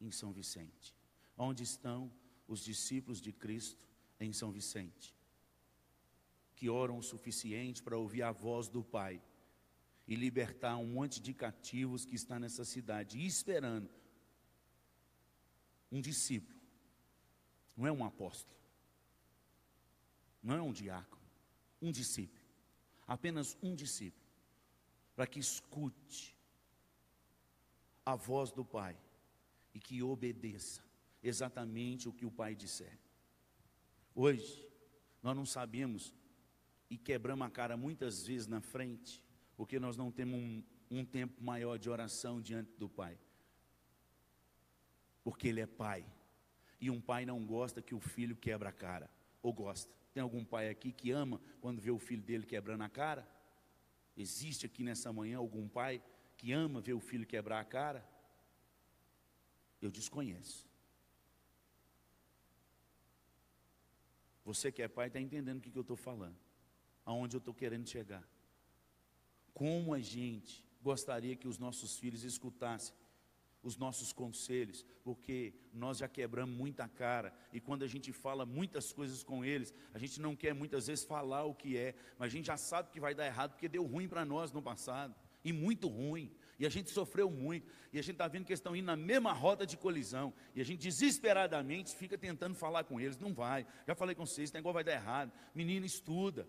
em 0.00 0.12
São 0.12 0.32
Vicente. 0.32 0.94
Onde 1.36 1.64
estão 1.64 2.08
os 2.46 2.60
discípulos 2.62 3.20
de 3.20 3.32
Cristo 3.32 3.84
em 4.20 4.32
São 4.32 4.52
Vicente? 4.52 5.12
Que 6.54 6.68
oram 6.68 6.98
o 6.98 7.02
suficiente 7.02 7.82
para 7.82 7.98
ouvir 7.98 8.22
a 8.22 8.30
voz 8.30 8.68
do 8.68 8.84
Pai 8.84 9.20
e 10.06 10.14
libertar 10.14 10.76
um 10.76 10.86
monte 10.86 11.20
de 11.20 11.34
cativos 11.34 12.04
que 12.04 12.14
está 12.14 12.38
nessa 12.38 12.64
cidade, 12.64 13.26
esperando 13.26 13.90
um 15.90 16.00
discípulo, 16.00 16.60
não 17.76 17.88
é 17.88 17.90
um 17.90 18.04
apóstolo, 18.04 18.56
não 20.46 20.56
é 20.56 20.62
um 20.62 20.72
diácono, 20.72 21.22
um 21.82 21.90
discípulo, 21.90 22.40
apenas 23.06 23.56
um 23.62 23.74
discípulo, 23.74 24.24
para 25.14 25.26
que 25.26 25.38
escute 25.38 26.36
a 28.04 28.14
voz 28.14 28.52
do 28.52 28.64
Pai 28.64 28.96
e 29.74 29.80
que 29.80 30.02
obedeça 30.02 30.82
exatamente 31.22 32.08
o 32.08 32.12
que 32.12 32.24
o 32.24 32.30
Pai 32.30 32.54
disser. 32.54 32.98
Hoje, 34.14 34.66
nós 35.22 35.34
não 35.34 35.44
sabemos 35.44 36.14
e 36.88 36.96
quebramos 36.96 37.46
a 37.46 37.50
cara 37.50 37.76
muitas 37.76 38.26
vezes 38.26 38.46
na 38.46 38.60
frente, 38.60 39.22
porque 39.56 39.80
nós 39.80 39.96
não 39.96 40.12
temos 40.12 40.38
um, 40.38 40.62
um 40.90 41.04
tempo 41.04 41.42
maior 41.42 41.78
de 41.78 41.90
oração 41.90 42.40
diante 42.40 42.72
do 42.78 42.88
Pai 42.88 43.18
porque 45.26 45.48
ele 45.48 45.60
é 45.60 45.66
pai. 45.66 46.06
E 46.80 46.88
um 46.88 47.00
pai 47.00 47.26
não 47.26 47.44
gosta 47.44 47.82
que 47.82 47.96
o 47.96 47.98
filho 47.98 48.36
quebra 48.36 48.68
a 48.68 48.72
cara. 48.72 49.10
Ou 49.42 49.52
gosta? 49.52 49.92
Tem 50.16 50.22
algum 50.22 50.42
pai 50.42 50.70
aqui 50.70 50.92
que 50.92 51.10
ama 51.10 51.38
quando 51.60 51.78
vê 51.78 51.90
o 51.90 51.98
filho 51.98 52.22
dele 52.22 52.46
quebrando 52.46 52.80
a 52.80 52.88
cara? 52.88 53.28
Existe 54.16 54.64
aqui 54.64 54.82
nessa 54.82 55.12
manhã 55.12 55.36
algum 55.36 55.68
pai 55.68 56.02
que 56.38 56.52
ama 56.52 56.80
ver 56.80 56.94
o 56.94 57.00
filho 57.00 57.26
quebrar 57.26 57.60
a 57.60 57.64
cara, 57.66 58.02
eu 59.78 59.90
desconheço. 59.90 60.66
Você 64.42 64.72
que 64.72 64.80
é 64.80 64.88
pai 64.88 65.08
está 65.08 65.20
entendendo 65.20 65.58
o 65.58 65.60
que, 65.60 65.70
que 65.70 65.76
eu 65.76 65.82
estou 65.82 65.98
falando, 65.98 66.38
aonde 67.04 67.36
eu 67.36 67.38
estou 67.38 67.52
querendo 67.52 67.86
chegar. 67.86 68.26
Como 69.52 69.92
a 69.92 70.00
gente 70.00 70.64
gostaria 70.80 71.36
que 71.36 71.46
os 71.46 71.58
nossos 71.58 71.98
filhos 71.98 72.24
escutassem 72.24 72.94
os 73.66 73.76
nossos 73.76 74.12
conselhos, 74.12 74.84
porque 75.02 75.52
nós 75.72 75.98
já 75.98 76.06
quebramos 76.06 76.56
muita 76.56 76.86
cara, 76.86 77.34
e 77.52 77.60
quando 77.60 77.82
a 77.82 77.88
gente 77.88 78.12
fala 78.12 78.46
muitas 78.46 78.92
coisas 78.92 79.24
com 79.24 79.44
eles, 79.44 79.74
a 79.92 79.98
gente 79.98 80.20
não 80.20 80.36
quer 80.36 80.54
muitas 80.54 80.86
vezes 80.86 81.04
falar 81.04 81.42
o 81.44 81.54
que 81.54 81.76
é, 81.76 81.96
mas 82.16 82.28
a 82.28 82.30
gente 82.30 82.46
já 82.46 82.56
sabe 82.56 82.90
que 82.90 83.00
vai 83.00 83.12
dar 83.12 83.26
errado, 83.26 83.52
porque 83.52 83.68
deu 83.68 83.84
ruim 83.84 84.06
para 84.06 84.24
nós 84.24 84.52
no 84.52 84.62
passado, 84.62 85.12
e 85.44 85.52
muito 85.52 85.88
ruim, 85.88 86.30
e 86.60 86.64
a 86.64 86.68
gente 86.68 86.90
sofreu 86.90 87.28
muito, 87.28 87.68
e 87.92 87.98
a 87.98 88.02
gente 88.02 88.12
está 88.12 88.28
vendo 88.28 88.44
que 88.44 88.52
eles 88.52 88.60
estão 88.60 88.76
indo 88.76 88.86
na 88.86 88.96
mesma 88.96 89.32
roda 89.32 89.66
de 89.66 89.76
colisão, 89.76 90.32
e 90.54 90.60
a 90.60 90.64
gente 90.64 90.82
desesperadamente 90.82 91.92
fica 91.92 92.16
tentando 92.16 92.54
falar 92.54 92.84
com 92.84 93.00
eles, 93.00 93.18
não 93.18 93.34
vai, 93.34 93.66
já 93.84 93.96
falei 93.96 94.14
com 94.14 94.24
vocês, 94.24 94.50
esse 94.50 94.54
negócio 94.54 94.74
vai 94.74 94.84
dar 94.84 94.92
errado, 94.92 95.32
menino 95.52 95.84
estuda, 95.84 96.48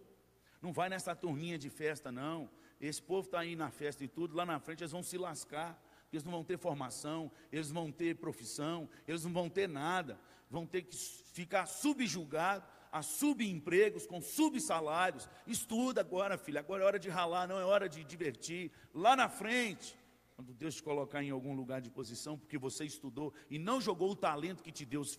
não 0.62 0.72
vai 0.72 0.88
nessa 0.88 1.16
turminha 1.16 1.58
de 1.58 1.70
festa 1.70 2.12
não, 2.12 2.48
esse 2.80 3.02
povo 3.02 3.26
está 3.26 3.40
aí 3.40 3.56
na 3.56 3.72
festa 3.72 4.04
e 4.04 4.08
tudo, 4.08 4.36
lá 4.36 4.46
na 4.46 4.60
frente 4.60 4.84
eles 4.84 4.92
vão 4.92 5.02
se 5.02 5.18
lascar, 5.18 5.84
eles 6.12 6.24
não 6.24 6.32
vão 6.32 6.44
ter 6.44 6.58
formação, 6.58 7.32
eles 7.52 7.72
vão 7.72 7.92
ter 7.92 8.16
profissão, 8.16 8.90
eles 9.08 9.24
não 9.24 9.34
vão 9.34 9.50
ter 9.50 9.68
nada, 9.68 10.20
vão 10.50 10.66
ter 10.66 10.84
que 10.84 10.96
ficar 10.96 11.66
subjugados 11.66 12.68
a 12.92 13.02
subempregos, 13.02 14.06
com 14.06 14.22
subsalários. 14.22 15.30
Estuda 15.46 16.02
agora, 16.02 16.38
filho, 16.38 16.60
agora 16.60 16.84
é 16.84 16.86
hora 16.86 17.00
de 17.00 17.10
ralar, 17.10 17.48
não 17.48 17.60
é 17.60 17.66
hora 17.66 17.88
de 17.88 18.04
divertir. 18.04 18.72
Lá 18.94 19.16
na 19.16 19.30
frente, 19.30 19.98
quando 20.36 20.54
Deus 20.54 20.76
te 20.76 20.84
colocar 20.84 21.24
em 21.24 21.30
algum 21.30 21.54
lugar 21.54 21.82
de 21.82 21.90
posição, 21.90 22.38
porque 22.38 22.58
você 22.58 22.86
estudou 22.86 23.34
e 23.50 23.60
não 23.60 23.82
jogou 23.82 24.12
o 24.12 24.16
talento 24.16 24.64
que, 24.64 24.72
te 24.72 24.86
Deus, 24.86 25.18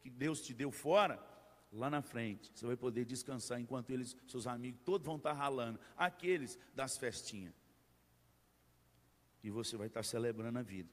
que 0.00 0.10
Deus 0.10 0.40
te 0.40 0.54
deu 0.54 0.70
fora, 0.70 1.20
lá 1.72 1.88
na 1.88 2.02
frente, 2.02 2.50
você 2.54 2.66
vai 2.66 2.76
poder 2.76 3.04
descansar 3.04 3.60
enquanto 3.60 3.90
eles, 3.90 4.16
seus 4.26 4.46
amigos, 4.46 4.80
todos 4.84 5.06
vão 5.06 5.16
estar 5.16 5.32
ralando, 5.32 5.78
aqueles 5.96 6.58
das 6.74 6.96
festinhas. 6.96 7.54
E 9.42 9.50
você 9.50 9.76
vai 9.76 9.86
estar 9.86 10.02
celebrando 10.02 10.58
a 10.58 10.62
vida 10.62 10.90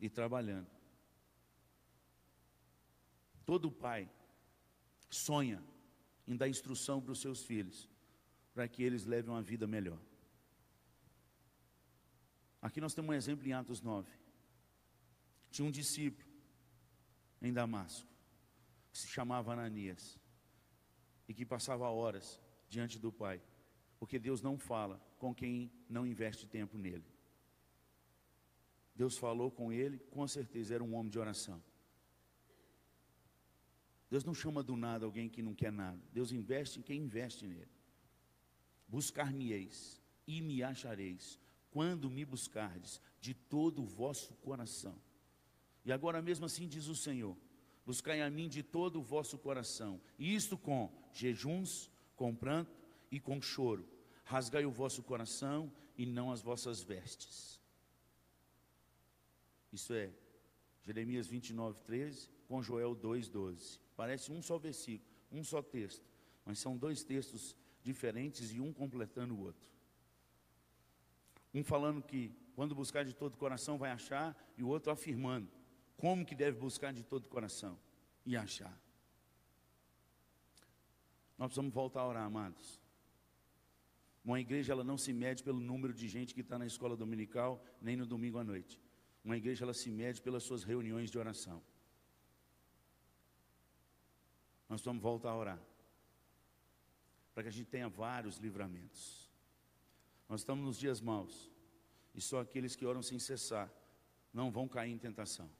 e 0.00 0.08
trabalhando. 0.08 0.68
Todo 3.44 3.70
pai 3.70 4.10
sonha 5.10 5.62
em 6.26 6.36
dar 6.36 6.48
instrução 6.48 7.00
para 7.00 7.12
os 7.12 7.20
seus 7.20 7.42
filhos, 7.42 7.88
para 8.54 8.66
que 8.66 8.82
eles 8.82 9.04
levem 9.04 9.30
uma 9.30 9.42
vida 9.42 9.66
melhor. 9.66 10.00
Aqui 12.62 12.80
nós 12.80 12.94
temos 12.94 13.10
um 13.10 13.14
exemplo 13.14 13.46
em 13.46 13.52
Atos 13.52 13.82
9. 13.82 14.10
Tinha 15.50 15.68
um 15.68 15.70
discípulo 15.70 16.26
em 17.42 17.52
Damasco, 17.52 18.08
que 18.90 18.98
se 18.98 19.08
chamava 19.08 19.52
Ananias, 19.52 20.18
e 21.28 21.34
que 21.34 21.44
passava 21.44 21.88
horas 21.90 22.40
diante 22.68 22.98
do 22.98 23.12
Pai, 23.12 23.42
porque 23.98 24.18
Deus 24.18 24.40
não 24.40 24.58
fala 24.58 24.98
com 25.18 25.34
quem 25.34 25.70
não 25.88 26.06
investe 26.06 26.46
tempo 26.46 26.78
nele. 26.78 27.13
Deus 28.94 29.16
falou 29.18 29.50
com 29.50 29.72
ele, 29.72 29.98
com 30.10 30.26
certeza 30.26 30.74
era 30.74 30.84
um 30.84 30.94
homem 30.94 31.10
de 31.10 31.18
oração. 31.18 31.62
Deus 34.08 34.24
não 34.24 34.34
chama 34.34 34.62
do 34.62 34.76
nada 34.76 35.04
alguém 35.04 35.28
que 35.28 35.42
não 35.42 35.54
quer 35.54 35.72
nada. 35.72 36.00
Deus 36.12 36.30
investe 36.30 36.78
em 36.78 36.82
quem 36.82 37.00
investe 37.00 37.46
nele. 37.46 37.70
Buscar-me-eis 38.86 40.00
e 40.26 40.40
me 40.40 40.62
achareis, 40.62 41.40
quando 41.70 42.08
me 42.08 42.24
buscardes 42.24 43.00
de 43.20 43.34
todo 43.34 43.82
o 43.82 43.86
vosso 43.86 44.34
coração. 44.34 44.96
E 45.84 45.90
agora 45.90 46.22
mesmo 46.22 46.46
assim 46.46 46.68
diz 46.68 46.86
o 46.86 46.94
Senhor: 46.94 47.36
Buscai 47.84 48.22
a 48.22 48.30
mim 48.30 48.48
de 48.48 48.62
todo 48.62 49.00
o 49.00 49.02
vosso 49.02 49.36
coração, 49.36 50.00
e 50.16 50.34
isto 50.34 50.56
com 50.56 50.90
jejuns, 51.12 51.90
com 52.14 52.34
pranto 52.34 52.80
e 53.10 53.18
com 53.18 53.42
choro. 53.42 53.88
Rasgai 54.24 54.64
o 54.64 54.70
vosso 54.70 55.02
coração 55.02 55.72
e 55.98 56.06
não 56.06 56.30
as 56.30 56.40
vossas 56.40 56.82
vestes. 56.82 57.60
Isso 59.74 59.92
é 59.92 60.08
Jeremias 60.82 61.26
29, 61.26 61.80
13 61.80 62.30
com 62.46 62.62
Joel 62.62 62.94
2, 62.94 63.28
12. 63.28 63.80
Parece 63.96 64.30
um 64.30 64.40
só 64.40 64.56
versículo, 64.56 65.10
um 65.32 65.42
só 65.42 65.60
texto, 65.60 66.08
mas 66.44 66.60
são 66.60 66.76
dois 66.76 67.02
textos 67.02 67.56
diferentes 67.82 68.52
e 68.52 68.60
um 68.60 68.72
completando 68.72 69.34
o 69.34 69.40
outro. 69.40 69.68
Um 71.52 71.64
falando 71.64 72.00
que 72.00 72.32
quando 72.54 72.72
buscar 72.72 73.04
de 73.04 73.12
todo 73.12 73.36
coração 73.36 73.76
vai 73.76 73.90
achar, 73.90 74.36
e 74.56 74.62
o 74.62 74.68
outro 74.68 74.92
afirmando 74.92 75.50
como 75.96 76.24
que 76.24 76.36
deve 76.36 76.56
buscar 76.56 76.92
de 76.92 77.02
todo 77.02 77.28
coração 77.28 77.76
e 78.24 78.36
achar. 78.36 78.78
Nós 81.36 81.48
precisamos 81.48 81.74
voltar 81.74 82.00
a 82.00 82.08
orar, 82.08 82.24
amados. 82.24 82.80
Uma 84.24 84.40
igreja 84.40 84.72
ela 84.72 84.84
não 84.84 84.96
se 84.96 85.12
mede 85.12 85.42
pelo 85.42 85.58
número 85.58 85.92
de 85.92 86.06
gente 86.06 86.32
que 86.32 86.42
está 86.42 86.56
na 86.58 86.66
escola 86.66 86.96
dominical, 86.96 87.62
nem 87.80 87.96
no 87.96 88.06
domingo 88.06 88.38
à 88.38 88.44
noite. 88.44 88.80
Uma 89.24 89.36
igreja 89.38 89.64
ela 89.64 89.72
se 89.72 89.90
mede 89.90 90.20
pelas 90.20 90.42
suas 90.42 90.62
reuniões 90.62 91.10
de 91.10 91.18
oração. 91.18 91.62
Nós 94.68 94.82
vamos 94.82 95.02
voltar 95.02 95.30
a 95.30 95.36
orar. 95.36 95.60
Para 97.32 97.44
que 97.44 97.48
a 97.48 97.52
gente 97.52 97.70
tenha 97.70 97.88
vários 97.88 98.36
livramentos. 98.36 99.30
Nós 100.28 100.40
estamos 100.40 100.64
nos 100.64 100.78
dias 100.78 101.00
maus. 101.00 101.50
E 102.14 102.20
só 102.20 102.40
aqueles 102.40 102.76
que 102.76 102.84
oram 102.84 103.02
sem 103.02 103.18
cessar 103.18 103.72
não 104.32 104.50
vão 104.50 104.68
cair 104.68 104.92
em 104.92 104.98
tentação. 104.98 105.50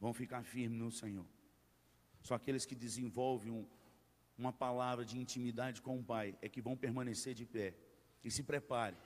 Vão 0.00 0.12
ficar 0.12 0.42
firmes 0.42 0.78
no 0.78 0.90
Senhor. 0.90 1.26
Só 2.22 2.34
aqueles 2.34 2.66
que 2.66 2.74
desenvolvem 2.74 3.52
um, 3.52 3.66
uma 4.36 4.52
palavra 4.52 5.04
de 5.04 5.18
intimidade 5.18 5.80
com 5.80 5.98
o 5.98 6.04
Pai 6.04 6.36
é 6.42 6.48
que 6.48 6.60
vão 6.60 6.76
permanecer 6.76 7.34
de 7.34 7.46
pé. 7.46 7.74
E 8.24 8.30
se 8.30 8.42
prepare, 8.42 8.96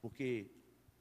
porque 0.00 0.50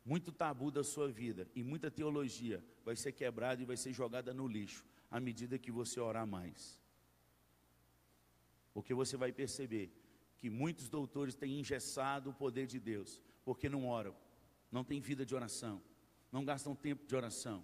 muito 0.04 0.32
tabu 0.32 0.72
da 0.72 0.84
sua 0.84 1.10
vida 1.10 1.48
e 1.56 1.64
muita 1.64 1.92
teologia 1.92 2.64
vai 2.84 2.96
ser 2.96 3.12
quebrada 3.12 3.62
e 3.62 3.66
vai 3.66 3.78
ser 3.78 3.94
jogada 3.94 4.34
no 4.34 4.48
lixo 4.48 4.86
à 5.10 5.20
medida 5.20 5.60
que 5.60 5.72
você 5.72 6.00
orar 6.00 6.26
mais. 6.26 6.80
Porque 8.74 8.94
você 8.94 9.18
vai 9.18 9.32
perceber 9.32 9.92
que 10.40 10.50
muitos 10.50 10.90
doutores 10.90 11.36
têm 11.36 11.60
engessado 11.60 12.32
o 12.32 12.34
poder 12.34 12.66
de 12.66 12.80
Deus, 12.80 13.22
porque 13.46 13.70
não 13.70 13.88
oram, 13.88 14.16
não 14.72 14.84
têm 14.84 15.00
vida 15.00 15.26
de 15.26 15.36
oração, 15.36 15.82
não 16.32 16.44
gastam 16.44 16.76
tempo 16.76 17.06
de 17.06 17.16
oração. 17.16 17.64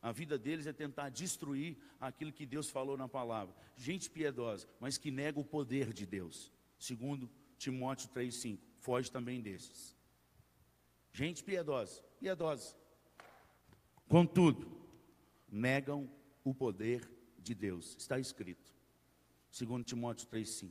A 0.00 0.12
vida 0.12 0.38
deles 0.38 0.66
é 0.66 0.72
tentar 0.72 1.08
destruir 1.08 1.76
aquilo 2.00 2.32
que 2.32 2.46
Deus 2.46 2.70
falou 2.70 2.96
na 2.96 3.08
palavra. 3.08 3.54
Gente 3.74 4.08
piedosa, 4.08 4.68
mas 4.78 4.96
que 4.96 5.10
nega 5.10 5.40
o 5.40 5.44
poder 5.44 5.92
de 5.92 6.06
Deus. 6.06 6.52
Segundo 6.78 7.28
Timóteo 7.58 8.08
3,5. 8.10 8.58
Foge 8.76 9.10
também 9.10 9.40
desses. 9.40 9.96
Gente 11.16 11.42
piedosa, 11.42 12.02
piedosa. 12.20 12.76
Contudo, 14.06 14.70
negam 15.48 16.10
o 16.44 16.54
poder 16.54 17.10
de 17.38 17.54
Deus. 17.54 17.96
Está 17.96 18.18
escrito. 18.18 18.74
Segundo 19.50 19.82
Timóteo 19.82 20.28
3,5. 20.28 20.70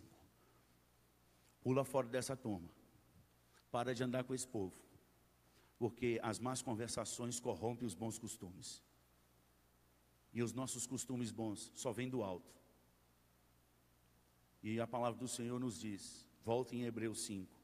Pula 1.63 1.83
fora 1.83 2.07
dessa 2.07 2.37
turma. 2.37 2.69
Para 3.71 3.95
de 3.95 4.03
andar 4.03 4.23
com 4.23 4.35
esse 4.35 4.47
povo. 4.47 4.79
Porque 5.79 6.19
as 6.21 6.37
más 6.37 6.61
conversações 6.61 7.39
corrompem 7.39 7.87
os 7.87 7.95
bons 7.95 8.19
costumes. 8.19 8.83
E 10.31 10.43
os 10.43 10.53
nossos 10.53 10.85
costumes 10.85 11.31
bons 11.31 11.71
só 11.73 11.91
vêm 11.91 12.07
do 12.07 12.21
alto. 12.21 12.53
E 14.61 14.79
a 14.79 14.85
palavra 14.85 15.19
do 15.19 15.27
Senhor 15.27 15.59
nos 15.59 15.79
diz, 15.79 16.29
volta 16.43 16.75
em 16.75 16.83
Hebreus 16.83 17.25
5, 17.25 17.59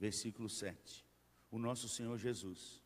versículo 0.00 0.48
7 0.48 1.05
o 1.50 1.58
nosso 1.58 1.88
Senhor 1.88 2.18
Jesus 2.18 2.82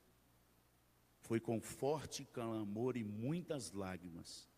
foi 1.20 1.38
com 1.40 1.60
forte 1.60 2.24
clamor 2.24 2.96
e 2.96 3.04
muitas 3.04 3.72
lágrimas, 3.72 4.48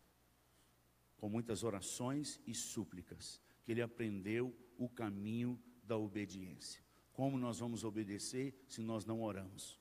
com 1.17 1.29
muitas 1.29 1.63
orações 1.63 2.39
e 2.47 2.53
súplicas, 2.53 3.39
que 3.63 3.71
ele 3.71 3.81
aprendeu 3.81 4.55
o 4.77 4.89
caminho 4.89 5.61
da 5.83 5.97
obediência. 5.97 6.83
Como 7.13 7.37
nós 7.37 7.59
vamos 7.59 7.83
obedecer 7.83 8.55
se 8.67 8.81
nós 8.81 9.05
não 9.05 9.21
oramos? 9.21 9.79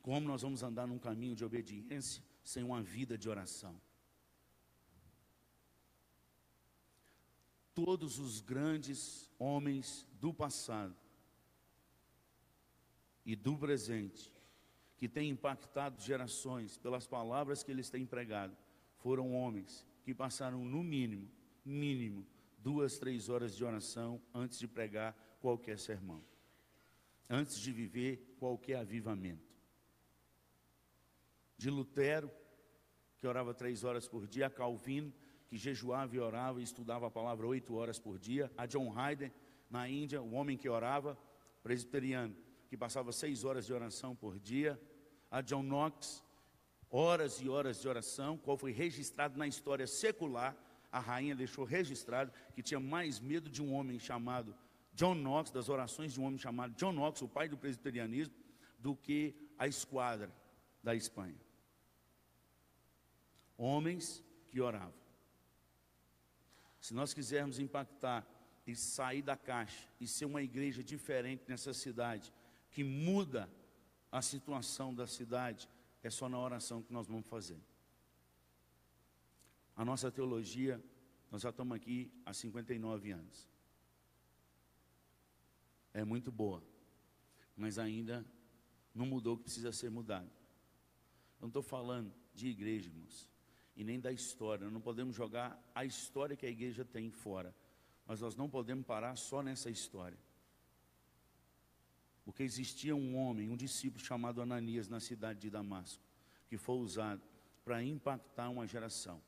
Como 0.00 0.28
nós 0.28 0.42
vamos 0.42 0.62
andar 0.62 0.86
num 0.86 0.98
caminho 0.98 1.34
de 1.34 1.44
obediência 1.44 2.22
sem 2.44 2.62
uma 2.62 2.82
vida 2.82 3.18
de 3.18 3.28
oração? 3.28 3.80
Todos 7.74 8.18
os 8.18 8.40
grandes 8.40 9.28
homens 9.38 10.06
do 10.20 10.32
passado 10.32 11.03
e 13.24 13.34
do 13.34 13.56
presente, 13.56 14.32
que 14.96 15.08
tem 15.08 15.30
impactado 15.30 16.00
gerações 16.00 16.76
pelas 16.76 17.06
palavras 17.06 17.62
que 17.62 17.70
eles 17.70 17.90
têm 17.90 18.06
pregado, 18.06 18.56
foram 18.98 19.34
homens 19.34 19.86
que 20.02 20.14
passaram 20.14 20.64
no 20.64 20.82
mínimo, 20.82 21.28
mínimo, 21.64 22.26
duas, 22.58 22.98
três 22.98 23.28
horas 23.28 23.56
de 23.56 23.64
oração 23.64 24.20
antes 24.32 24.58
de 24.58 24.68
pregar 24.68 25.14
qualquer 25.40 25.78
sermão, 25.78 26.22
antes 27.28 27.58
de 27.58 27.72
viver 27.72 28.36
qualquer 28.38 28.76
avivamento. 28.76 29.54
De 31.56 31.70
Lutero, 31.70 32.30
que 33.18 33.26
orava 33.26 33.54
três 33.54 33.84
horas 33.84 34.08
por 34.08 34.26
dia, 34.26 34.46
a 34.46 34.50
Calvino, 34.50 35.12
que 35.46 35.56
jejuava 35.56 36.14
e 36.14 36.18
orava 36.18 36.60
e 36.60 36.64
estudava 36.64 37.06
a 37.06 37.10
palavra 37.10 37.46
oito 37.46 37.74
horas 37.74 37.98
por 37.98 38.18
dia, 38.18 38.50
a 38.56 38.66
John 38.66 38.98
Hayden, 38.98 39.32
na 39.70 39.88
Índia, 39.88 40.20
o 40.20 40.32
homem 40.32 40.56
que 40.56 40.68
orava, 40.68 41.18
presbiteriano, 41.62 42.34
que 42.74 42.78
passava 42.78 43.12
seis 43.12 43.44
horas 43.44 43.66
de 43.66 43.72
oração 43.72 44.16
por 44.16 44.36
dia, 44.36 44.80
a 45.30 45.40
John 45.40 45.62
Knox, 45.62 46.24
horas 46.90 47.40
e 47.40 47.48
horas 47.48 47.80
de 47.80 47.86
oração, 47.86 48.36
qual 48.36 48.58
foi 48.58 48.72
registrado 48.72 49.38
na 49.38 49.46
história 49.46 49.86
secular, 49.86 50.56
a 50.90 50.98
rainha 50.98 51.36
deixou 51.36 51.64
registrado 51.64 52.32
que 52.52 52.64
tinha 52.64 52.80
mais 52.80 53.20
medo 53.20 53.48
de 53.48 53.62
um 53.62 53.72
homem 53.72 53.96
chamado 54.00 54.56
John 54.92 55.14
Knox, 55.14 55.52
das 55.52 55.68
orações 55.68 56.14
de 56.14 56.20
um 56.20 56.24
homem 56.24 56.36
chamado 56.36 56.74
John 56.74 56.92
Knox, 56.92 57.22
o 57.22 57.28
pai 57.28 57.48
do 57.48 57.56
presbiterianismo, 57.56 58.34
do 58.76 58.96
que 58.96 59.36
a 59.56 59.68
esquadra 59.68 60.34
da 60.82 60.96
Espanha. 60.96 61.40
Homens 63.56 64.20
que 64.48 64.60
oravam. 64.60 64.92
Se 66.80 66.92
nós 66.92 67.14
quisermos 67.14 67.60
impactar 67.60 68.26
e 68.66 68.74
sair 68.74 69.22
da 69.22 69.36
caixa 69.36 69.88
e 70.00 70.08
ser 70.08 70.24
uma 70.24 70.42
igreja 70.42 70.82
diferente 70.82 71.44
nessa 71.46 71.72
cidade, 71.72 72.32
que 72.74 72.84
muda 72.84 73.48
a 74.12 74.20
situação 74.20 74.94
da 74.94 75.06
cidade, 75.06 75.66
é 76.02 76.10
só 76.10 76.28
na 76.28 76.38
oração 76.38 76.82
que 76.82 76.92
nós 76.92 77.06
vamos 77.06 77.26
fazer. 77.26 77.58
A 79.74 79.82
nossa 79.82 80.10
teologia, 80.10 80.78
nós 81.30 81.40
já 81.40 81.48
estamos 81.48 81.74
aqui 81.74 82.12
há 82.26 82.34
59 82.34 83.12
anos. 83.12 83.48
É 85.94 86.04
muito 86.04 86.30
boa, 86.30 86.62
mas 87.56 87.78
ainda 87.78 88.22
não 88.94 89.06
mudou 89.06 89.34
o 89.34 89.36
que 89.38 89.44
precisa 89.44 89.72
ser 89.72 89.90
mudado. 89.90 90.30
Eu 91.38 91.42
não 91.42 91.48
estou 91.48 91.62
falando 91.62 92.12
de 92.34 92.48
igreja, 92.48 92.90
irmãos 92.90 93.32
e 93.76 93.82
nem 93.82 94.00
da 94.00 94.12
história. 94.12 94.70
Não 94.70 94.80
podemos 94.80 95.14
jogar 95.14 95.60
a 95.74 95.84
história 95.84 96.36
que 96.36 96.46
a 96.46 96.50
igreja 96.50 96.84
tem 96.84 97.10
fora. 97.10 97.54
Mas 98.06 98.20
nós 98.20 98.36
não 98.36 98.48
podemos 98.48 98.84
parar 98.84 99.16
só 99.16 99.42
nessa 99.42 99.70
história. 99.70 100.18
Porque 102.24 102.42
existia 102.42 102.96
um 102.96 103.16
homem, 103.16 103.50
um 103.50 103.56
discípulo 103.56 104.02
chamado 104.02 104.40
Ananias 104.40 104.88
na 104.88 104.98
cidade 104.98 105.40
de 105.40 105.50
Damasco, 105.50 106.02
que 106.48 106.56
foi 106.56 106.76
usado 106.76 107.22
para 107.64 107.82
impactar 107.82 108.48
uma 108.48 108.66
geração. 108.66 109.20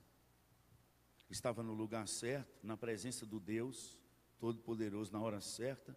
Estava 1.28 1.62
no 1.62 1.74
lugar 1.74 2.06
certo, 2.08 2.58
na 2.62 2.76
presença 2.76 3.26
do 3.26 3.40
Deus 3.40 4.00
Todo-Poderoso, 4.38 5.12
na 5.12 5.20
hora 5.20 5.40
certa, 5.40 5.96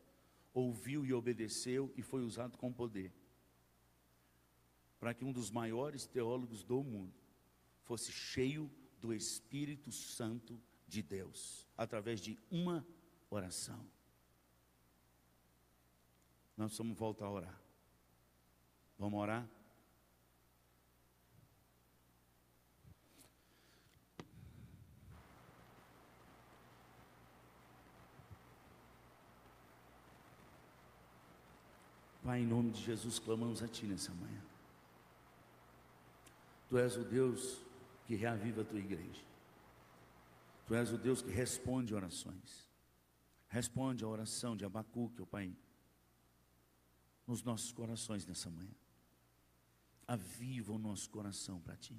ouviu 0.53 1.05
e 1.05 1.13
obedeceu 1.13 1.93
e 1.95 2.01
foi 2.01 2.21
usado 2.21 2.57
com 2.57 2.71
poder. 2.71 3.13
Para 4.99 5.13
que 5.13 5.23
um 5.23 5.31
dos 5.31 5.49
maiores 5.49 6.05
teólogos 6.05 6.63
do 6.63 6.83
mundo 6.83 7.13
fosse 7.83 8.11
cheio 8.11 8.69
do 8.99 9.13
Espírito 9.13 9.91
Santo 9.91 10.59
de 10.87 11.01
Deus, 11.01 11.67
através 11.77 12.19
de 12.19 12.37
uma 12.49 12.85
oração. 13.29 13.85
Nós 16.60 16.78
vamos 16.78 16.97
voltar 16.97 17.26
a 17.26 17.32
orar. 17.32 17.62
Vamos 18.97 19.18
orar? 19.18 19.47
Pai, 32.22 32.41
em 32.41 32.45
nome 32.45 32.72
de 32.72 32.84
Jesus, 32.84 33.20
clamamos 33.20 33.64
a 33.64 33.68
Ti 33.70 33.86
nessa 33.86 34.12
manhã. 34.16 34.41
Tu 36.68 36.78
és 36.78 36.97
o 36.97 37.05
Deus 37.05 37.62
que 38.05 38.16
reaviva 38.16 38.64
a 38.64 38.66
tua 38.66 38.80
igreja. 38.80 39.24
Tu 40.68 40.76
és 40.76 40.91
o 40.91 40.97
Deus 40.97 41.22
que 41.22 41.32
responde 41.32 41.95
orações. 41.95 42.68
Responde 43.47 44.03
a 44.03 44.10
oração 44.10 44.57
de 44.57 44.66
Abacuque, 44.66 45.22
ó 45.22 45.26
Pai, 45.26 45.55
nos 47.30 47.43
nossos 47.43 47.71
corações 47.71 48.25
nessa 48.25 48.49
manhã. 48.49 48.73
Aviva 50.07 50.73
o 50.73 50.80
nosso 50.80 51.07
coração 51.11 51.61
para 51.61 51.77
Ti. 51.77 51.95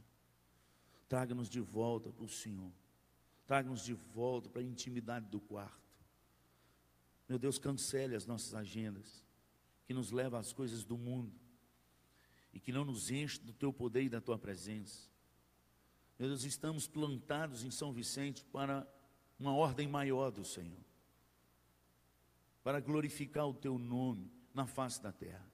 Traga-nos 1.08 1.48
de 1.48 1.60
volta 1.60 2.10
para 2.12 2.24
o 2.24 2.28
Senhor. 2.28 2.72
Traga-nos 3.46 3.84
de 3.84 3.94
volta 3.94 4.48
para 4.50 4.60
a 4.60 4.64
intimidade 4.64 5.28
do 5.28 5.40
quarto. 5.40 5.78
Meu 7.28 7.38
Deus, 7.38 7.60
cancele 7.60 8.16
as 8.16 8.26
nossas 8.26 8.56
agendas, 8.56 9.24
que 9.86 9.94
nos 9.94 10.10
leva 10.10 10.36
às 10.36 10.52
coisas 10.52 10.82
do 10.82 10.98
mundo 10.98 11.32
e 12.52 12.58
que 12.58 12.72
não 12.72 12.84
nos 12.84 13.08
enche 13.08 13.38
do 13.38 13.52
Teu 13.52 13.72
poder 13.72 14.02
e 14.02 14.08
da 14.08 14.20
Tua 14.20 14.36
presença. 14.36 15.08
Meu 16.18 16.28
Deus, 16.28 16.42
estamos 16.42 16.88
plantados 16.88 17.62
em 17.62 17.70
São 17.70 17.92
Vicente 17.92 18.44
para 18.46 18.84
uma 19.38 19.54
ordem 19.54 19.86
maior 19.86 20.32
do 20.32 20.44
Senhor, 20.44 20.84
para 22.64 22.80
glorificar 22.80 23.46
o 23.46 23.54
Teu 23.54 23.78
nome 23.78 24.39
na 24.54 24.66
face 24.66 25.02
da 25.02 25.12
terra. 25.12 25.46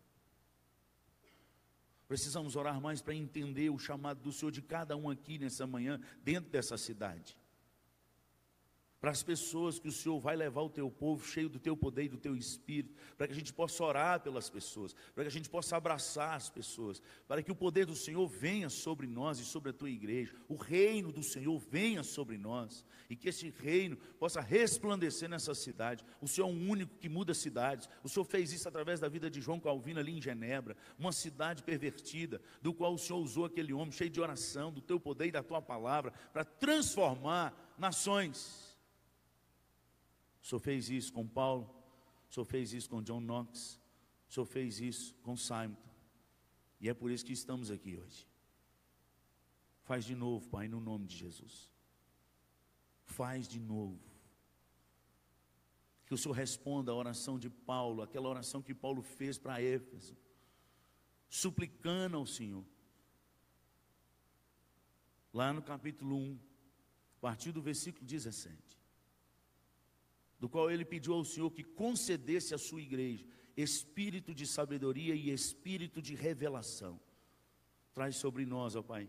Precisamos 2.09 2.55
orar 2.55 2.80
mais 2.80 3.03
para 3.03 3.14
entender 3.14 3.70
o 3.70 3.78
chamado 3.78 4.20
do 4.20 4.32
Senhor 4.32 4.51
de 4.51 4.62
cada 4.62 4.97
um 4.97 5.11
aqui 5.11 5.38
nessa 5.38 5.66
manhã, 5.66 6.01
dentro 6.22 6.51
dessa 6.51 6.76
cidade 6.76 7.36
para 9.07 9.13
as 9.13 9.23
pessoas 9.23 9.79
que 9.79 9.87
o 9.87 9.93
Senhor 9.93 10.19
vai 10.19 10.35
levar 10.35 10.63
o 10.63 10.69
teu 10.69 10.91
povo 10.91 11.25
cheio 11.25 11.49
do 11.49 11.61
teu 11.61 11.77
poder 11.77 12.07
e 12.07 12.09
do 12.09 12.19
teu 12.19 12.35
espírito, 12.35 12.93
para 13.17 13.29
que 13.29 13.33
a 13.33 13.37
gente 13.37 13.53
possa 13.53 13.85
orar 13.85 14.19
pelas 14.19 14.51
pessoas, 14.51 14.97
para 15.15 15.23
que 15.23 15.29
a 15.29 15.31
gente 15.31 15.49
possa 15.49 15.77
abraçar 15.77 16.35
as 16.35 16.51
pessoas, 16.51 17.01
para 17.29 17.41
que 17.41 17.53
o 17.53 17.55
poder 17.55 17.87
do 17.87 17.95
Senhor 17.95 18.27
venha 18.27 18.69
sobre 18.69 19.07
nós 19.07 19.39
e 19.39 19.45
sobre 19.45 19.71
a 19.71 19.73
tua 19.73 19.89
igreja, 19.89 20.35
o 20.49 20.57
reino 20.57 21.13
do 21.13 21.23
Senhor 21.23 21.57
venha 21.71 22.03
sobre 22.03 22.37
nós, 22.37 22.85
e 23.09 23.15
que 23.15 23.29
esse 23.29 23.49
reino 23.49 23.97
possa 24.19 24.41
resplandecer 24.41 25.29
nessa 25.29 25.55
cidade. 25.55 26.05
O 26.21 26.27
Senhor 26.27 26.49
é 26.49 26.53
o 26.53 26.69
único 26.69 26.97
que 26.97 27.09
muda 27.09 27.33
cidades, 27.33 27.89
o 28.03 28.09
Senhor 28.09 28.25
fez 28.25 28.53
isso 28.53 28.69
através 28.69 28.99
da 28.99 29.09
vida 29.09 29.31
de 29.31 29.41
João 29.41 29.61
Calvino 29.61 30.01
ali 30.01 30.19
em 30.19 30.21
Genebra, 30.21 30.77
uma 30.99 31.13
cidade 31.13 31.63
pervertida, 31.63 32.43
do 32.61 32.75
qual 32.75 32.93
o 32.93 32.99
Senhor 32.99 33.21
usou 33.21 33.45
aquele 33.45 33.73
homem 33.73 33.93
cheio 33.93 34.11
de 34.11 34.21
oração, 34.21 34.73
do 34.73 34.81
teu 34.81 34.99
poder 34.99 35.27
e 35.27 35.31
da 35.31 35.45
tua 35.45 35.63
palavra, 35.63 36.13
para 36.33 36.45
transformar 36.45 37.55
nações. 37.79 38.66
O 40.47 40.49
Senhor 40.49 40.61
fez 40.61 40.88
isso 40.90 41.12
com 41.12 41.26
Paulo, 41.26 41.68
o 42.30 42.32
Senhor 42.32 42.44
fez 42.44 42.72
isso 42.72 42.88
com 42.88 43.03
John 43.03 43.20
Knox, 43.20 43.80
o 44.28 44.32
Senhor 44.32 44.47
fez 44.47 44.80
isso 44.80 45.12
com 45.16 45.36
Simon. 45.36 45.74
E 46.80 46.88
é 46.88 46.94
por 46.94 47.11
isso 47.11 47.26
que 47.26 47.32
estamos 47.32 47.68
aqui 47.68 47.97
hoje. 47.97 48.28
Faz 49.82 50.05
de 50.05 50.14
novo, 50.14 50.49
Pai, 50.49 50.68
no 50.68 50.78
nome 50.78 51.05
de 51.09 51.16
Jesus. 51.16 51.68
Faz 53.07 53.49
de 53.49 53.59
novo. 53.59 53.99
Que 56.05 56.14
o 56.14 56.16
Senhor 56.16 56.34
responda 56.34 56.92
a 56.92 56.94
oração 56.94 57.40
de 57.40 57.51
Paulo, 57.51 58.01
aquela 58.01 58.28
oração 58.28 58.62
que 58.62 58.72
Paulo 58.72 59.03
fez 59.03 59.36
para 59.36 59.61
Éfeso, 59.61 60.16
suplicando 61.28 62.16
ao 62.18 62.24
Senhor. 62.24 62.64
Lá 65.34 65.53
no 65.53 65.61
capítulo 65.61 66.16
1, 66.16 66.38
a 67.16 67.20
partir 67.20 67.51
do 67.51 67.61
versículo 67.61 68.07
17 68.07 68.76
do 70.39 70.49
qual 70.49 70.70
ele 70.70 70.84
pediu 70.84 71.14
ao 71.14 71.24
Senhor 71.24 71.51
que 71.51 71.62
concedesse 71.62 72.55
à 72.55 72.59
sua 72.59 72.80
igreja 72.80 73.26
espírito 73.57 74.34
de 74.34 74.47
sabedoria 74.47 75.14
e 75.14 75.30
espírito 75.30 76.03
de 76.03 76.14
revelação. 76.14 77.01
Traz 77.95 78.16
sobre 78.16 78.45
nós, 78.45 78.76
ó 78.76 78.82
Pai. 78.82 79.09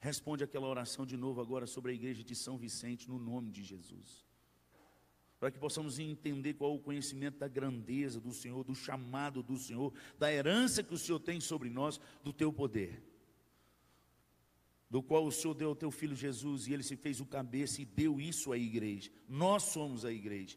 Responde 0.00 0.42
aquela 0.42 0.66
oração 0.66 1.06
de 1.06 1.16
novo 1.16 1.40
agora 1.40 1.66
sobre 1.66 1.92
a 1.92 1.94
igreja 1.94 2.24
de 2.24 2.34
São 2.34 2.58
Vicente, 2.58 3.08
no 3.08 3.18
nome 3.18 3.50
de 3.50 3.62
Jesus. 3.62 4.26
Para 5.38 5.50
que 5.50 5.58
possamos 5.58 5.98
entender 5.98 6.54
qual 6.54 6.74
o 6.74 6.80
conhecimento 6.80 7.38
da 7.38 7.48
grandeza 7.48 8.20
do 8.20 8.32
Senhor, 8.32 8.64
do 8.64 8.74
chamado 8.74 9.42
do 9.42 9.56
Senhor, 9.56 9.92
da 10.18 10.32
herança 10.32 10.82
que 10.82 10.94
o 10.94 10.98
Senhor 10.98 11.20
tem 11.20 11.40
sobre 11.40 11.70
nós, 11.70 12.00
do 12.22 12.32
teu 12.32 12.52
poder 12.52 13.13
do 14.94 15.02
qual 15.02 15.26
o 15.26 15.32
Senhor 15.32 15.54
deu 15.54 15.70
ao 15.70 15.74
teu 15.74 15.90
filho 15.90 16.14
Jesus 16.14 16.68
e 16.68 16.72
ele 16.72 16.84
se 16.84 16.94
fez 16.94 17.20
o 17.20 17.26
cabeça 17.26 17.82
e 17.82 17.84
deu 17.84 18.20
isso 18.20 18.52
à 18.52 18.56
igreja. 18.56 19.10
Nós 19.28 19.64
somos 19.64 20.04
a 20.04 20.12
igreja. 20.12 20.56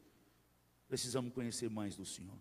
Precisamos 0.88 1.34
conhecer 1.34 1.72
mais 1.72 1.96
do 1.96 2.06
Senhor. 2.06 2.38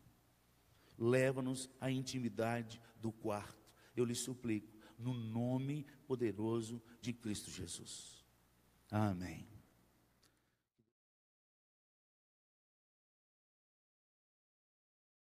Leva-nos 0.98 1.70
à 1.80 1.90
intimidade 1.90 2.82
do 3.00 3.10
quarto. 3.10 3.66
Eu 3.96 4.04
lhe 4.04 4.14
suplico, 4.14 4.76
no 4.98 5.14
nome 5.14 5.86
poderoso 6.06 6.82
de 7.00 7.14
Cristo 7.14 7.50
Jesus. 7.50 8.22
Amém. 8.90 9.55